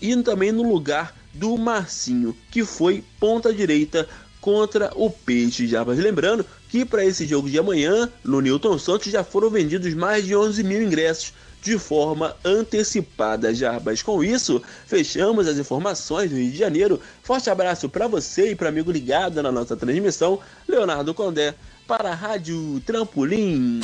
e 0.00 0.16
também 0.22 0.50
no 0.50 0.62
lugar 0.62 1.14
do 1.34 1.56
Marcinho, 1.56 2.36
que 2.50 2.64
foi 2.64 3.04
ponta 3.18 3.52
direita 3.52 4.08
contra 4.40 4.92
o 4.94 5.10
Peixe 5.10 5.66
de 5.66 5.76
Arbas. 5.76 5.98
Lembrando 5.98 6.44
que 6.68 6.84
para 6.84 7.04
esse 7.04 7.26
jogo 7.26 7.48
de 7.48 7.58
amanhã, 7.58 8.10
no 8.22 8.40
Newton 8.40 8.78
Santos, 8.78 9.10
já 9.10 9.24
foram 9.24 9.48
vendidos 9.48 9.94
mais 9.94 10.24
de 10.24 10.36
11 10.36 10.62
mil 10.62 10.82
ingressos 10.82 11.32
de 11.62 11.78
forma 11.78 12.36
antecipada, 12.44 13.54
Jarbas. 13.54 14.02
Com 14.02 14.22
isso, 14.22 14.62
fechamos 14.86 15.48
as 15.48 15.56
informações 15.56 16.30
do 16.30 16.36
Rio 16.36 16.50
de 16.52 16.58
Janeiro. 16.58 17.00
Forte 17.22 17.48
abraço 17.48 17.88
para 17.88 18.06
você 18.06 18.50
e 18.50 18.54
para 18.54 18.68
amigo 18.68 18.92
ligado 18.92 19.42
na 19.42 19.50
nossa 19.50 19.74
transmissão, 19.74 20.38
Leonardo 20.68 21.14
Condé, 21.14 21.54
para 21.86 22.10
a 22.10 22.14
Rádio 22.14 22.82
Trampolim. 22.84 23.80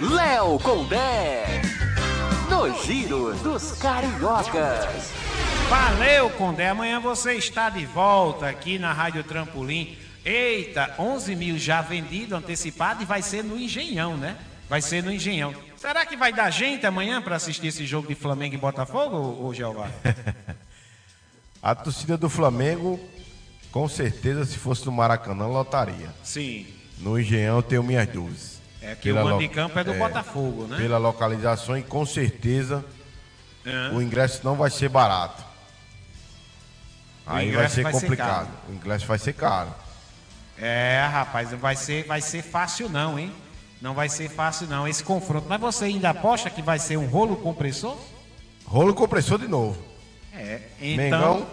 Léo 0.00 0.58
Condé, 0.60 1.62
no 2.48 2.82
Giro 2.84 3.34
dos 3.42 3.72
Cariocas. 3.72 5.31
Valeu, 5.72 6.28
Condé. 6.28 6.68
Amanhã 6.68 7.00
você 7.00 7.32
está 7.32 7.70
de 7.70 7.86
volta 7.86 8.46
aqui 8.46 8.78
na 8.78 8.92
Rádio 8.92 9.24
Trampolim. 9.24 9.96
Eita, 10.22 10.94
11 10.98 11.34
mil 11.34 11.56
já 11.56 11.80
vendido, 11.80 12.36
antecipado, 12.36 13.02
e 13.02 13.06
vai 13.06 13.22
ser 13.22 13.42
no 13.42 13.58
Engenhão, 13.58 14.14
né? 14.18 14.36
Vai 14.68 14.82
ser 14.82 15.02
no 15.02 15.10
Engenhão. 15.10 15.54
Será 15.78 16.04
que 16.04 16.14
vai 16.14 16.30
dar 16.30 16.50
gente 16.50 16.86
amanhã 16.86 17.22
para 17.22 17.36
assistir 17.36 17.68
esse 17.68 17.86
jogo 17.86 18.06
de 18.06 18.14
Flamengo 18.14 18.54
e 18.54 18.58
Botafogo, 18.58 19.16
ou 19.16 19.54
Jeová? 19.54 19.88
A 21.62 21.74
torcida 21.74 22.18
do 22.18 22.28
Flamengo, 22.28 23.00
com 23.70 23.88
certeza, 23.88 24.44
se 24.44 24.58
fosse 24.58 24.84
no 24.84 24.92
Maracanã, 24.92 25.46
lotaria. 25.46 26.10
Sim. 26.22 26.66
No 26.98 27.18
Engenhão 27.18 27.56
eu 27.56 27.62
tenho 27.62 27.82
minhas 27.82 28.06
dúvidas. 28.08 28.60
É 28.82 28.94
que 28.94 29.10
o 29.10 29.14
mando 29.14 29.38
de 29.38 29.48
campo 29.48 29.78
é 29.78 29.84
do 29.84 29.94
Botafogo, 29.94 30.66
né? 30.66 30.76
Pela 30.76 30.98
localização 30.98 31.78
e 31.78 31.82
com 31.82 32.04
certeza 32.04 32.84
É. 33.64 33.88
o 33.94 34.02
ingresso 34.02 34.42
não 34.44 34.54
vai 34.54 34.68
ser 34.68 34.90
barato. 34.90 35.51
Aí 37.26 37.52
vai 37.52 37.68
ser 37.68 37.82
vai 37.82 37.92
ser 37.92 38.00
complicado. 38.00 38.46
caro. 38.46 38.48
o 38.68 38.74
ingresso 38.74 39.06
vai 39.06 39.18
ser 39.18 39.32
caro. 39.32 39.74
É, 40.58 41.08
rapaz, 41.10 41.50
não 41.50 41.58
vai 41.58 41.76
ser, 41.76 42.04
vai 42.06 42.20
ser 42.20 42.42
fácil 42.42 42.88
não, 42.88 43.18
hein? 43.18 43.32
Não 43.80 43.94
vai 43.94 44.08
ser 44.08 44.28
fácil 44.28 44.66
não 44.68 44.86
esse 44.86 45.02
confronto. 45.02 45.46
Mas 45.48 45.60
você 45.60 45.86
ainda 45.86 46.10
aposta 46.10 46.48
que 46.48 46.62
vai 46.62 46.78
ser 46.78 46.96
um 46.96 47.06
rolo 47.06 47.36
compressor? 47.36 47.96
Rolo 48.64 48.94
compressor 48.94 49.38
de 49.38 49.48
novo. 49.48 49.82
É. 50.32 50.60
Mengão 50.80 51.38
Então, 51.38 51.46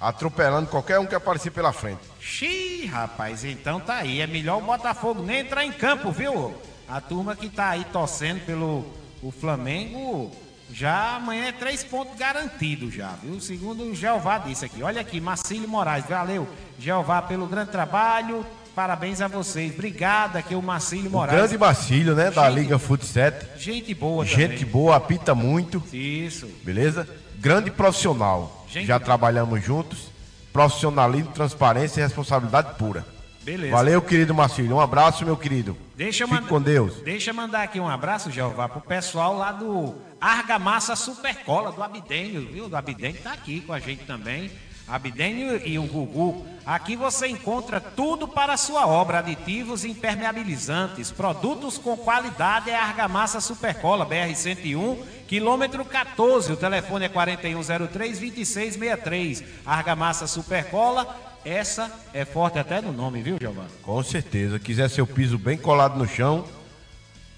atropelando 0.00 0.68
qualquer 0.68 0.98
um 0.98 1.06
que 1.06 1.14
aparecer 1.14 1.50
pela 1.50 1.72
frente. 1.72 2.00
Xiii, 2.20 2.86
rapaz, 2.86 3.44
então 3.44 3.78
tá 3.78 3.96
aí. 3.96 4.20
É 4.20 4.26
melhor 4.26 4.58
o 4.58 4.66
Botafogo 4.66 5.22
nem 5.22 5.40
entrar 5.40 5.64
em 5.64 5.72
campo, 5.72 6.10
viu? 6.10 6.54
A 6.88 7.00
turma 7.00 7.36
que 7.36 7.48
tá 7.48 7.70
aí 7.70 7.84
torcendo 7.84 8.44
pelo 8.44 8.84
o 9.22 9.30
Flamengo, 9.30 10.32
já 10.72 11.16
amanhã 11.16 11.46
é 11.46 11.52
três 11.52 11.82
pontos 11.84 12.16
garantidos 12.18 12.94
já, 12.94 13.12
viu? 13.22 13.40
Segundo 13.40 13.82
o 13.84 13.94
Jeová 13.94 14.38
disse 14.38 14.64
aqui. 14.64 14.82
Olha 14.82 15.00
aqui, 15.00 15.20
Marcílio 15.20 15.68
Moraes, 15.68 16.04
valeu, 16.06 16.48
Jeová, 16.78 17.20
pelo 17.22 17.46
grande 17.46 17.70
trabalho. 17.70 18.44
Parabéns 18.74 19.20
a 19.20 19.26
vocês. 19.28 19.72
Obrigado 19.74 20.36
aqui, 20.36 20.54
o 20.54 20.62
Marcílio 20.62 21.08
O 21.08 21.12
Moraes. 21.12 21.36
grande 21.36 21.58
Marcílio, 21.58 22.14
né? 22.14 22.30
Da 22.30 22.48
Gente- 22.48 22.60
Liga 22.60 22.78
Fut 22.78 23.04
7. 23.04 23.58
Gente 23.58 23.92
boa 23.94 24.24
Gente 24.24 24.58
também. 24.58 24.64
boa, 24.66 24.96
apita 24.96 25.34
muito. 25.34 25.82
Isso. 25.92 26.46
Beleza? 26.62 27.06
Grande 27.38 27.70
profissional. 27.70 28.64
Gente 28.70 28.86
Já 28.86 28.96
boa. 28.98 29.04
trabalhamos 29.04 29.62
juntos. 29.64 30.08
Profissionalismo, 30.52 31.32
transparência 31.32 32.00
e 32.00 32.04
responsabilidade 32.04 32.74
pura. 32.78 33.04
Beleza. 33.42 33.74
Valeu, 33.74 34.02
querido 34.02 34.34
Marcílio. 34.34 34.76
Um 34.76 34.80
abraço, 34.80 35.24
meu 35.24 35.36
querido. 35.36 35.76
Deixa 35.96 36.24
Fique 36.24 36.34
mandar- 36.36 36.48
com 36.48 36.60
Deus. 36.60 36.96
Deixa 37.02 37.30
eu 37.30 37.34
mandar 37.34 37.62
aqui 37.62 37.80
um 37.80 37.88
abraço, 37.88 38.30
Jeová, 38.30 38.68
pro 38.68 38.80
pessoal 38.80 39.36
lá 39.36 39.50
do 39.52 39.94
Argamassa 40.20 40.94
Supercola, 40.94 41.72
do 41.72 41.82
Abidênio, 41.82 42.46
viu? 42.52 42.68
Do 42.68 42.76
Abidênio 42.76 43.20
tá 43.22 43.32
aqui 43.32 43.60
com 43.62 43.72
a 43.72 43.80
gente 43.80 44.04
também. 44.04 44.50
Abidênio 44.86 45.60
e 45.64 45.78
o 45.78 45.84
Gugu. 45.84 46.44
Aqui 46.66 46.96
você 46.96 47.28
encontra 47.28 47.80
tudo 47.80 48.26
para 48.26 48.54
a 48.54 48.56
sua 48.56 48.86
obra: 48.88 49.20
aditivos 49.20 49.84
impermeabilizantes, 49.84 51.12
produtos 51.12 51.78
com 51.78 51.96
qualidade 51.96 52.70
é 52.70 52.76
Argamassa 52.76 53.40
Supercola, 53.40 54.04
BR-101, 54.04 54.98
quilômetro 55.28 55.84
14. 55.84 56.52
O 56.52 56.56
telefone 56.56 57.04
é 57.04 57.08
4103-2663. 57.08 59.44
Argamassa 59.64 60.26
Supercola. 60.26 61.29
Essa 61.44 61.90
é 62.12 62.24
forte 62.24 62.58
até 62.58 62.80
no 62.80 62.92
nome, 62.92 63.22
viu, 63.22 63.38
Giovanni? 63.40 63.70
Com 63.82 64.02
certeza. 64.02 64.58
Quiser 64.58 64.88
seu 64.90 65.06
piso 65.06 65.38
bem 65.38 65.56
colado 65.56 65.98
no 65.98 66.06
chão, 66.06 66.44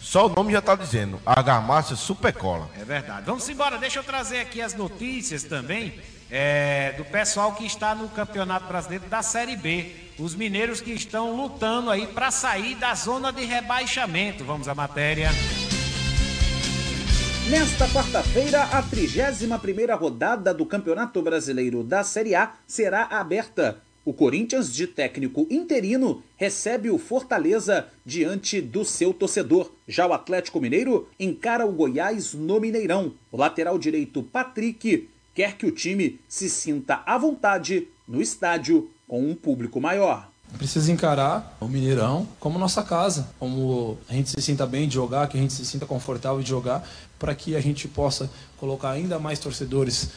só 0.02 0.26
o 0.26 0.28
nome 0.28 0.52
já 0.52 0.60
tá 0.60 0.74
dizendo. 0.74 1.20
Argamassa 1.24 1.94
Supercola. 1.94 2.68
É 2.78 2.84
verdade. 2.84 3.24
Vamos 3.24 3.48
embora, 3.48 3.78
deixa 3.78 4.00
eu 4.00 4.04
trazer 4.04 4.40
aqui 4.40 4.60
as 4.60 4.74
notícias 4.74 5.44
também 5.44 6.00
é, 6.28 6.94
do 6.96 7.04
pessoal 7.04 7.54
que 7.54 7.64
está 7.64 7.94
no 7.94 8.08
Campeonato 8.08 8.66
Brasileiro 8.66 9.06
da 9.06 9.22
Série 9.22 9.54
B. 9.54 9.94
Os 10.18 10.34
mineiros 10.34 10.80
que 10.80 10.90
estão 10.90 11.36
lutando 11.36 11.88
aí 11.88 12.06
para 12.08 12.32
sair 12.32 12.74
da 12.74 12.94
zona 12.94 13.32
de 13.32 13.44
rebaixamento. 13.44 14.44
Vamos 14.44 14.66
à 14.66 14.74
matéria. 14.74 15.30
Nesta 17.48 17.86
quarta-feira, 17.88 18.62
a 18.62 18.82
31ª 18.82 19.98
rodada 19.98 20.52
do 20.54 20.66
Campeonato 20.66 21.20
Brasileiro 21.22 21.84
da 21.84 22.02
Série 22.02 22.34
A 22.34 22.54
será 22.66 23.04
aberta. 23.04 23.82
O 24.04 24.12
Corinthians, 24.12 24.74
de 24.74 24.88
técnico 24.88 25.46
interino, 25.48 26.24
recebe 26.36 26.90
o 26.90 26.98
Fortaleza 26.98 27.86
diante 28.04 28.60
do 28.60 28.84
seu 28.84 29.14
torcedor. 29.14 29.70
Já 29.86 30.08
o 30.08 30.12
Atlético 30.12 30.60
Mineiro 30.60 31.08
encara 31.20 31.64
o 31.64 31.70
Goiás 31.70 32.34
no 32.34 32.58
Mineirão. 32.58 33.12
O 33.30 33.36
lateral 33.36 33.78
direito 33.78 34.20
Patrick 34.20 35.08
quer 35.32 35.56
que 35.56 35.66
o 35.66 35.70
time 35.70 36.18
se 36.28 36.50
sinta 36.50 37.00
à 37.06 37.16
vontade 37.16 37.86
no 38.08 38.20
estádio 38.20 38.90
com 39.06 39.24
um 39.24 39.36
público 39.36 39.80
maior. 39.80 40.28
Precisa 40.58 40.90
encarar 40.90 41.56
o 41.60 41.68
Mineirão 41.68 42.28
como 42.40 42.58
nossa 42.58 42.82
casa, 42.82 43.30
como 43.38 43.96
a 44.08 44.12
gente 44.12 44.30
se 44.30 44.42
sinta 44.42 44.66
bem 44.66 44.88
de 44.88 44.94
jogar, 44.94 45.28
que 45.28 45.38
a 45.38 45.40
gente 45.40 45.52
se 45.52 45.64
sinta 45.64 45.86
confortável 45.86 46.42
de 46.42 46.48
jogar, 46.48 46.86
para 47.18 47.34
que 47.36 47.54
a 47.54 47.60
gente 47.60 47.86
possa 47.86 48.28
colocar 48.58 48.90
ainda 48.90 49.18
mais 49.18 49.38
torcedores 49.38 50.10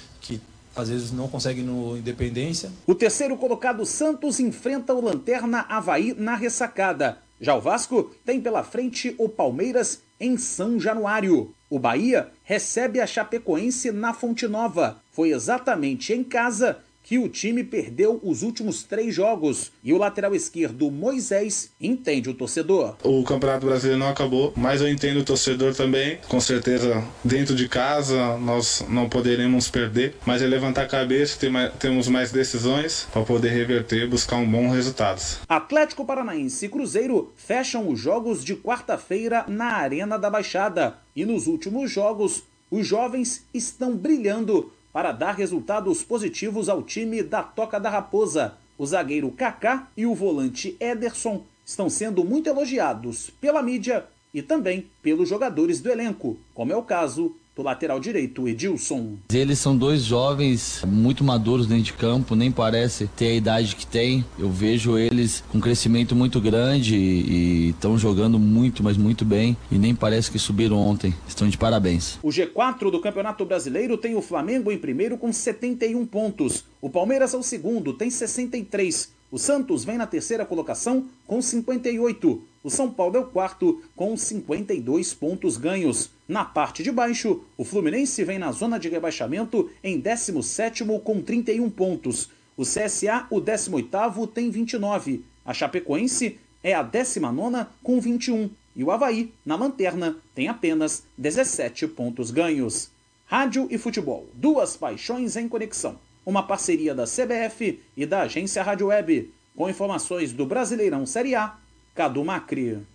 às 0.76 0.90
vezes 0.90 1.12
não 1.12 1.28
conseguem 1.28 1.64
no 1.64 1.98
Independência. 1.98 2.72
O 2.86 2.94
terceiro 2.94 3.38
colocado 3.38 3.86
Santos 3.86 4.40
enfrenta 4.40 4.94
o 4.94 5.02
Lanterna 5.02 5.66
Havaí 5.70 6.14
na 6.18 6.36
ressacada. 6.36 7.18
Já 7.40 7.56
o 7.56 7.62
Vasco 7.62 8.12
tem 8.26 8.40
pela 8.40 8.64
frente 8.64 9.14
o 9.18 9.28
Palmeiras 9.28 10.02
em 10.20 10.38
São 10.38 10.80
Januário. 10.80 11.54
O 11.70 11.80
Bahia 11.80 12.30
recebe 12.44 13.02
a 13.02 13.08
Chapecoense 13.08 13.92
na 13.92 14.14
Fonte 14.14 14.48
Nova. 14.48 15.02
Foi 15.12 15.32
exatamente 15.32 16.14
em 16.14 16.24
casa 16.24 16.78
que 17.06 17.20
o 17.20 17.30
time 17.30 17.64
perdeu 17.64 18.20
os 18.24 18.42
últimos 18.42 18.82
três 18.82 19.14
jogos 19.14 19.72
e 19.84 19.94
o 19.94 19.98
lateral 19.98 20.34
esquerdo 20.34 20.90
Moisés 20.90 21.70
entende 21.80 22.32
o 22.32 22.34
torcedor. 22.34 22.96
O 23.04 23.24
Campeonato 23.24 23.68
Brasileiro 23.68 24.00
não 24.00 24.10
acabou, 24.10 24.52
mas 24.56 24.82
eu 24.82 24.90
entendo 24.90 25.20
o 25.20 25.24
torcedor 25.24 25.76
também. 25.76 26.18
Com 26.28 26.42
certeza, 26.42 27.04
dentro 27.24 27.56
de 27.56 27.70
casa 27.70 28.38
nós 28.38 28.84
não 28.90 29.08
poderemos 29.08 29.70
perder, 29.70 30.16
mas 30.26 30.42
é 30.42 30.48
levantar 30.48 30.82
a 30.82 30.88
cabeça, 30.88 31.38
ter 31.40 31.52
mais, 31.52 31.72
temos 31.76 32.08
mais 32.08 32.32
decisões 32.32 33.08
para 33.14 33.22
poder 33.22 33.50
reverter 33.50 34.06
e 34.06 34.08
buscar 34.08 34.38
um 34.38 34.50
bom 34.50 34.70
resultado. 34.70 35.22
Atlético 35.48 36.06
Paranaense 36.06 36.66
e 36.66 36.70
Cruzeiro 36.70 37.32
fecham 37.36 37.88
os 37.88 38.00
jogos 38.00 38.44
de 38.44 38.56
quarta-feira 38.56 39.46
na 39.48 39.74
Arena 39.74 40.18
da 40.18 40.30
Baixada 40.32 40.98
e 41.16 41.24
nos 41.24 41.46
últimos 41.46 41.92
jogos 41.92 42.44
os 42.72 42.88
jovens 42.88 43.46
estão 43.54 43.96
brilhando 43.96 44.74
para 44.96 45.12
dar 45.12 45.36
resultados 45.36 46.04
positivos 46.04 46.70
ao 46.70 46.82
time 46.82 47.22
da 47.22 47.44
Toca 47.44 47.78
da 47.78 47.90
Raposa. 47.90 48.54
O 48.78 48.86
zagueiro 48.86 49.30
Kaká 49.30 49.90
e 49.98 50.06
o 50.06 50.16
volante 50.16 50.78
Ederson 50.80 51.44
estão 51.66 51.90
sendo 51.90 52.24
muito 52.24 52.48
elogiados 52.48 53.30
pela 53.30 53.62
mídia 53.62 54.06
e 54.34 54.42
também 54.42 54.90
pelos 55.04 55.28
jogadores 55.28 55.82
do 55.82 55.92
elenco, 55.92 56.38
como 56.54 56.72
é 56.72 56.78
o 56.78 56.82
caso 56.82 57.36
do 57.56 57.64
lateral 57.64 58.00
direito 58.00 58.48
Edilson. 58.48 59.18
Eles 59.34 59.60
são 59.60 59.78
dois 59.78 60.04
jovens 60.04 60.84
muito 60.86 61.24
maduros 61.24 61.66
dentro 61.66 61.86
de 61.86 61.94
campo, 61.94 62.36
nem 62.36 62.52
parece 62.52 63.08
ter 63.08 63.28
a 63.28 63.34
idade 63.34 63.76
que 63.76 63.88
tem. 63.88 64.26
Eu 64.38 64.50
vejo 64.50 64.98
eles 64.98 65.44
com 65.50 65.58
um 65.58 65.62
crescimento 65.62 66.16
muito 66.16 66.42
grande 66.42 66.96
e 66.96 67.70
estão 67.70 67.98
jogando 67.98 68.38
muito, 68.38 68.84
mas 68.84 68.98
muito 68.98 69.24
bem 69.24 69.56
e 69.72 69.78
nem 69.78 69.96
parece 69.96 70.30
que 70.30 70.38
subiram 70.38 70.78
ontem. 70.78 71.16
Estão 71.28 71.48
de 71.48 71.58
parabéns. 71.58 72.20
O 72.22 72.30
G4 72.30 72.92
do 72.92 73.00
Campeonato 73.00 73.46
Brasileiro 73.46 73.98
tem 73.98 74.16
o 74.16 74.22
Flamengo 74.22 74.72
em 74.72 74.78
primeiro 74.78 75.18
com 75.18 75.32
71 75.32 76.06
pontos. 76.06 76.66
O 76.82 76.90
Palmeiras 76.90 77.34
é 77.34 77.38
o 77.38 77.44
segundo, 77.44 77.94
tem 77.94 78.10
63. 78.10 79.15
O 79.32 79.40
Santos 79.40 79.84
vem 79.84 79.98
na 79.98 80.06
terceira 80.06 80.46
colocação 80.46 81.08
com 81.26 81.42
58. 81.42 82.44
O 82.64 82.70
São 82.70 82.92
Paulo 82.92 83.18
é 83.18 83.20
o 83.20 83.26
quarto 83.26 83.82
com 83.96 84.16
52 84.16 85.14
pontos 85.16 85.58
ganhos. 85.58 86.12
Na 86.28 86.46
parte 86.46 86.84
de 86.84 86.92
baixo, 86.92 87.44
o 87.58 87.64
Fluminense 87.64 88.24
vem 88.24 88.38
na 88.38 88.52
zona 88.52 88.80
de 88.80 88.88
rebaixamento 88.88 89.70
em 89.84 90.00
17º 90.00 91.02
com 91.02 91.22
31 91.22 91.70
pontos. 91.72 92.30
O 92.56 92.62
CSA, 92.62 93.26
o 93.32 93.42
18º, 93.42 94.32
tem 94.32 94.52
29. 94.52 95.26
A 95.44 95.54
Chapecoense 95.54 96.40
é 96.64 96.74
a 96.74 96.84
19ª 96.84 97.68
com 97.82 98.00
21. 98.00 98.50
E 98.76 98.84
o 98.84 98.92
Havaí, 98.92 99.34
na 99.44 99.56
lanterna, 99.56 100.18
tem 100.36 100.48
apenas 100.48 101.04
17 101.18 101.88
pontos 101.88 102.30
ganhos. 102.30 102.92
Rádio 103.26 103.68
e 103.72 103.78
futebol, 103.80 104.30
duas 104.36 104.78
paixões 104.78 105.36
em 105.36 105.50
conexão 105.50 105.98
uma 106.26 106.44
parceria 106.44 106.96
da 106.96 107.04
CBF 107.04 107.82
e 107.96 108.06
da 108.06 108.22
agência 108.22 108.64
Rádio 108.64 108.88
Web, 108.88 109.34
com 109.56 109.70
informações 109.70 110.34
do 110.34 110.46
Brasileirão 110.46 111.06
Série 111.06 111.36
A, 111.36 111.56
Cadu 111.94 112.26
Macri. 112.26 112.86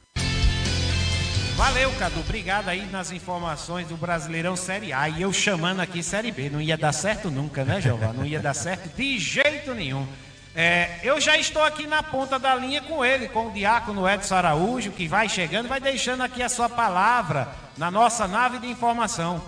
Valeu, 1.57 1.93
Cadu. 1.99 2.21
Obrigado 2.21 2.69
aí 2.69 2.87
nas 2.91 3.13
informações 3.13 3.87
do 3.87 3.97
Brasileirão 3.97 4.57
Série 4.57 4.95
A. 4.95 5.09
E 5.11 5.21
eu 5.21 5.31
chamando 5.31 5.81
aqui 5.81 6.03
Série 6.03 6.33
B. 6.33 6.49
Não 6.49 6.61
ia 6.61 6.77
dar 6.77 6.93
certo 6.93 7.31
nunca, 7.31 7.65
né, 7.65 7.81
Jeová? 7.81 8.15
Não 8.15 8.25
ia 8.25 8.41
dar 8.41 8.55
certo 8.55 8.89
de 8.97 9.19
jeito 9.19 9.75
nenhum. 9.75 10.07
É, 10.55 10.99
eu 11.03 11.21
já 11.21 11.37
estou 11.37 11.63
aqui 11.63 11.87
na 11.87 12.03
ponta 12.03 12.39
da 12.39 12.55
linha 12.55 12.81
com 12.81 13.05
ele, 13.05 13.29
com 13.29 13.49
o 13.49 13.53
diácono 13.53 14.09
Edson 14.09 14.35
Araújo, 14.35 14.91
que 14.91 15.07
vai 15.07 15.29
chegando, 15.29 15.69
vai 15.69 15.81
deixando 15.81 16.23
aqui 16.23 16.43
a 16.43 16.49
sua 16.49 16.69
palavra 16.69 17.49
na 17.77 17.91
nossa 17.91 18.27
nave 18.27 18.59
de 18.59 18.67
informação. 18.67 19.41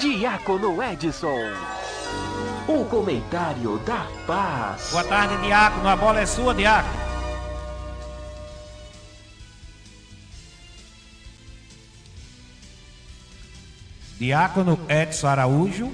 Diácono 0.00 0.82
Edson. 0.82 1.87
O 2.68 2.84
comentário 2.84 3.78
da 3.78 4.06
paz. 4.26 4.90
Boa 4.90 5.02
tarde, 5.02 5.38
Diácono. 5.38 5.88
A 5.88 5.96
bola 5.96 6.20
é 6.20 6.26
sua, 6.26 6.54
Diácono. 6.54 7.00
Diácono 14.18 14.78
Edson 14.86 15.28
Araújo. 15.28 15.90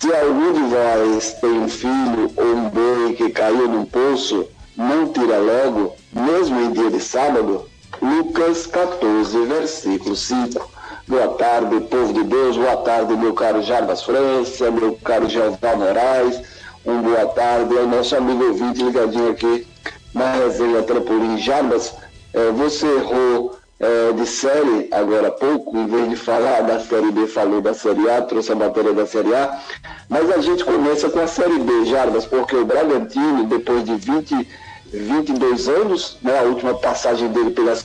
Se 0.00 0.14
algum 0.14 0.52
de 0.52 0.60
vós 0.74 1.32
tem 1.40 1.50
um 1.50 1.68
filho 1.68 2.30
ou 2.36 2.56
um 2.56 2.68
boi 2.68 3.14
que 3.14 3.30
caiu 3.30 3.66
num 3.66 3.86
poço, 3.86 4.46
não 4.76 5.10
tira 5.14 5.38
logo, 5.38 5.96
mesmo 6.12 6.60
em 6.60 6.72
dia 6.72 6.90
de 6.90 7.00
sábado? 7.00 7.70
Lucas 8.02 8.66
14, 8.66 9.46
versículo 9.46 10.14
5. 10.14 10.73
Boa 11.06 11.28
tarde, 11.28 11.80
povo 11.82 12.14
de 12.14 12.24
Deus. 12.24 12.56
Boa 12.56 12.78
tarde, 12.78 13.14
meu 13.14 13.34
caro 13.34 13.62
Jarbas 13.62 14.02
França, 14.02 14.70
meu 14.70 14.94
caro 15.04 15.28
Jeová 15.28 15.76
Moraes. 15.76 16.40
Um 16.86 17.02
boa 17.02 17.26
tarde 17.26 17.76
ao 17.76 17.86
nosso 17.86 18.16
amigo 18.16 18.42
ouvinte 18.42 18.82
ligadinho 18.82 19.30
aqui 19.30 19.66
na 20.14 20.32
resenha 20.32 20.82
Trampolim. 20.82 21.36
Jarbas, 21.36 21.94
é, 22.32 22.50
você 22.52 22.86
errou 22.86 23.54
é, 23.78 24.12
de 24.12 24.26
série 24.26 24.88
agora 24.92 25.28
há 25.28 25.30
pouco, 25.30 25.76
em 25.76 25.86
vez 25.86 26.08
de 26.08 26.16
falar 26.16 26.62
da 26.62 26.80
Série 26.80 27.12
B, 27.12 27.26
falou 27.26 27.60
da 27.60 27.74
Série 27.74 28.08
A, 28.08 28.22
trouxe 28.22 28.52
a 28.52 28.54
matéria 28.54 28.94
da 28.94 29.06
Série 29.06 29.34
A. 29.34 29.60
Mas 30.08 30.30
a 30.30 30.38
gente 30.38 30.64
começa 30.64 31.10
com 31.10 31.20
a 31.20 31.26
Série 31.26 31.58
B, 31.58 31.84
Jarbas, 31.84 32.24
porque 32.24 32.56
o 32.56 32.64
Bragantino, 32.64 33.44
depois 33.44 33.84
de 33.84 33.94
20, 33.94 34.48
22 34.86 35.68
anos, 35.68 36.16
né, 36.22 36.38
a 36.38 36.44
última 36.44 36.72
passagem 36.72 37.28
dele 37.28 37.50
pela 37.50 37.76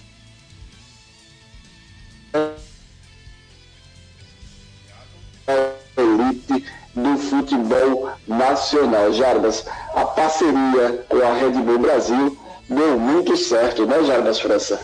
nacional. 8.39 9.11
Jarbas, 9.13 9.65
a 9.93 10.05
parceria 10.05 11.05
com 11.09 11.17
a 11.17 11.33
Red 11.33 11.51
Bull 11.51 11.79
Brasil 11.79 12.37
deu 12.69 12.97
muito 12.97 13.35
certo, 13.35 13.85
né, 13.85 14.03
Jarbas 14.03 14.39
França? 14.39 14.79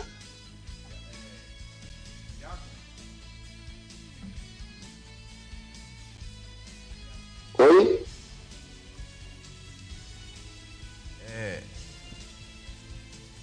Oi? 7.58 8.04
É. 11.30 11.62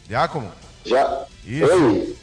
Diácono? 0.07 0.51
Já. 0.85 1.25
Isso. 1.43 1.73
Oi? 1.73 2.22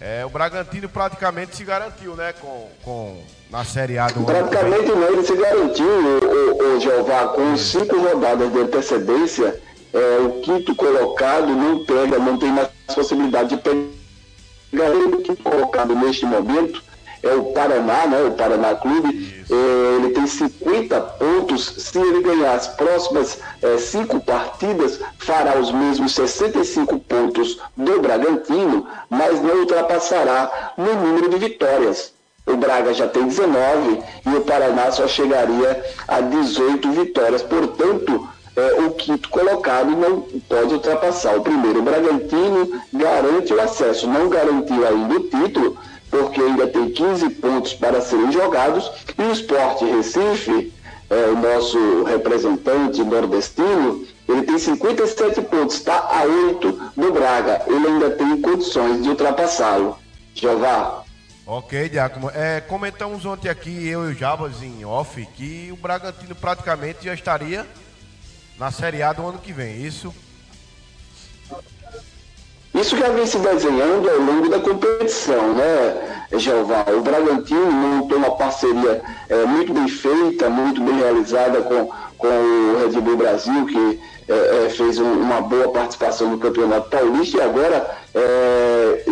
É, 0.00 0.24
o 0.26 0.28
Bragantino 0.28 0.88
praticamente 0.88 1.56
se 1.56 1.64
garantiu, 1.64 2.14
né, 2.14 2.34
com, 2.34 2.68
com 2.82 3.22
na 3.50 3.64
Série 3.64 3.98
A 3.98 4.08
do. 4.08 4.24
Praticamente 4.24 4.88
não, 4.88 5.08
ele 5.08 5.22
se 5.22 5.34
garantiu, 5.34 5.86
o, 5.86 6.76
o, 6.76 6.80
Jeová, 6.80 7.28
com 7.28 7.56
cinco 7.56 7.98
rodadas 7.98 8.52
de 8.52 8.58
antecedência, 8.58 9.58
é, 9.94 10.18
o 10.18 10.40
quinto 10.42 10.74
colocado 10.74 11.46
não 11.46 11.84
pega, 11.84 12.18
não 12.18 12.38
tem 12.38 12.50
mais 12.50 12.68
possibilidade 12.94 13.50
de 13.50 13.56
pegar. 13.56 13.86
O 14.92 15.22
quinto 15.22 15.42
colocado 15.42 15.94
neste 15.94 16.26
momento 16.26 16.82
é 17.26 17.34
o 17.34 17.52
Paraná, 17.52 18.06
né, 18.06 18.22
o 18.22 18.32
Paraná 18.32 18.74
Clube, 18.74 19.44
é, 19.50 19.96
ele 19.96 20.10
tem 20.10 20.26
50 20.26 21.00
pontos. 21.00 21.66
Se 21.78 21.98
ele 21.98 22.22
ganhar 22.22 22.54
as 22.54 22.68
próximas 22.68 23.38
é, 23.62 23.78
cinco 23.78 24.20
partidas, 24.20 25.00
fará 25.18 25.58
os 25.58 25.70
mesmos 25.72 26.14
65 26.14 26.98
pontos 27.00 27.58
do 27.76 28.00
Bragantino, 28.00 28.86
mas 29.08 29.40
não 29.42 29.60
ultrapassará 29.60 30.72
no 30.76 30.94
número 30.94 31.28
de 31.28 31.38
vitórias. 31.38 32.14
O 32.46 32.56
Braga 32.56 32.94
já 32.94 33.08
tem 33.08 33.26
19 33.26 34.02
e 34.24 34.36
o 34.36 34.40
Paraná 34.42 34.90
só 34.92 35.08
chegaria 35.08 35.84
a 36.06 36.20
18 36.20 36.92
vitórias. 36.92 37.42
Portanto, 37.42 38.28
é, 38.56 38.80
o 38.80 38.92
quinto 38.92 39.28
colocado 39.28 39.90
não 39.90 40.22
pode 40.48 40.74
ultrapassar 40.74 41.36
o 41.36 41.42
primeiro. 41.42 41.80
O 41.80 41.82
Bragantino 41.82 42.80
garante 42.92 43.52
o 43.52 43.60
acesso, 43.60 44.08
não 44.08 44.28
garantiu 44.28 44.86
ainda 44.86 45.14
o 45.14 45.20
título, 45.20 45.76
porque 46.10 46.40
ainda 46.40 46.66
tem 46.66 46.90
15 46.90 47.30
pontos 47.30 47.74
para 47.74 48.00
serem 48.00 48.32
jogados, 48.32 48.90
e 49.18 49.22
o 49.22 49.32
Sport 49.32 49.82
Recife, 49.82 50.72
é, 51.08 51.26
o 51.26 51.36
nosso 51.36 52.04
representante 52.04 53.02
nordestino, 53.02 54.06
ele 54.28 54.42
tem 54.42 54.58
57 54.58 55.40
pontos, 55.42 55.76
está 55.76 55.98
a 55.98 56.24
8 56.24 56.92
do 56.96 57.12
Braga, 57.12 57.62
ele 57.66 57.86
ainda 57.86 58.10
tem 58.10 58.40
condições 58.40 59.02
de 59.02 59.08
ultrapassá-lo. 59.08 59.96
Jeová. 60.34 61.04
Ok, 61.46 61.88
Diácono. 61.88 62.28
É, 62.34 62.60
comentamos 62.60 63.24
ontem 63.24 63.48
aqui, 63.48 63.88
eu 63.88 64.10
e 64.10 64.12
o 64.12 64.18
Jabas 64.18 64.62
em 64.62 64.84
off, 64.84 65.24
que 65.36 65.70
o 65.72 65.76
Bragantino 65.76 66.34
praticamente 66.34 67.04
já 67.04 67.14
estaria 67.14 67.64
na 68.58 68.72
Série 68.72 69.02
A 69.02 69.12
do 69.12 69.26
ano 69.26 69.38
que 69.38 69.52
vem, 69.52 69.80
isso? 69.80 70.12
Isso 72.78 72.94
já 72.94 73.08
vem 73.08 73.24
se 73.24 73.38
desenhando 73.38 74.10
ao 74.10 74.18
longo 74.18 74.50
da 74.50 74.58
competição, 74.58 75.54
né, 75.54 76.26
Jeová? 76.34 76.84
O 76.94 77.00
Bragantino 77.00 77.72
montou 77.72 78.18
uma 78.18 78.32
parceria 78.32 79.00
é, 79.30 79.44
muito 79.46 79.72
bem 79.72 79.88
feita, 79.88 80.50
muito 80.50 80.82
bem 80.82 80.98
realizada 80.98 81.62
com, 81.62 81.90
com 82.18 82.28
o 82.28 82.78
Red 82.78 83.00
Bull 83.00 83.16
Brasil, 83.16 83.64
que 83.64 84.00
é, 84.28 84.66
é, 84.66 84.68
fez 84.68 84.98
um, 84.98 85.10
uma 85.10 85.40
boa 85.40 85.72
participação 85.72 86.28
no 86.28 86.38
Campeonato 86.38 86.90
Paulista 86.90 87.38
e 87.38 87.40
agora 87.40 87.96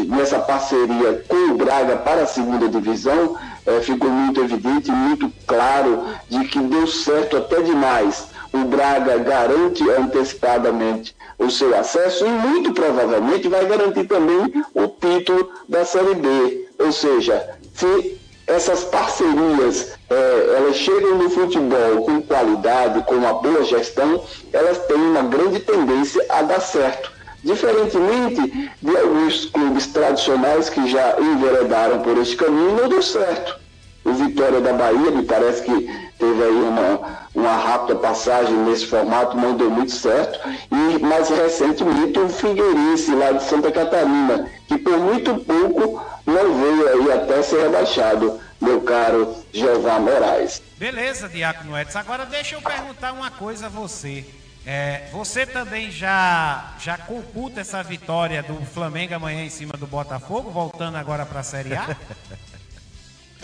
nessa 0.09 0.39
parceria 0.39 1.25
com 1.29 1.53
o 1.53 1.57
Braga 1.57 1.97
para 1.97 2.23
a 2.23 2.27
segunda 2.27 2.69
divisão, 2.69 3.37
é, 3.67 3.81
ficou 3.81 4.11
muito 4.11 4.41
evidente, 4.41 4.91
muito 4.91 5.31
claro 5.47 6.05
de 6.29 6.45
que 6.45 6.59
deu 6.59 6.87
certo 6.87 7.37
até 7.37 7.61
demais. 7.63 8.29
O 8.53 8.59
Braga 8.59 9.19
garante 9.19 9.83
antecipadamente 9.91 11.15
o 11.39 11.51
seu 11.51 11.77
acesso 11.77 12.27
e 12.27 12.29
muito 12.29 12.73
provavelmente 12.73 13.49
vai 13.49 13.67
garantir 13.67 14.05
também 14.05 14.65
o 14.75 14.89
título 14.89 15.51
da 15.69 15.85
Série 15.85 16.15
B. 16.15 16.69
Ou 16.79 16.93
seja, 16.93 17.59
se 17.75 18.21
essas 18.47 18.85
parcerias 18.85 19.95
é, 20.11 20.57
elas 20.57 20.77
chegam 20.77 21.17
no 21.17 21.31
futebol 21.31 22.05
com 22.05 22.23
qualidade, 22.23 23.03
com 23.05 23.15
uma 23.15 23.35
boa 23.35 23.65
gestão, 23.65 24.23
elas 24.53 24.79
têm 24.87 24.97
uma 24.97 25.23
grande 25.23 25.61
tendência 25.61 26.25
a 26.29 26.43
dar 26.43 26.61
certo. 26.61 27.13
Diferentemente 27.43 28.71
de 28.81 28.97
alguns 28.97 29.47
clubes 29.47 29.87
tradicionais 29.89 30.71
que 30.71 30.89
já 30.89 31.17
enveredaram 31.21 32.01
por 32.01 32.17
esse 32.19 32.35
caminho, 32.37 32.77
não 32.77 32.89
deu 32.89 33.03
certo. 33.03 33.64
O 34.05 34.13
Vitória 34.13 34.61
da 34.61 34.73
Bahia, 34.73 35.11
me 35.11 35.25
parece 35.25 35.63
que 35.63 35.73
teve 36.19 36.43
aí 36.43 36.53
uma, 36.53 37.29
uma 37.35 37.57
rápida 37.57 37.99
passagem 37.99 38.55
nesse 38.55 38.87
formato, 38.87 39.37
não 39.37 39.57
deu 39.57 39.71
muito 39.71 39.93
certo. 39.93 40.39
E 40.71 40.99
mais 40.99 41.29
recentemente 41.29 42.19
o 42.19 42.29
Figueirense, 42.29 43.15
lá 43.15 43.33
de 43.33 43.43
Santa 43.45 43.73
Catarina, 43.73 44.51
que 44.69 44.79
por 44.79 44.99
muito 44.99 45.37
pouco 45.37 46.05
não 46.27 46.55
veio 46.55 46.89
aí 46.89 47.13
até 47.13 47.43
ser 47.43 47.63
rebaixado, 47.63 48.41
meu 48.61 48.83
caro 48.83 49.35
Jeová 49.53 49.99
Moraes. 49.99 50.63
Beleza, 50.79 51.29
Diácono 51.29 51.79
Edson. 51.79 51.99
Agora 51.99 52.27
deixa 52.27 52.57
eu 52.57 52.63
perguntar 52.63 53.13
uma 53.13 53.31
coisa 53.31 53.67
a 53.67 53.71
você. 53.71 54.25
É, 54.67 55.09
você 55.13 55.45
também 55.45 55.91
já 55.91 56.75
já 56.79 56.97
computa 56.97 57.61
essa 57.61 57.83
vitória 57.83 58.43
do 58.43 58.55
Flamengo 58.65 59.15
amanhã 59.15 59.45
em 59.45 59.51
cima 59.51 59.75
do 59.79 59.87
Botafogo, 59.87 60.51
voltando 60.51 60.97
agora 60.97 61.27
para 61.27 61.41
a 61.41 61.43
Série 61.43 61.75
A? 61.75 61.95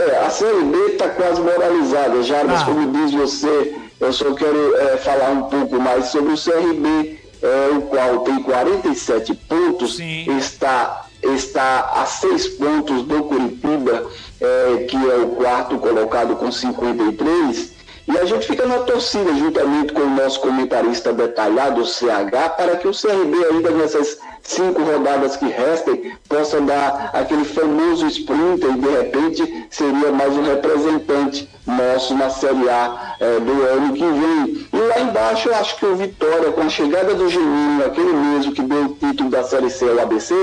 É, 0.01 0.17
a 0.25 0.31
Série 0.31 0.63
B 0.63 0.79
está 0.93 1.11
quase 1.11 1.41
moralizada, 1.43 2.23
já, 2.23 2.43
mas 2.43 2.63
ah. 2.63 2.65
como 2.65 2.91
diz 2.91 3.13
você, 3.13 3.77
eu 4.01 4.13
só 4.13 4.33
quero 4.35 4.77
é, 4.77 4.97
falar 4.97 5.31
um 5.31 5.43
pouco 5.43 5.79
mais 5.79 6.07
sobre 6.07 6.33
o 6.33 6.37
CRB, 6.37 7.21
é, 7.43 7.77
o 7.77 7.83
qual 7.83 8.21
tem 8.21 8.43
47 8.43 9.35
pontos, 9.35 9.97
Sim. 9.97 10.39
está 10.39 11.07
está 11.23 11.93
a 11.97 12.07
seis 12.07 12.49
pontos 12.49 13.03
do 13.03 13.25
Curitiba, 13.25 14.07
é, 14.41 14.85
que 14.85 14.97
é 14.97 15.17
o 15.17 15.29
quarto 15.37 15.77
colocado 15.79 16.35
com 16.37 16.51
53, 16.51 17.73
e 18.09 18.19
a 18.19 18.25
gente 18.25 18.47
fica 18.47 18.67
na 18.67 18.79
torcida, 18.79 19.35
juntamente 19.35 19.93
com 19.93 20.01
o 20.01 20.11
nosso 20.11 20.41
comentarista 20.41 21.13
detalhado, 21.13 21.83
o 21.83 21.87
CH, 21.87 22.57
para 22.57 22.77
que 22.77 22.89
o 22.89 22.93
CRB, 22.93 23.45
ainda 23.51 23.71
nessas 23.71 24.19
cinco 24.43 24.83
rodadas 24.83 25.37
que 25.37 25.47
restem, 25.47 26.13
possa 26.29 26.61
dar 26.61 27.11
aquele 27.13 27.45
famoso 27.45 28.07
sprinter 28.07 28.71
e, 28.71 28.79
de 28.79 28.89
repente, 28.89 29.67
seria 29.71 30.13
mais 30.13 30.37
um 30.37 30.43
representante 30.43 31.49
nosso 31.67 32.15
na 32.15 32.31
Série 32.31 32.69
A 32.69 33.17
é, 33.21 33.41
do 33.41 33.63
ano 33.63 33.93
que 33.93 34.05
vem. 34.05 34.67
E 34.73 34.77
lá 34.77 35.01
embaixo, 35.01 35.49
eu 35.49 35.55
acho 35.55 35.77
que 35.77 35.87
o 35.87 35.97
Vitória, 35.97 36.53
com 36.53 36.63
a 36.63 36.69
chegada 36.69 37.15
do 37.15 37.29
Geninho, 37.29 37.85
aquele 37.85 38.13
mesmo 38.13 38.53
que 38.53 38.63
deu 38.63 38.85
o 38.85 38.95
título 38.95 39.31
da 39.31 39.43
Série 39.43 39.71
C 39.71 39.89
ao 39.89 40.01
ABC, 40.01 40.35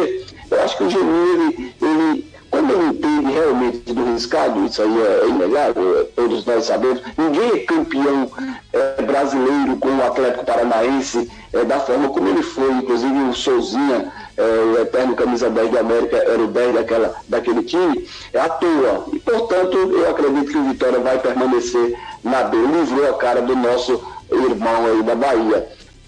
eu 0.49 0.63
acho 0.63 0.77
que 0.77 0.83
o 0.83 0.89
Geninho, 0.89 1.33
ele, 1.33 1.75
ele 1.81 2.26
quando 2.49 2.71
ele 2.71 2.89
entende 2.89 3.31
realmente 3.31 3.93
do 3.93 4.13
riscado, 4.13 4.65
isso 4.65 4.81
aí 4.81 5.01
é, 5.01 5.21
é 5.23 5.27
inegável, 5.27 6.09
todos 6.15 6.45
nós 6.45 6.65
sabemos, 6.65 7.01
ninguém 7.17 7.51
é 7.51 7.59
campeão 7.59 8.31
é, 8.73 9.01
brasileiro 9.01 9.77
com 9.77 9.89
o 9.89 10.03
Atlético 10.05 10.45
Paranaense 10.45 11.29
é, 11.53 11.63
da 11.63 11.79
forma 11.79 12.09
como 12.09 12.27
ele 12.27 12.43
foi, 12.43 12.71
inclusive 12.71 13.13
o 13.13 13.33
Souzinha, 13.33 14.11
é, 14.37 14.41
o 14.41 14.81
eterno 14.81 15.15
camisa 15.15 15.49
10 15.49 15.71
da 15.71 15.79
América, 15.79 16.17
era 16.17 16.41
o 16.41 16.47
10 16.47 16.75
daquela, 16.75 17.15
daquele 17.27 17.63
time, 17.63 18.07
é 18.33 18.39
à 18.39 18.49
toa. 18.49 19.05
E, 19.11 19.19
portanto, 19.19 19.77
eu 19.77 20.09
acredito 20.09 20.51
que 20.51 20.57
o 20.57 20.63
Vitória 20.65 20.99
vai 20.99 21.17
permanecer 21.19 21.97
na 22.23 22.43
B. 22.43 22.57
Livrou 22.57 23.09
a 23.09 23.17
cara 23.17 23.41
do 23.41 23.55
nosso 23.55 24.01
irmão 24.31 24.85
aí 24.85 25.03
da 25.03 25.15
Bahia. 25.15 25.67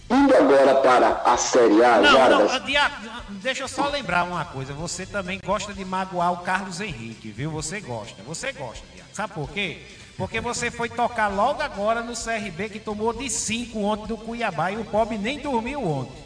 Indo 0.09 0.35
agora 0.35 0.75
para 0.75 1.21
a 1.25 1.37
Série 1.37 1.83
A, 1.83 1.97
não, 1.97 2.11
Jardas... 2.11 2.39
não, 2.39 3.18
deixa 3.39 3.63
eu 3.63 3.67
só 3.67 3.89
lembrar 3.89 4.23
uma 4.23 4.45
coisa. 4.45 4.73
Você 4.73 5.05
também 5.05 5.39
gosta 5.43 5.73
de 5.73 5.83
magoar 5.83 6.33
o 6.33 6.37
Carlos 6.37 6.79
Henrique, 6.79 7.31
viu? 7.31 7.51
Você 7.51 7.79
gosta, 7.79 8.21
você 8.23 8.51
gosta. 8.51 8.85
Sabe 9.13 9.33
por 9.33 9.49
quê? 9.49 9.81
Porque 10.17 10.41
você 10.41 10.69
foi 10.69 10.89
tocar 10.89 11.27
logo 11.27 11.61
agora 11.61 12.03
no 12.03 12.13
CRB 12.13 12.69
que 12.69 12.79
tomou 12.79 13.13
de 13.13 13.29
5 13.29 13.79
ontem 13.79 14.07
do 14.07 14.17
Cuiabá 14.17 14.71
e 14.71 14.77
o 14.77 14.85
pobre 14.85 15.17
nem 15.17 15.39
dormiu 15.39 15.81
ontem. 15.81 16.21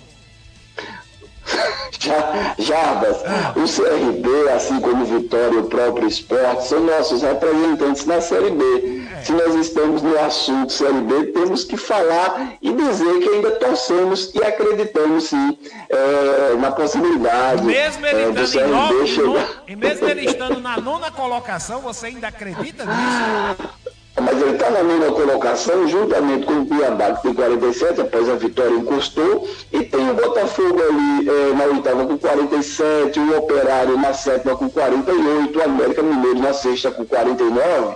Jarbas, 2.58 3.18
o 3.56 3.64
CRB, 3.66 4.50
assim 4.50 4.80
como 4.80 5.04
o 5.04 5.06
Vitória 5.06 5.56
e 5.56 5.58
o 5.60 5.64
próprio 5.66 6.08
esporte, 6.08 6.68
são 6.68 6.82
nossos 6.82 7.22
representantes 7.22 8.06
na 8.06 8.20
Série 8.20 8.52
B. 8.52 9.04
Se 9.24 9.32
nós 9.32 9.56
estamos 9.56 10.02
no 10.02 10.20
assunto 10.20 10.74
Série 10.74 11.02
B, 11.02 11.28
temos 11.28 11.64
que 11.64 11.78
falar 11.78 12.56
e 12.62 12.74
dizer 12.74 13.20
que 13.20 13.30
ainda 13.30 13.52
torcemos 13.52 14.34
e 14.36 14.44
acreditamos 14.44 15.26
sim 15.26 15.58
é, 15.90 16.56
na 16.56 16.72
possibilidade 16.72 17.64
mesmo 17.64 18.06
ele 18.06 18.22
é, 18.22 18.32
do 18.32 18.52
CRB 18.52 19.08
chegar. 19.08 19.64
E 19.68 19.76
mesmo 19.76 20.08
ele 20.08 20.26
estando 20.26 20.60
na 20.60 20.80
nona 20.80 21.12
colocação, 21.12 21.82
você 21.82 22.08
ainda 22.08 22.28
acredita 22.28 22.86
nisso? 22.86 23.70
Mas 24.22 24.40
ele 24.40 24.52
está 24.52 24.70
na 24.70 24.84
nona 24.84 25.12
colocação, 25.12 25.88
juntamente 25.88 26.46
com 26.46 26.62
o 26.62 26.66
Cuiabá, 26.68 27.14
que 27.14 27.24
tem 27.24 27.34
47, 27.34 28.02
após 28.02 28.30
a 28.30 28.36
vitória 28.36 28.76
encostou, 28.76 29.50
e 29.72 29.84
tem 30.04 30.10
o 30.10 30.16
Botafogo 30.16 30.82
ali 30.82 31.30
é, 31.30 31.54
na 31.54 31.64
oitava 31.66 32.06
com 32.06 32.18
47, 32.18 33.20
o 33.20 33.38
Operário 33.38 33.98
na 33.98 34.14
sétima 34.14 34.56
com 34.56 34.70
48, 34.70 35.58
o 35.58 35.64
América 35.64 36.04
Mineiro 36.04 36.40
na 36.40 36.54
sexta 36.54 36.92
com 36.92 37.06
49 37.06 37.96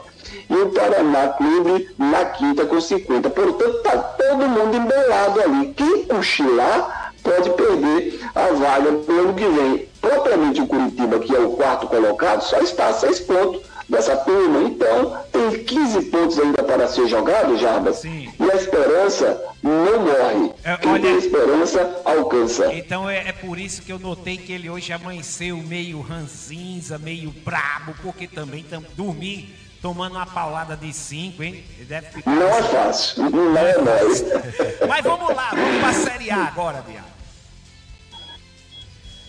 e 0.49 0.53
o 0.53 0.69
Paraná 0.69 1.29
Clube 1.29 1.89
na 1.97 2.25
quinta 2.25 2.65
com 2.65 2.79
50. 2.79 3.29
Portanto, 3.29 3.77
está 3.77 3.97
todo 3.97 4.47
mundo 4.47 4.77
embolado 4.77 5.41
ali. 5.41 5.73
Quem 5.73 6.05
cochilar 6.05 7.11
pode 7.21 7.49
perder 7.51 8.21
a 8.33 8.53
vaga 8.53 8.91
do 8.91 9.11
ano 9.11 9.33
que 9.33 9.45
vem. 9.45 9.89
Propriamente 9.99 10.61
o 10.61 10.67
Curitiba, 10.67 11.19
que 11.19 11.35
é 11.35 11.39
o 11.39 11.51
quarto 11.51 11.87
colocado, 11.87 12.41
só 12.41 12.59
está 12.59 12.87
a 12.87 12.93
seis 12.93 13.19
pontos 13.19 13.61
dessa 13.89 14.15
turma. 14.17 14.63
Então, 14.63 15.23
tem 15.31 15.63
15 15.63 16.01
pontos 16.03 16.39
ainda 16.39 16.63
para 16.63 16.87
ser 16.87 17.07
jogado, 17.07 17.57
Jarbas. 17.57 17.97
Sim. 17.97 18.31
E 18.39 18.51
a 18.51 18.55
esperança 18.55 19.41
não 19.63 19.99
morre. 20.01 20.53
É, 20.63 20.77
Quem 20.77 20.91
olha, 20.91 21.01
tem 21.01 21.17
esperança, 21.17 22.01
alcança. 22.03 22.73
Então, 22.73 23.09
é, 23.09 23.29
é, 23.29 23.31
por 23.31 23.57
isso 23.57 23.81
que 23.81 23.91
eu 23.91 23.99
notei 23.99 24.37
que 24.37 24.51
ele 24.51 24.69
hoje 24.69 24.91
amanheceu 24.91 25.57
meio 25.57 26.01
ranzinza, 26.01 26.97
meio 26.97 27.31
brabo, 27.31 27.95
porque 28.01 28.27
também 28.27 28.63
tam, 28.63 28.83
dormi 28.95 29.55
tomando 29.81 30.15
uma 30.15 30.25
paulada 30.25 30.75
de 30.75 30.91
5, 30.91 31.43
hein? 31.43 31.63
Ficar... 32.11 32.31
Não 32.31 32.47
é 32.47 32.63
fácil, 32.63 33.29
não 33.29 33.57
é 33.57 33.77
mais. 33.77 34.23
Mas 34.87 35.03
vamos 35.03 35.35
lá, 35.35 35.51
vamos 35.51 35.79
para 35.79 35.89
a 35.89 35.93
Série 35.93 36.31
A 36.31 36.45
agora, 36.45 36.81
Biago. 36.81 37.07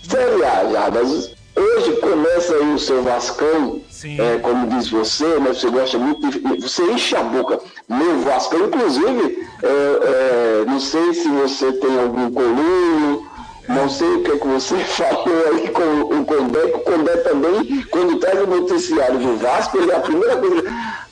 Série 0.09 0.45
A, 0.45 0.71
Jarbas. 0.73 1.38
Hoje 1.59 1.97
começa 1.97 2.55
aí 2.55 2.73
o 2.73 2.79
seu 2.79 3.03
Vascão, 3.03 3.81
é, 4.05 4.39
como 4.39 4.69
diz 4.69 4.89
você, 4.89 5.27
né, 5.41 5.49
você 5.49 5.69
gosta 5.69 5.99
muito, 5.99 6.31
de, 6.31 6.39
você 6.61 6.83
enche 6.85 7.17
a 7.17 7.23
boca. 7.23 7.59
Meu 7.89 8.21
Vascão, 8.21 8.67
inclusive, 8.67 9.45
é, 9.63 9.67
é, 9.67 10.65
não 10.67 10.79
sei 10.79 11.13
se 11.13 11.29
você 11.29 11.73
tem 11.73 11.99
algum 11.99 12.31
colunho, 12.31 13.27
não 13.69 13.89
sei 13.89 14.07
o 14.07 14.23
que, 14.23 14.31
é 14.31 14.39
que 14.39 14.47
você 14.47 14.77
falou 14.87 15.47
aí 15.53 15.69
com 15.71 16.21
o 16.21 16.25
Condé, 16.25 16.65
o 16.65 16.79
Condé 16.79 17.17
também, 17.19 17.83
quando 17.91 18.21
traz 18.21 18.41
o 18.41 18.47
noticiário 18.47 19.19
do 19.19 19.37
Vasco, 19.39 19.79
ele 19.79 19.91
é 19.91 19.97
a 19.97 20.01
primeira 20.01 20.37
coisa. 20.37 20.63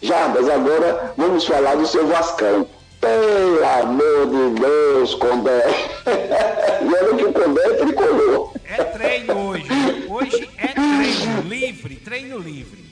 Jarbas, 0.01 0.49
agora 0.49 1.13
vamos 1.17 1.45
falar 1.45 1.75
do 1.75 1.87
seu 1.89 2.07
Vascão. 2.07 2.69
Pelo 3.07 3.65
amor 3.65 4.27
de 4.27 4.61
Deus, 4.61 5.15
Condé. 5.15 5.63
e 6.83 6.95
olha 6.95 7.17
que 7.17 7.25
o 7.25 7.33
Condé 7.33 7.63
é 7.63 7.75
tricolor. 7.75 8.53
É 8.69 8.85
treino 8.85 9.49
hoje. 9.49 9.69
Hoje 10.09 10.51
é 10.59 10.67
treino 10.69 11.41
livre, 11.43 11.97
treino 11.97 12.39
livre. 12.41 12.85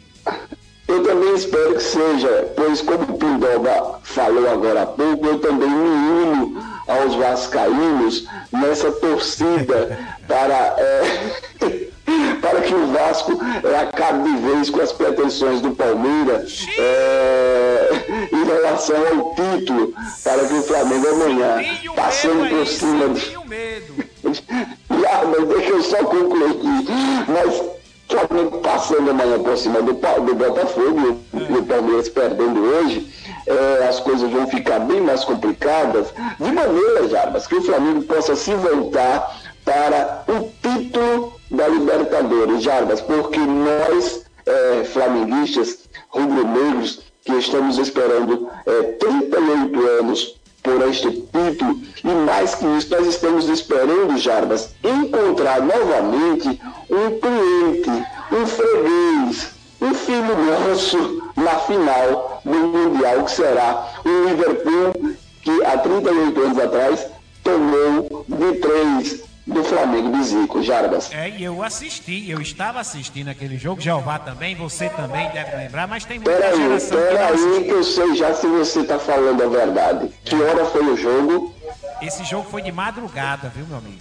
Eu 0.87 1.03
também 1.03 1.35
espero 1.35 1.75
que 1.75 1.83
seja, 1.83 2.53
pois 2.55 2.81
como 2.81 3.03
o 3.03 3.19
Pindoba 3.19 3.99
falou 4.05 4.49
agora 4.49 4.83
há 4.83 4.87
pouco, 4.87 5.27
eu 5.27 5.41
também 5.41 5.69
me 5.69 5.89
uno 5.89 6.63
aos 6.87 7.17
vascaínos 7.17 8.29
nessa 8.53 8.93
torcida 8.93 9.99
para, 10.29 10.77
é, 10.79 11.91
para 12.41 12.61
que 12.61 12.75
o 12.75 12.87
Vasco 12.89 13.41
é, 13.63 13.77
acabe 13.81 14.31
de 14.31 14.37
vez 14.37 14.71
com 14.71 14.81
as 14.81 14.93
pretensões 14.93 15.61
do 15.61 15.73
Palmeiras 15.73 16.67
é, 16.79 17.89
em 18.33 18.45
relação 18.45 18.97
ao 18.97 19.35
título, 19.35 19.95
para 20.23 20.45
que 20.47 20.55
o 20.55 20.63
Flamengo 20.63 21.09
amanhã, 21.09 21.65
passando 21.97 22.49
por 22.49 22.67
cima 22.67 23.09
de... 23.09 23.35
ah, 25.07 25.25
mas 25.27 25.49
deixa 25.49 25.71
eu 25.71 25.83
só 25.83 25.99
concluir 26.05 26.51
aqui. 26.51 26.87
Mas 27.29 27.75
Flamengo 28.09 28.59
passando 28.59 29.11
amanhã 29.11 29.43
por 29.43 29.57
cima 29.57 29.83
do, 29.83 29.93
do 29.93 30.35
Botafogo 30.35 31.21
e 31.33 31.53
o 31.53 31.65
Palmeiras 31.65 32.09
perdendo 32.09 32.61
hoje, 32.61 33.11
é, 33.47 33.87
as 33.89 33.99
coisas 34.01 34.31
vão 34.31 34.47
ficar 34.47 34.79
bem 34.81 35.01
mais 35.01 35.25
complicadas, 35.25 36.09
de 36.39 36.53
maneira, 36.53 37.09
Jarbas, 37.09 37.47
que 37.47 37.57
o 37.57 37.63
Flamengo 37.63 38.03
possa 38.03 38.37
se 38.37 38.55
voltar 38.55 39.41
para 39.65 40.25
o 40.29 40.51
título 40.63 41.24
da 41.55 41.69
Libertadores, 41.69 42.63
Jarbas, 42.63 43.01
porque 43.01 43.39
nós, 43.39 44.25
é, 44.47 44.85
flamenguistas, 44.85 45.81
rubro-negros, 46.09 47.03
que 47.25 47.33
estamos 47.33 47.79
esperando 47.79 48.49
é, 48.67 48.83
38 48.83 49.87
anos 50.01 50.41
por 50.63 50.81
este 50.89 51.11
título, 51.11 51.79
e 52.03 52.09
mais 52.27 52.55
que 52.55 52.67
isso, 52.77 52.91
nós 52.91 53.07
estamos 53.07 53.49
esperando, 53.49 54.17
Jarbas, 54.19 54.75
encontrar 54.83 55.61
novamente 55.61 56.61
um 56.91 57.21
cliente, 57.21 58.07
um 58.33 58.47
freguês, 58.47 59.51
um 59.81 59.95
filho 59.95 60.37
nosso 60.69 61.23
na 61.37 61.59
final 61.61 62.41
do 62.45 62.51
Mundial, 62.51 63.25
que 63.25 63.31
será 63.31 63.93
o 64.05 64.29
Liverpool, 64.29 65.17
que 65.43 65.65
há 65.65 65.79
38 65.79 66.41
anos 66.41 66.59
atrás 66.59 67.07
tomou 67.43 68.25
de 68.27 68.59
três 68.59 69.25
do 69.47 69.63
Flamengo 69.63 70.11
de 70.13 70.25
Zico, 70.25 70.63
Jarbas. 70.63 71.13
É, 71.13 71.29
e 71.29 71.45
eu 71.45 71.63
assisti, 71.63 72.31
eu 72.31 72.41
estava 72.41 72.81
assistindo 72.81 73.29
aquele 73.29 73.59
jogo, 73.59 73.81
Jeová 73.81 74.19
também, 74.19 74.55
você 74.55 74.89
também 74.89 75.29
deve 75.31 75.57
lembrar, 75.57 75.87
mas 75.87 76.05
tem 76.05 76.19
muita 76.19 76.33
pera 76.33 76.57
geração 76.57 76.99
aí, 76.99 77.05
pera 77.05 77.27
que 77.27 77.37
não 77.37 77.57
aí 77.57 77.65
que 77.65 77.71
eu 77.71 77.85
sei 77.85 78.15
já 78.15 78.35
se 78.35 78.47
você 78.47 78.81
está 78.81 78.99
falando 78.99 79.43
a 79.43 79.49
verdade. 79.49 80.11
Que 80.25 80.35
hora 80.35 80.65
foi 80.65 80.85
o 80.85 80.97
jogo? 80.97 81.55
Esse 82.01 82.25
jogo 82.25 82.49
foi 82.51 82.63
de 82.63 82.73
madrugada, 82.73 83.53
viu, 83.55 83.67
meu 83.67 83.79
amigo? 83.79 83.99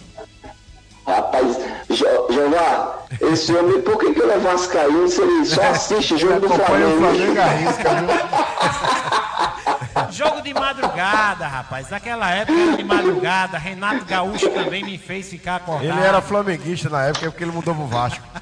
Rapaz, 1.05 1.57
Jeová, 1.89 2.99
esse 3.19 3.53
homem, 3.53 3.81
por 3.81 3.97
que, 3.97 4.13
que 4.13 4.21
ele 4.21 4.31
é 4.31 4.37
vascaíno 4.37 5.07
se 5.09 5.21
ele 5.21 5.45
só 5.45 5.61
assiste 5.67 6.17
jogo 6.17 6.39
do 6.39 6.49
Flamengo? 6.49 7.03
Jogo 10.11 10.41
de 10.41 10.53
madrugada, 10.53 11.47
rapaz. 11.47 11.89
Naquela 11.89 12.31
época 12.31 12.77
de 12.77 12.83
madrugada. 12.83 13.57
Renato 13.57 14.05
Gaúcho 14.05 14.49
também 14.49 14.83
me 14.83 14.97
fez 14.97 15.29
ficar 15.29 15.57
acordado. 15.57 15.97
Ele 15.97 16.05
era 16.05 16.21
flamenguista 16.21 16.89
na 16.89 17.03
época, 17.05 17.31
porque 17.31 17.43
ele 17.43 17.51
mudou 17.51 17.75
pro 17.75 17.87
Vasco. 17.87 18.23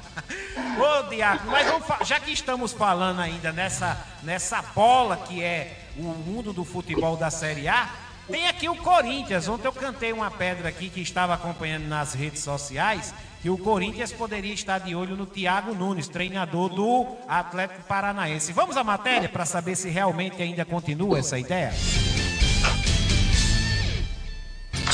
Ô, 0.78 1.02
Diaco, 1.10 1.46
mas 1.48 1.66
já 2.06 2.18
que 2.18 2.32
estamos 2.32 2.72
falando 2.72 3.20
ainda 3.20 3.52
nessa, 3.52 3.96
nessa 4.22 4.62
bola 4.74 5.16
que 5.18 5.42
é 5.42 5.76
o 5.96 6.02
mundo 6.02 6.52
do 6.52 6.64
futebol 6.64 7.16
da 7.16 7.30
Série 7.30 7.68
A, 7.68 7.88
tem 8.30 8.48
aqui 8.48 8.68
o 8.68 8.76
Corinthians. 8.76 9.48
Ontem 9.48 9.66
eu 9.66 9.72
cantei 9.72 10.12
uma 10.12 10.30
pedra 10.30 10.70
aqui 10.70 10.88
que 10.88 11.00
estava 11.00 11.34
acompanhando 11.34 11.86
nas 11.86 12.14
redes 12.14 12.42
sociais 12.42 13.14
que 13.42 13.50
o 13.50 13.58
Corinthians 13.58 14.12
poderia 14.12 14.54
estar 14.54 14.78
de 14.78 14.94
olho 14.94 15.16
no 15.16 15.26
Thiago 15.26 15.74
Nunes, 15.74 16.06
treinador 16.06 16.68
do 16.68 17.04
Atlético 17.26 17.82
Paranaense. 17.88 18.52
Vamos 18.52 18.76
à 18.76 18.84
matéria 18.84 19.28
para 19.28 19.44
saber 19.44 19.74
se 19.74 19.88
realmente 19.88 20.40
ainda 20.40 20.64
continua 20.64 21.18
essa 21.18 21.36
ideia? 21.36 21.72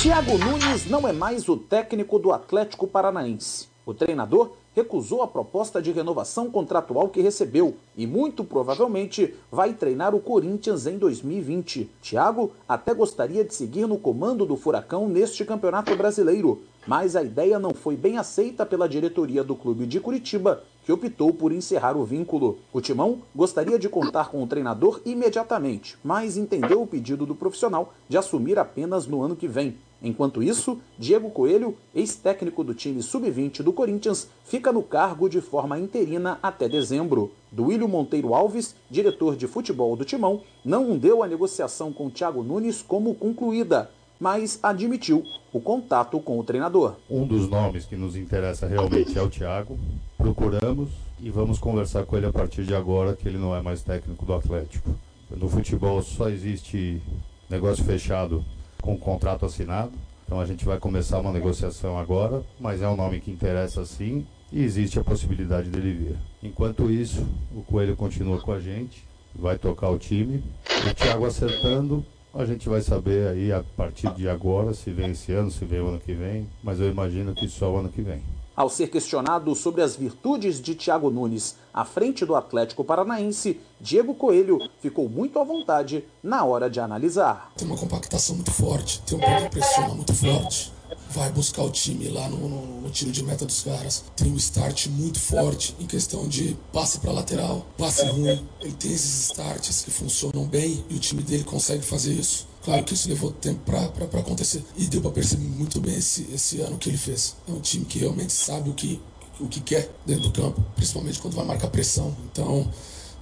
Thiago 0.00 0.38
Nunes 0.38 0.86
não 0.86 1.06
é 1.06 1.12
mais 1.12 1.46
o 1.46 1.58
técnico 1.58 2.18
do 2.18 2.32
Atlético 2.32 2.86
Paranaense. 2.86 3.68
O 3.84 3.92
treinador 3.92 4.52
recusou 4.74 5.22
a 5.22 5.26
proposta 5.26 5.82
de 5.82 5.92
renovação 5.92 6.50
contratual 6.50 7.08
que 7.08 7.20
recebeu 7.20 7.76
e 7.96 8.06
muito 8.06 8.44
provavelmente 8.44 9.34
vai 9.50 9.74
treinar 9.74 10.14
o 10.14 10.20
Corinthians 10.20 10.86
em 10.86 10.96
2020. 10.96 11.90
Thiago 12.00 12.52
até 12.66 12.94
gostaria 12.94 13.44
de 13.44 13.54
seguir 13.54 13.86
no 13.86 13.98
comando 13.98 14.46
do 14.46 14.56
Furacão 14.56 15.08
neste 15.08 15.44
Campeonato 15.44 15.94
Brasileiro, 15.96 16.62
mas 16.88 17.14
a 17.14 17.22
ideia 17.22 17.58
não 17.58 17.74
foi 17.74 17.98
bem 17.98 18.16
aceita 18.16 18.64
pela 18.64 18.88
diretoria 18.88 19.44
do 19.44 19.54
clube 19.54 19.84
de 19.84 20.00
Curitiba, 20.00 20.64
que 20.86 20.90
optou 20.90 21.34
por 21.34 21.52
encerrar 21.52 21.98
o 21.98 22.04
vínculo. 22.04 22.60
O 22.72 22.80
Timão 22.80 23.18
gostaria 23.36 23.78
de 23.78 23.90
contar 23.90 24.30
com 24.30 24.42
o 24.42 24.46
treinador 24.46 25.02
imediatamente, 25.04 25.98
mas 26.02 26.38
entendeu 26.38 26.80
o 26.80 26.86
pedido 26.86 27.26
do 27.26 27.34
profissional 27.34 27.92
de 28.08 28.16
assumir 28.16 28.58
apenas 28.58 29.06
no 29.06 29.22
ano 29.22 29.36
que 29.36 29.46
vem. 29.46 29.76
Enquanto 30.02 30.42
isso, 30.42 30.78
Diego 30.98 31.28
Coelho, 31.28 31.76
ex-técnico 31.94 32.64
do 32.64 32.72
time 32.72 33.02
sub-20 33.02 33.62
do 33.62 33.72
Corinthians, 33.72 34.26
fica 34.44 34.72
no 34.72 34.82
cargo 34.82 35.28
de 35.28 35.42
forma 35.42 35.78
interina 35.78 36.38
até 36.42 36.70
dezembro. 36.70 37.32
Duílio 37.52 37.86
Monteiro 37.86 38.32
Alves, 38.32 38.74
diretor 38.88 39.36
de 39.36 39.46
futebol 39.46 39.94
do 39.94 40.06
Timão, 40.06 40.40
não 40.64 40.96
deu 40.96 41.22
a 41.22 41.26
negociação 41.26 41.92
com 41.92 42.08
Thiago 42.08 42.42
Nunes 42.42 42.80
como 42.80 43.14
concluída, 43.14 43.90
mas 44.18 44.58
admitiu 44.62 45.24
o 45.52 45.60
contato 45.60 46.18
com 46.20 46.38
o 46.38 46.44
treinador. 46.44 46.96
Um 47.08 47.26
dos 47.26 47.48
nomes 47.48 47.84
que 47.84 47.96
nos 47.96 48.16
interessa 48.16 48.66
realmente 48.66 49.16
é 49.16 49.22
o 49.22 49.30
Thiago. 49.30 49.78
Procuramos 50.16 50.90
e 51.20 51.30
vamos 51.30 51.58
conversar 51.58 52.04
com 52.04 52.16
ele 52.16 52.26
a 52.26 52.32
partir 52.32 52.64
de 52.64 52.74
agora, 52.74 53.14
que 53.14 53.28
ele 53.28 53.38
não 53.38 53.54
é 53.54 53.62
mais 53.62 53.82
técnico 53.82 54.26
do 54.26 54.34
Atlético. 54.34 54.90
No 55.30 55.48
futebol 55.48 56.02
só 56.02 56.28
existe 56.28 57.02
negócio 57.48 57.84
fechado 57.84 58.44
com 58.80 58.96
contrato 58.96 59.46
assinado. 59.46 59.92
Então 60.24 60.40
a 60.40 60.46
gente 60.46 60.64
vai 60.64 60.78
começar 60.78 61.18
uma 61.20 61.32
negociação 61.32 61.98
agora, 61.98 62.42
mas 62.60 62.82
é 62.82 62.88
um 62.88 62.96
nome 62.96 63.20
que 63.20 63.30
interessa 63.30 63.84
sim 63.86 64.26
e 64.52 64.62
existe 64.62 64.98
a 64.98 65.04
possibilidade 65.04 65.70
dele 65.70 65.92
vir. 65.92 66.16
Enquanto 66.42 66.90
isso, 66.90 67.26
o 67.54 67.62
Coelho 67.62 67.96
continua 67.96 68.38
com 68.40 68.52
a 68.52 68.60
gente, 68.60 69.04
vai 69.34 69.58
tocar 69.58 69.88
o 69.90 69.98
time. 69.98 70.42
O 70.90 70.94
Thiago 70.94 71.26
acertando, 71.26 72.04
a 72.38 72.44
gente 72.44 72.68
vai 72.68 72.80
saber 72.80 73.26
aí 73.26 73.52
a 73.52 73.64
partir 73.76 74.08
de 74.14 74.28
agora 74.28 74.72
se 74.72 74.92
vem 74.92 75.10
esse 75.10 75.32
ano, 75.32 75.50
se 75.50 75.64
vem 75.64 75.80
o 75.80 75.88
ano 75.88 75.98
que 75.98 76.12
vem, 76.12 76.48
mas 76.62 76.78
eu 76.78 76.88
imagino 76.88 77.34
que 77.34 77.48
só 77.48 77.72
o 77.72 77.78
ano 77.78 77.88
que 77.88 78.00
vem. 78.00 78.22
Ao 78.54 78.70
ser 78.70 78.88
questionado 78.88 79.52
sobre 79.56 79.82
as 79.82 79.96
virtudes 79.96 80.60
de 80.60 80.76
Thiago 80.76 81.10
Nunes 81.10 81.56
à 81.74 81.84
frente 81.84 82.24
do 82.24 82.36
Atlético 82.36 82.84
Paranaense, 82.84 83.60
Diego 83.80 84.14
Coelho 84.14 84.60
ficou 84.80 85.08
muito 85.08 85.40
à 85.40 85.44
vontade 85.44 86.04
na 86.22 86.44
hora 86.44 86.70
de 86.70 86.78
analisar. 86.78 87.50
Tem 87.56 87.66
uma 87.66 87.76
compactação 87.76 88.36
muito 88.36 88.52
forte, 88.52 89.02
tem 89.02 89.18
um 89.18 89.20
ponto 89.20 89.42
que 89.42 89.50
pressiona 89.50 89.94
muito 89.94 90.14
forte. 90.14 90.72
Vai 91.10 91.30
buscar 91.32 91.62
o 91.62 91.70
time 91.70 92.08
lá 92.08 92.28
no, 92.28 92.48
no- 92.48 92.80
no 92.82 92.90
tiro 92.90 93.10
de 93.10 93.22
meta 93.22 93.44
dos 93.46 93.62
caras. 93.62 94.04
Tem 94.16 94.30
um 94.30 94.36
start 94.36 94.86
muito 94.88 95.18
forte 95.18 95.74
em 95.80 95.86
questão 95.86 96.26
de 96.28 96.56
passe 96.72 96.98
para 96.98 97.12
lateral, 97.12 97.66
passe 97.76 98.04
ruim. 98.06 98.46
Ele 98.60 98.72
tem 98.72 98.92
esses 98.92 99.24
starts 99.30 99.82
que 99.82 99.90
funcionam 99.90 100.46
bem 100.46 100.84
e 100.88 100.94
o 100.94 100.98
time 100.98 101.22
dele 101.22 101.44
consegue 101.44 101.84
fazer 101.84 102.12
isso. 102.14 102.46
Claro 102.62 102.84
que 102.84 102.92
isso 102.94 103.08
levou 103.08 103.30
tempo 103.32 103.60
para 103.64 104.20
acontecer 104.20 104.62
e 104.76 104.84
deu 104.86 105.00
para 105.00 105.10
perceber 105.10 105.44
muito 105.46 105.80
bem 105.80 105.94
esse, 105.96 106.26
esse 106.32 106.60
ano 106.60 106.76
que 106.76 106.88
ele 106.90 106.98
fez. 106.98 107.36
É 107.48 107.52
um 107.52 107.60
time 107.60 107.84
que 107.84 107.98
realmente 107.98 108.32
sabe 108.32 108.68
o 108.68 108.74
que, 108.74 109.00
o 109.40 109.48
que 109.48 109.60
quer 109.60 109.90
dentro 110.04 110.24
do 110.24 110.32
campo, 110.32 110.62
principalmente 110.76 111.18
quando 111.18 111.34
vai 111.34 111.44
marcar 111.46 111.68
pressão. 111.68 112.14
Então, 112.30 112.70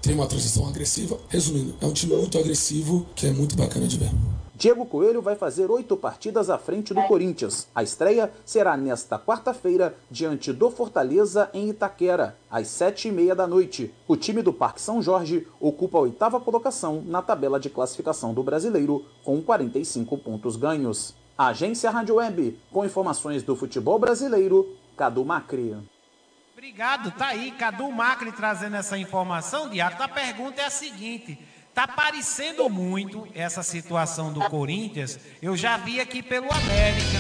tem 0.03 0.15
uma 0.15 0.27
transição 0.27 0.67
agressiva. 0.67 1.19
Resumindo, 1.29 1.75
é 1.81 1.87
um 1.87 1.93
time 1.93 2.15
muito 2.17 2.39
agressivo 2.39 3.07
que 3.15 3.27
é 3.27 3.33
muito 3.33 3.55
bacana 3.57 3.87
de 3.87 3.97
ver. 3.99 4.11
Diego 4.59 4.87
Coelho 4.87 5.21
vai 5.21 5.37
fazer 5.37 5.71
oito 5.71 5.99
partidas 5.99 6.49
à 6.49 6.57
frente 6.57 6.95
do 6.95 7.03
Corinthians. 7.03 7.69
A 7.75 7.83
estreia 7.83 8.33
será 8.43 8.75
nesta 8.75 9.19
quarta-feira, 9.19 9.95
diante 10.11 10.51
do 10.51 10.71
Fortaleza, 10.71 11.51
em 11.53 11.69
Itaquera, 11.69 12.39
às 12.51 12.69
sete 12.69 13.09
e 13.09 13.13
meia 13.13 13.35
da 13.35 13.47
noite. 13.47 13.93
O 14.09 14.17
time 14.17 14.41
do 14.41 14.55
Parque 14.55 14.81
São 14.81 15.03
Jorge 15.03 15.47
ocupa 15.61 15.99
a 15.99 16.01
oitava 16.01 16.41
colocação 16.41 17.03
na 17.05 17.21
tabela 17.21 17.61
de 17.61 17.69
classificação 17.69 18.33
do 18.33 18.43
brasileiro, 18.43 19.05
com 19.23 19.43
45 19.43 20.17
pontos 20.17 20.57
ganhos. 20.57 21.15
Agência 21.37 21.91
Rádio 21.91 22.15
Web, 22.15 22.59
com 22.73 22.83
informações 22.83 23.43
do 23.43 23.55
futebol 23.55 23.99
brasileiro, 23.99 24.75
Cadu 24.97 25.23
Macri. 25.23 25.77
Obrigado, 26.55 27.11
tá 27.11 27.27
aí, 27.27 27.51
Cadu 27.51 27.93
Macri 27.93 28.33
trazendo 28.33 28.77
essa 28.77 28.97
informação, 28.97 29.69
Diaco. 29.69 30.03
A 30.03 30.09
pergunta 30.09 30.63
é 30.63 30.65
a 30.65 30.71
seguinte: 30.71 31.39
tá 31.77 31.87
parecendo 31.87 32.71
muito 32.71 33.29
essa 33.35 33.63
situação 33.63 34.33
do 34.33 34.41
Corinthians? 34.49 35.21
Eu 35.43 35.55
já 35.55 35.77
vi 35.77 36.01
aqui 36.01 36.23
pelo 36.23 36.51
América. 36.51 37.19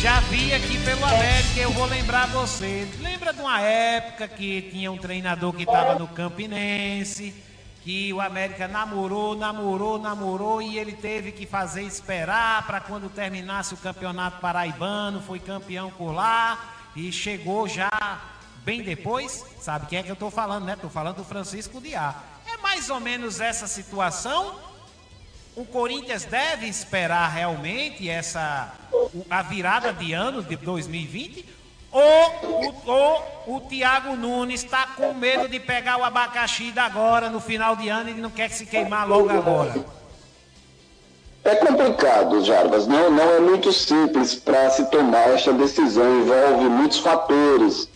Já 0.00 0.18
vi 0.22 0.52
aqui 0.52 0.76
pelo 0.84 1.04
América, 1.04 1.60
eu 1.60 1.70
vou 1.70 1.84
lembrar 1.84 2.26
você. 2.26 2.88
Lembra 2.98 3.32
de 3.32 3.40
uma 3.40 3.60
época 3.60 4.26
que 4.26 4.62
tinha 4.72 4.90
um 4.90 4.98
treinador 4.98 5.52
que 5.52 5.62
estava 5.62 5.96
no 5.96 6.08
Campinense, 6.08 7.32
que 7.84 8.12
o 8.12 8.20
América 8.20 8.66
namorou, 8.66 9.36
namorou, 9.36 9.96
namorou 9.96 10.60
e 10.60 10.76
ele 10.76 10.94
teve 10.94 11.30
que 11.30 11.46
fazer 11.46 11.82
esperar 11.82 12.66
para 12.66 12.80
quando 12.80 13.08
terminasse 13.08 13.74
o 13.74 13.76
campeonato 13.76 14.40
paraibano, 14.40 15.22
foi 15.22 15.38
campeão 15.38 15.88
por 15.92 16.10
lá 16.10 16.58
e 16.96 17.12
chegou 17.12 17.68
já 17.68 17.90
bem 18.64 18.82
depois. 18.82 19.44
Sabe 19.60 19.86
quem 19.86 20.00
é 20.00 20.02
que 20.02 20.10
eu 20.10 20.14
estou 20.14 20.32
falando, 20.32 20.64
né? 20.64 20.72
Estou 20.72 20.90
falando 20.90 21.18
do 21.18 21.24
Francisco 21.24 21.80
Diá. 21.80 22.29
É 22.52 22.56
mais 22.58 22.90
ou 22.90 23.00
menos 23.00 23.40
essa 23.40 23.66
situação. 23.66 24.54
O 25.56 25.64
Corinthians 25.64 26.24
deve 26.24 26.66
esperar 26.66 27.28
realmente 27.28 28.08
essa 28.08 28.72
a 29.28 29.42
virada 29.42 29.92
de 29.92 30.12
ano 30.12 30.42
de 30.42 30.56
2020 30.56 31.44
ou 31.92 32.02
o, 32.44 32.90
ou 32.90 33.56
o 33.56 33.60
Thiago 33.62 34.14
Nunes 34.14 34.62
está 34.62 34.86
com 34.96 35.12
medo 35.12 35.48
de 35.48 35.58
pegar 35.58 35.96
o 35.98 36.04
abacaxi 36.04 36.70
da 36.70 36.84
agora 36.84 37.28
no 37.28 37.40
final 37.40 37.74
de 37.74 37.88
ano 37.88 38.10
e 38.10 38.14
não 38.14 38.30
quer 38.30 38.50
se 38.50 38.64
queimar 38.64 39.08
logo 39.08 39.28
agora? 39.28 39.84
É 41.42 41.56
complicado, 41.56 42.44
Jarbas. 42.44 42.86
Não, 42.86 43.10
não 43.10 43.30
é 43.32 43.40
muito 43.40 43.72
simples 43.72 44.34
para 44.34 44.70
se 44.70 44.84
tomar 44.86 45.30
esta 45.30 45.52
decisão. 45.52 46.20
Envolve 46.20 46.68
muitos 46.68 46.98
fatores. 46.98 47.88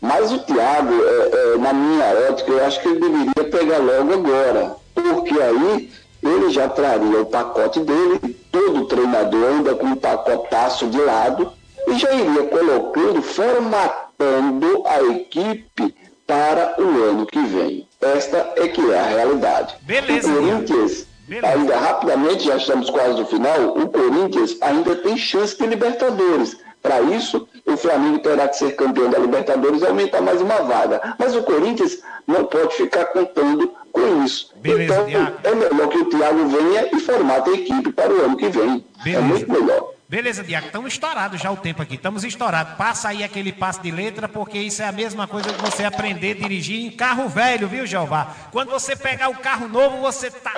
Mas 0.00 0.32
o 0.32 0.38
Thiago, 0.38 0.94
é, 0.94 1.54
é, 1.54 1.58
na 1.58 1.72
minha 1.72 2.30
ótica, 2.30 2.50
eu 2.50 2.64
acho 2.64 2.80
que 2.80 2.88
ele 2.88 3.00
deveria 3.00 3.44
pegar 3.50 3.78
logo 3.78 4.14
agora. 4.14 4.76
Porque 4.94 5.40
aí 5.40 5.90
ele 6.22 6.50
já 6.50 6.68
traria 6.68 7.20
o 7.20 7.26
pacote 7.26 7.80
dele, 7.80 8.36
todo 8.50 8.86
treinador 8.86 9.48
ainda 9.48 9.74
com 9.74 9.86
um 9.86 9.96
pacotaço 9.96 10.86
de 10.86 10.98
lado, 10.98 11.52
e 11.86 11.98
já 11.98 12.12
iria 12.12 12.44
colocando, 12.44 13.22
formatando 13.22 14.82
a 14.86 15.02
equipe 15.02 15.94
para 16.26 16.76
o 16.78 17.02
ano 17.02 17.26
que 17.26 17.40
vem. 17.40 17.88
Esta 18.00 18.52
é 18.56 18.68
que 18.68 18.80
é 18.90 18.98
a 18.98 19.04
realidade. 19.04 19.74
Beleza. 19.82 20.30
O 20.30 20.34
Corinthians, 20.34 21.06
Beleza. 21.26 21.46
ainda 21.46 21.76
rapidamente, 21.76 22.44
já 22.44 22.56
estamos 22.56 22.88
quase 22.88 23.18
no 23.18 23.26
final, 23.26 23.76
o 23.76 23.88
Corinthians 23.88 24.56
ainda 24.60 24.94
tem 24.96 25.16
chance 25.16 25.56
de 25.58 25.66
Libertadores. 25.66 26.56
Para 26.82 27.00
isso, 27.02 27.46
o 27.66 27.76
Flamengo 27.76 28.18
terá 28.20 28.48
que 28.48 28.56
ser 28.56 28.76
campeão 28.76 29.10
da 29.10 29.18
Libertadores 29.18 29.82
e 29.82 29.86
aumentar 29.86 30.20
mais 30.20 30.40
uma 30.40 30.62
vaga. 30.62 31.14
Mas 31.18 31.34
o 31.34 31.42
Corinthians 31.42 31.98
não 32.26 32.44
pode 32.44 32.74
ficar 32.74 33.06
contando 33.06 33.74
com 33.92 34.24
isso. 34.24 34.52
Beleza, 34.56 35.04
então, 35.08 35.34
é 35.42 35.54
melhor 35.54 35.88
que 35.88 35.98
o 35.98 36.04
Thiago 36.06 36.48
venha 36.48 36.88
e 36.92 37.00
formate 37.00 37.50
a 37.50 37.54
equipe 37.54 37.92
para 37.92 38.12
o 38.12 38.24
ano 38.24 38.36
que 38.36 38.48
vem. 38.48 38.84
É 39.00 39.04
Beleza. 39.04 39.22
muito 39.22 39.52
melhor. 39.52 39.90
Beleza, 40.08 40.42
Diaco, 40.42 40.66
estamos 40.66 40.92
estourados 40.92 41.40
já 41.40 41.52
o 41.52 41.56
tempo 41.56 41.82
aqui, 41.82 41.94
estamos 41.94 42.24
estourados. 42.24 42.74
Passa 42.74 43.10
aí 43.10 43.22
aquele 43.22 43.52
passo 43.52 43.80
de 43.80 43.92
letra, 43.92 44.28
porque 44.28 44.58
isso 44.58 44.82
é 44.82 44.86
a 44.86 44.92
mesma 44.92 45.28
coisa 45.28 45.52
que 45.52 45.62
você 45.62 45.84
aprender 45.84 46.32
a 46.32 46.40
dirigir 46.40 46.84
em 46.84 46.90
carro 46.90 47.28
velho, 47.28 47.68
viu, 47.68 47.86
Jeová? 47.86 48.34
Quando 48.50 48.70
você 48.70 48.96
pegar 48.96 49.28
o 49.28 49.36
carro 49.36 49.68
novo, 49.68 49.98
você 49.98 50.28
tá 50.28 50.52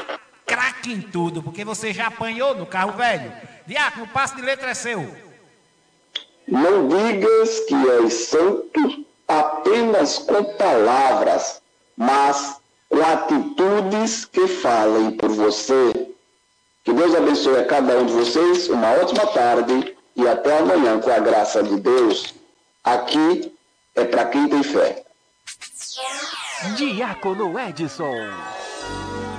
craque 0.46 0.92
em 0.92 1.02
tudo, 1.02 1.42
porque 1.42 1.66
você 1.66 1.92
já 1.92 2.06
apanhou 2.06 2.54
no 2.54 2.64
carro 2.64 2.92
velho. 2.92 3.30
Diaco, 3.66 4.02
o 4.02 4.08
passo 4.08 4.36
de 4.36 4.42
letra 4.42 4.70
é 4.70 4.74
seu. 4.74 5.31
Não 6.52 6.86
digas 6.86 7.60
que 7.60 7.74
és 7.74 8.12
santo 8.12 9.06
apenas 9.26 10.18
com 10.18 10.44
palavras, 10.44 11.62
mas 11.96 12.60
com 12.90 13.02
atitudes 13.02 14.26
que 14.26 14.46
falem 14.46 15.12
por 15.12 15.30
você. 15.30 16.12
Que 16.84 16.92
Deus 16.92 17.14
abençoe 17.14 17.58
a 17.58 17.64
cada 17.64 17.98
um 17.98 18.04
de 18.04 18.12
vocês, 18.12 18.68
uma 18.68 18.92
ótima 18.92 19.26
tarde 19.28 19.96
e 20.14 20.28
até 20.28 20.58
amanhã, 20.58 21.00
com 21.00 21.10
a 21.10 21.20
graça 21.20 21.62
de 21.62 21.80
Deus. 21.80 22.34
Aqui 22.84 23.50
é 23.94 24.04
para 24.04 24.26
quem 24.26 24.46
tem 24.46 24.62
fé. 24.62 25.04
Diácono 26.76 27.58
Edson. 27.58 28.61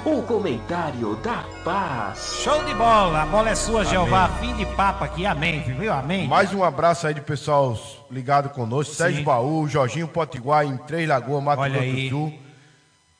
O 0.06 0.22
comentário 0.24 1.16
da 1.18 1.46
paz. 1.64 2.36
Show 2.44 2.62
de 2.66 2.74
bola, 2.74 3.22
a 3.24 3.26
bola 3.26 3.50
é 3.52 3.56
sua, 3.56 3.86
Jeová. 3.86 4.28
Fim 4.40 4.54
de 4.58 4.66
papo 4.76 5.04
aqui, 5.06 5.26
amém, 5.26 5.62
viu? 5.62 5.94
Amém. 5.94 6.28
Mais 6.28 6.54
um 6.54 6.62
abraço 6.62 7.08
aí 7.08 7.14
de 7.14 7.22
pessoal 7.22 7.78
ligado 8.12 8.50
conosco. 8.50 8.94
Sérgio 8.94 9.24
Baú, 9.24 9.66
Jorginho 9.68 10.08
Potiguar 10.08 10.66
em 10.66 10.76
Três 10.76 11.08
Lagoas, 11.08 11.42
Mato 11.42 11.62
Olha 11.62 11.72
Grosso 11.80 11.86
aí. 11.86 12.04
do 12.04 12.10
Sul. 12.10 12.40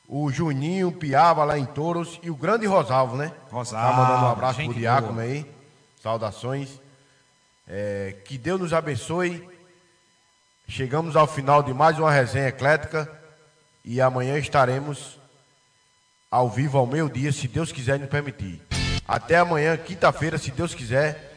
O 0.10 0.30
Juninho 0.30 0.92
Piava 0.92 1.46
lá 1.46 1.58
em 1.58 1.66
Touros 1.66 2.20
e 2.22 2.30
o 2.30 2.36
grande 2.36 2.66
Rosalvo, 2.66 3.16
né? 3.16 3.32
Rosalvo, 3.50 3.90
Tá 3.90 3.98
mandando 3.98 4.26
um 4.26 4.30
abraço 4.32 4.62
pro 4.64 4.74
Diácono 4.74 5.14
boa. 5.14 5.24
aí. 5.24 5.46
Saudações. 6.02 6.82
É, 7.66 8.18
que 8.26 8.38
Deus 8.38 8.60
nos 8.60 8.74
abençoe. 8.74 9.48
Chegamos 10.68 11.16
ao 11.16 11.28
final 11.28 11.64
de 11.64 11.74
mais 11.74 11.98
uma 11.98 12.12
resenha 12.12 12.50
eclética 12.50 13.10
e 13.86 14.02
amanhã 14.02 14.38
estaremos 14.38 15.18
ao 16.34 16.50
vivo 16.50 16.80
ao 16.80 16.88
meio-dia, 16.88 17.32
se 17.32 17.48
Deus 17.48 17.72
quiser 17.72 18.00
nos 18.00 18.10
permitir. 18.10 18.60
Até 19.08 19.38
amanhã, 19.38 19.78
quinta-feira, 19.78 20.36
se 20.40 20.50
Deus 20.50 20.74
quiser, 20.74 21.32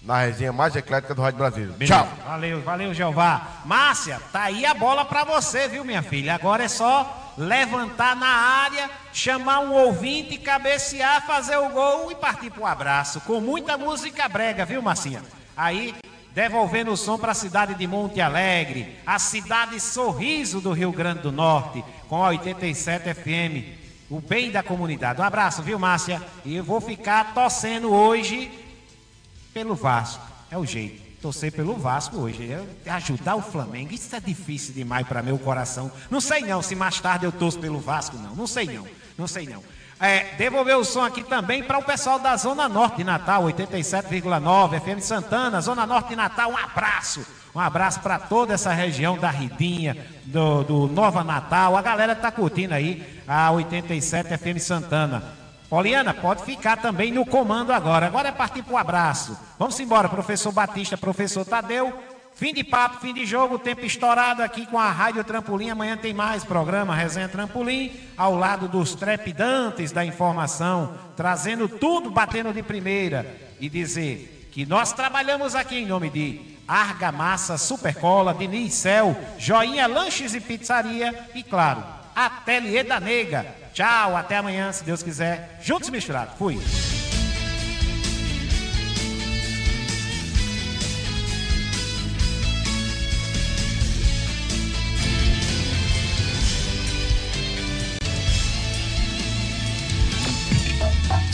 na 0.00 0.20
resenha 0.20 0.52
mais 0.52 0.76
eclética 0.76 1.12
do 1.16 1.20
Rádio 1.20 1.38
Brasileiro. 1.38 1.74
Tchau. 1.84 2.08
Valeu, 2.24 2.62
valeu, 2.62 2.94
Jeová. 2.94 3.62
Márcia, 3.64 4.20
tá 4.30 4.42
aí 4.42 4.64
a 4.64 4.72
bola 4.72 5.04
pra 5.04 5.24
você, 5.24 5.66
viu, 5.66 5.84
minha 5.84 6.00
filha? 6.00 6.32
Agora 6.32 6.62
é 6.62 6.68
só 6.68 7.32
levantar 7.36 8.14
na 8.14 8.28
área, 8.28 8.88
chamar 9.12 9.58
um 9.58 9.72
ouvinte, 9.72 10.38
cabecear, 10.38 11.26
fazer 11.26 11.56
o 11.56 11.70
gol 11.70 12.12
e 12.12 12.14
partir 12.14 12.50
pro 12.50 12.64
abraço. 12.64 13.20
Com 13.22 13.40
muita 13.40 13.76
música 13.76 14.28
brega, 14.28 14.64
viu, 14.64 14.80
Marcinha? 14.80 15.24
Aí, 15.56 15.92
devolvendo 16.30 16.92
o 16.92 16.96
som 16.96 17.18
para 17.18 17.32
a 17.32 17.34
cidade 17.34 17.74
de 17.74 17.86
Monte 17.88 18.20
Alegre, 18.20 18.96
a 19.04 19.18
cidade 19.18 19.80
sorriso 19.80 20.60
do 20.60 20.70
Rio 20.70 20.92
Grande 20.92 21.18
do 21.18 21.32
Norte, 21.32 21.84
com 22.08 22.22
a 22.24 22.28
87 22.28 23.12
FM. 23.12 23.83
O 24.14 24.20
bem 24.20 24.48
da 24.48 24.62
comunidade. 24.62 25.20
Um 25.20 25.24
abraço, 25.24 25.60
viu, 25.60 25.76
Márcia? 25.76 26.22
E 26.44 26.54
eu 26.54 26.62
vou 26.62 26.80
ficar 26.80 27.34
torcendo 27.34 27.92
hoje 27.92 28.48
pelo 29.52 29.74
Vasco. 29.74 30.24
É 30.48 30.56
o 30.56 30.64
jeito. 30.64 31.02
Torcer 31.20 31.50
pelo 31.50 31.74
Vasco 31.74 32.18
hoje. 32.18 32.48
É 32.86 32.90
ajudar 32.92 33.34
o 33.34 33.42
Flamengo. 33.42 33.92
Isso 33.92 34.14
é 34.14 34.20
difícil 34.20 34.72
demais 34.72 35.04
para 35.04 35.20
meu 35.20 35.36
coração. 35.36 35.90
Não 36.08 36.20
sei 36.20 36.42
não 36.42 36.62
se 36.62 36.76
mais 36.76 37.00
tarde 37.00 37.24
eu 37.24 37.32
torço 37.32 37.58
pelo 37.58 37.80
Vasco, 37.80 38.16
não. 38.16 38.36
Não 38.36 38.46
sei 38.46 38.66
não. 38.66 38.86
Não 39.18 39.26
sei 39.26 39.48
não. 39.48 39.64
É, 39.98 40.36
devolver 40.36 40.76
o 40.76 40.84
som 40.84 41.02
aqui 41.02 41.24
também 41.24 41.64
para 41.64 41.78
o 41.78 41.82
pessoal 41.82 42.20
da 42.20 42.36
Zona 42.36 42.68
Norte 42.68 42.98
de 42.98 43.04
Natal, 43.04 43.42
87,9, 43.42 44.80
FM 44.80 45.00
Santana, 45.00 45.60
Zona 45.60 45.84
Norte 45.84 46.10
de 46.10 46.16
Natal, 46.16 46.52
um 46.52 46.56
abraço. 46.56 47.26
Um 47.54 47.60
abraço 47.60 48.00
para 48.00 48.18
toda 48.18 48.54
essa 48.54 48.72
região 48.72 49.16
da 49.16 49.30
Ridinha, 49.30 49.96
do, 50.24 50.64
do 50.64 50.86
Nova 50.88 51.22
Natal. 51.22 51.76
A 51.76 51.82
galera 51.82 52.16
tá 52.16 52.32
curtindo 52.32 52.74
aí 52.74 53.22
a 53.28 53.48
87 53.52 54.36
FM 54.36 54.58
Santana. 54.58 55.22
Poliana, 55.70 56.12
pode 56.12 56.44
ficar 56.44 56.76
também 56.76 57.12
no 57.12 57.24
comando 57.24 57.72
agora. 57.72 58.06
Agora 58.06 58.28
é 58.28 58.32
partir 58.32 58.62
para 58.62 58.74
o 58.74 58.76
abraço. 58.76 59.38
Vamos 59.56 59.78
embora, 59.78 60.08
professor 60.08 60.50
Batista, 60.50 60.96
professor 60.96 61.44
Tadeu. 61.44 61.92
Fim 62.34 62.52
de 62.52 62.64
papo, 62.64 62.98
fim 63.00 63.14
de 63.14 63.24
jogo, 63.24 63.60
tempo 63.60 63.86
estourado 63.86 64.42
aqui 64.42 64.66
com 64.66 64.76
a 64.76 64.90
Rádio 64.90 65.22
Trampolim. 65.22 65.70
Amanhã 65.70 65.96
tem 65.96 66.12
mais 66.12 66.42
programa 66.42 66.94
Resenha 66.94 67.28
Trampolim, 67.28 67.92
ao 68.16 68.34
lado 68.34 68.66
dos 68.66 68.96
trepidantes 68.96 69.92
da 69.92 70.04
informação, 70.04 70.94
trazendo 71.16 71.68
tudo, 71.68 72.10
batendo 72.10 72.52
de 72.52 72.64
primeira. 72.64 73.54
E 73.60 73.68
dizer 73.68 74.48
que 74.50 74.66
nós 74.66 74.92
trabalhamos 74.92 75.54
aqui 75.54 75.76
em 75.76 75.86
nome 75.86 76.10
de 76.10 76.53
Argamassa, 76.66 77.58
Supercola, 77.58 78.34
Diniz 78.34 78.74
Cel, 78.74 79.16
Joinha 79.38 79.86
Lanches 79.86 80.34
e 80.34 80.40
Pizzaria 80.40 81.28
e, 81.34 81.42
claro, 81.42 81.84
Ateliê 82.14 82.82
da 82.82 82.98
Nega. 82.98 83.46
Tchau, 83.72 84.16
até 84.16 84.36
amanhã, 84.36 84.72
se 84.72 84.84
Deus 84.84 85.02
quiser. 85.02 85.58
Juntos 85.60 85.90
misturados. 85.90 86.34
Fui. 86.38 86.60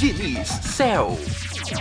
Diniz 0.00 0.48
Cell. 0.48 1.18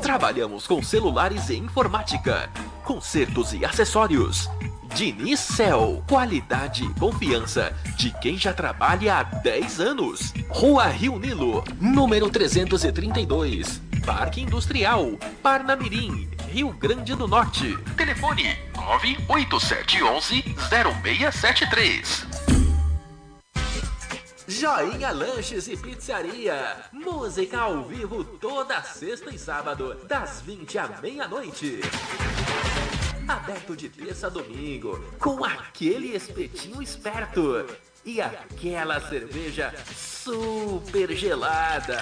Trabalhamos 0.01 0.67
com 0.67 0.83
celulares 0.83 1.49
e 1.49 1.55
informática, 1.55 2.49
consertos 2.89 3.53
e 3.53 3.63
acessórios. 3.63 4.49
Diniz 4.95 5.39
Cell, 5.39 6.03
qualidade 6.09 6.83
e 6.83 6.99
confiança 6.99 7.71
de 7.95 8.09
quem 8.19 8.35
já 8.35 8.51
trabalha 8.51 9.19
há 9.19 9.23
10 9.23 9.79
anos. 9.79 10.33
Rua 10.49 10.87
Rio 10.87 11.19
Nilo, 11.19 11.63
número 11.79 12.31
332, 12.31 13.79
Parque 14.03 14.41
Industrial, 14.41 15.11
Parnamirim, 15.43 16.27
Rio 16.47 16.73
Grande 16.73 17.13
do 17.13 17.27
Norte. 17.27 17.77
Telefone 17.95 18.57
98711 18.73 20.43
0673. 20.57 22.25
Joinha 24.47 25.11
Lanches 25.11 25.67
e 25.67 25.77
Pizzaria. 25.77 26.75
Música 26.91 27.59
ao 27.59 27.83
vivo 27.83 28.23
toda 28.23 28.81
sexta 28.81 29.29
e 29.29 29.37
sábado, 29.37 29.95
das 30.07 30.41
20 30.41 30.79
à 30.79 30.87
meia-noite. 30.99 31.81
Aberto 33.29 33.75
de 33.75 33.87
terça 33.87 34.25
a 34.25 34.29
domingo, 34.31 34.99
com 35.19 35.45
aquele 35.45 36.15
espetinho 36.15 36.81
esperto 36.81 37.63
e 38.03 38.19
aquela 38.19 38.99
cerveja 38.99 39.71
super 39.95 41.15
gelada. 41.15 42.01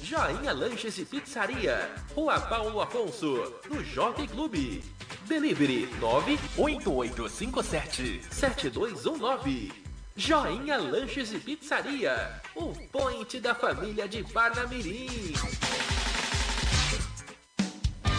Joinha 0.00 0.52
Lanches 0.52 0.96
e 0.98 1.04
Pizzaria, 1.04 1.90
Rua 2.14 2.38
Paulo 2.38 2.80
Afonso, 2.80 3.52
no 3.68 3.82
Jockey 3.82 4.28
Clube. 4.28 4.84
Delivery 5.26 5.88
98857 5.98 8.20
7219. 8.30 9.72
Joinha 10.14 10.76
Lanches 10.76 11.32
e 11.32 11.40
Pizzaria, 11.40 12.40
o 12.54 12.72
point 12.92 13.40
da 13.40 13.56
família 13.56 14.06
de 14.06 14.22
Parnamirim. 14.22 15.34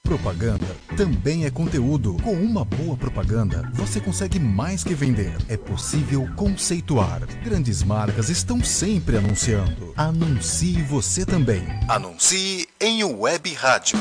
Propaganda 0.04 0.76
também 0.98 1.46
é 1.46 1.52
conteúdo. 1.52 2.18
Com 2.24 2.34
uma 2.34 2.66
boa 2.66 2.98
propaganda, 2.98 3.70
você 3.74 4.00
consegue 4.00 4.40
mais 4.40 4.84
que 4.84 4.94
vender. 4.94 5.36
É 5.48 5.58
possível 5.58 6.30
conceituar. 6.36 7.26
Grandes 7.44 7.82
marcas 7.84 8.30
estão 8.30 8.64
sempre 8.64 9.18
anunciando. 9.18 9.94
Anuncie 9.96 10.82
você 10.84 11.26
também. 11.26 11.64
Anuncie 11.88 12.68
em 12.80 13.04
web 13.04 13.54
rádio. 13.54 13.98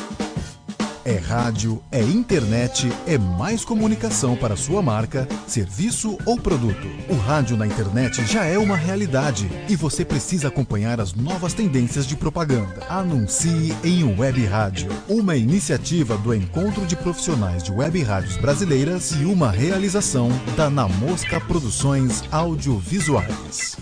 É 1.05 1.16
rádio, 1.16 1.82
é 1.90 2.00
internet, 2.00 2.88
é 3.09 3.18
mais 3.18 3.64
comunicação 3.64 4.36
para 4.36 4.57
sua 4.57 4.80
marca, 4.80 5.26
serviço 5.48 6.16
ou 6.24 6.38
produto. 6.38 6.86
O 7.09 7.16
rádio 7.16 7.57
na 7.57 7.66
internet 7.66 8.24
já 8.24 8.44
é 8.44 8.57
uma 8.57 8.76
realidade 8.76 9.50
e 9.68 9.74
você 9.74 10.05
precisa 10.05 10.46
acompanhar 10.46 11.00
as 11.00 11.12
novas 11.12 11.55
tendências 11.55 12.07
de 12.07 12.14
propaganda. 12.14 12.86
Anuncie 12.88 13.74
em 13.82 14.16
Web 14.16 14.46
Rádio, 14.46 14.90
uma 15.09 15.34
iniciativa 15.34 16.16
do 16.16 16.32
Encontro 16.32 16.86
de 16.86 16.94
Profissionais 16.94 17.64
de 17.64 17.72
Web 17.72 18.00
Rádios 18.03 18.36
Brasileiras 18.36 19.11
e 19.11 19.24
uma 19.24 19.50
realização 19.50 20.30
da 20.57 20.70
Na 20.70 20.86
Mosca 20.86 21.40
Produções 21.40 22.22
Audiovisuais. 22.30 23.76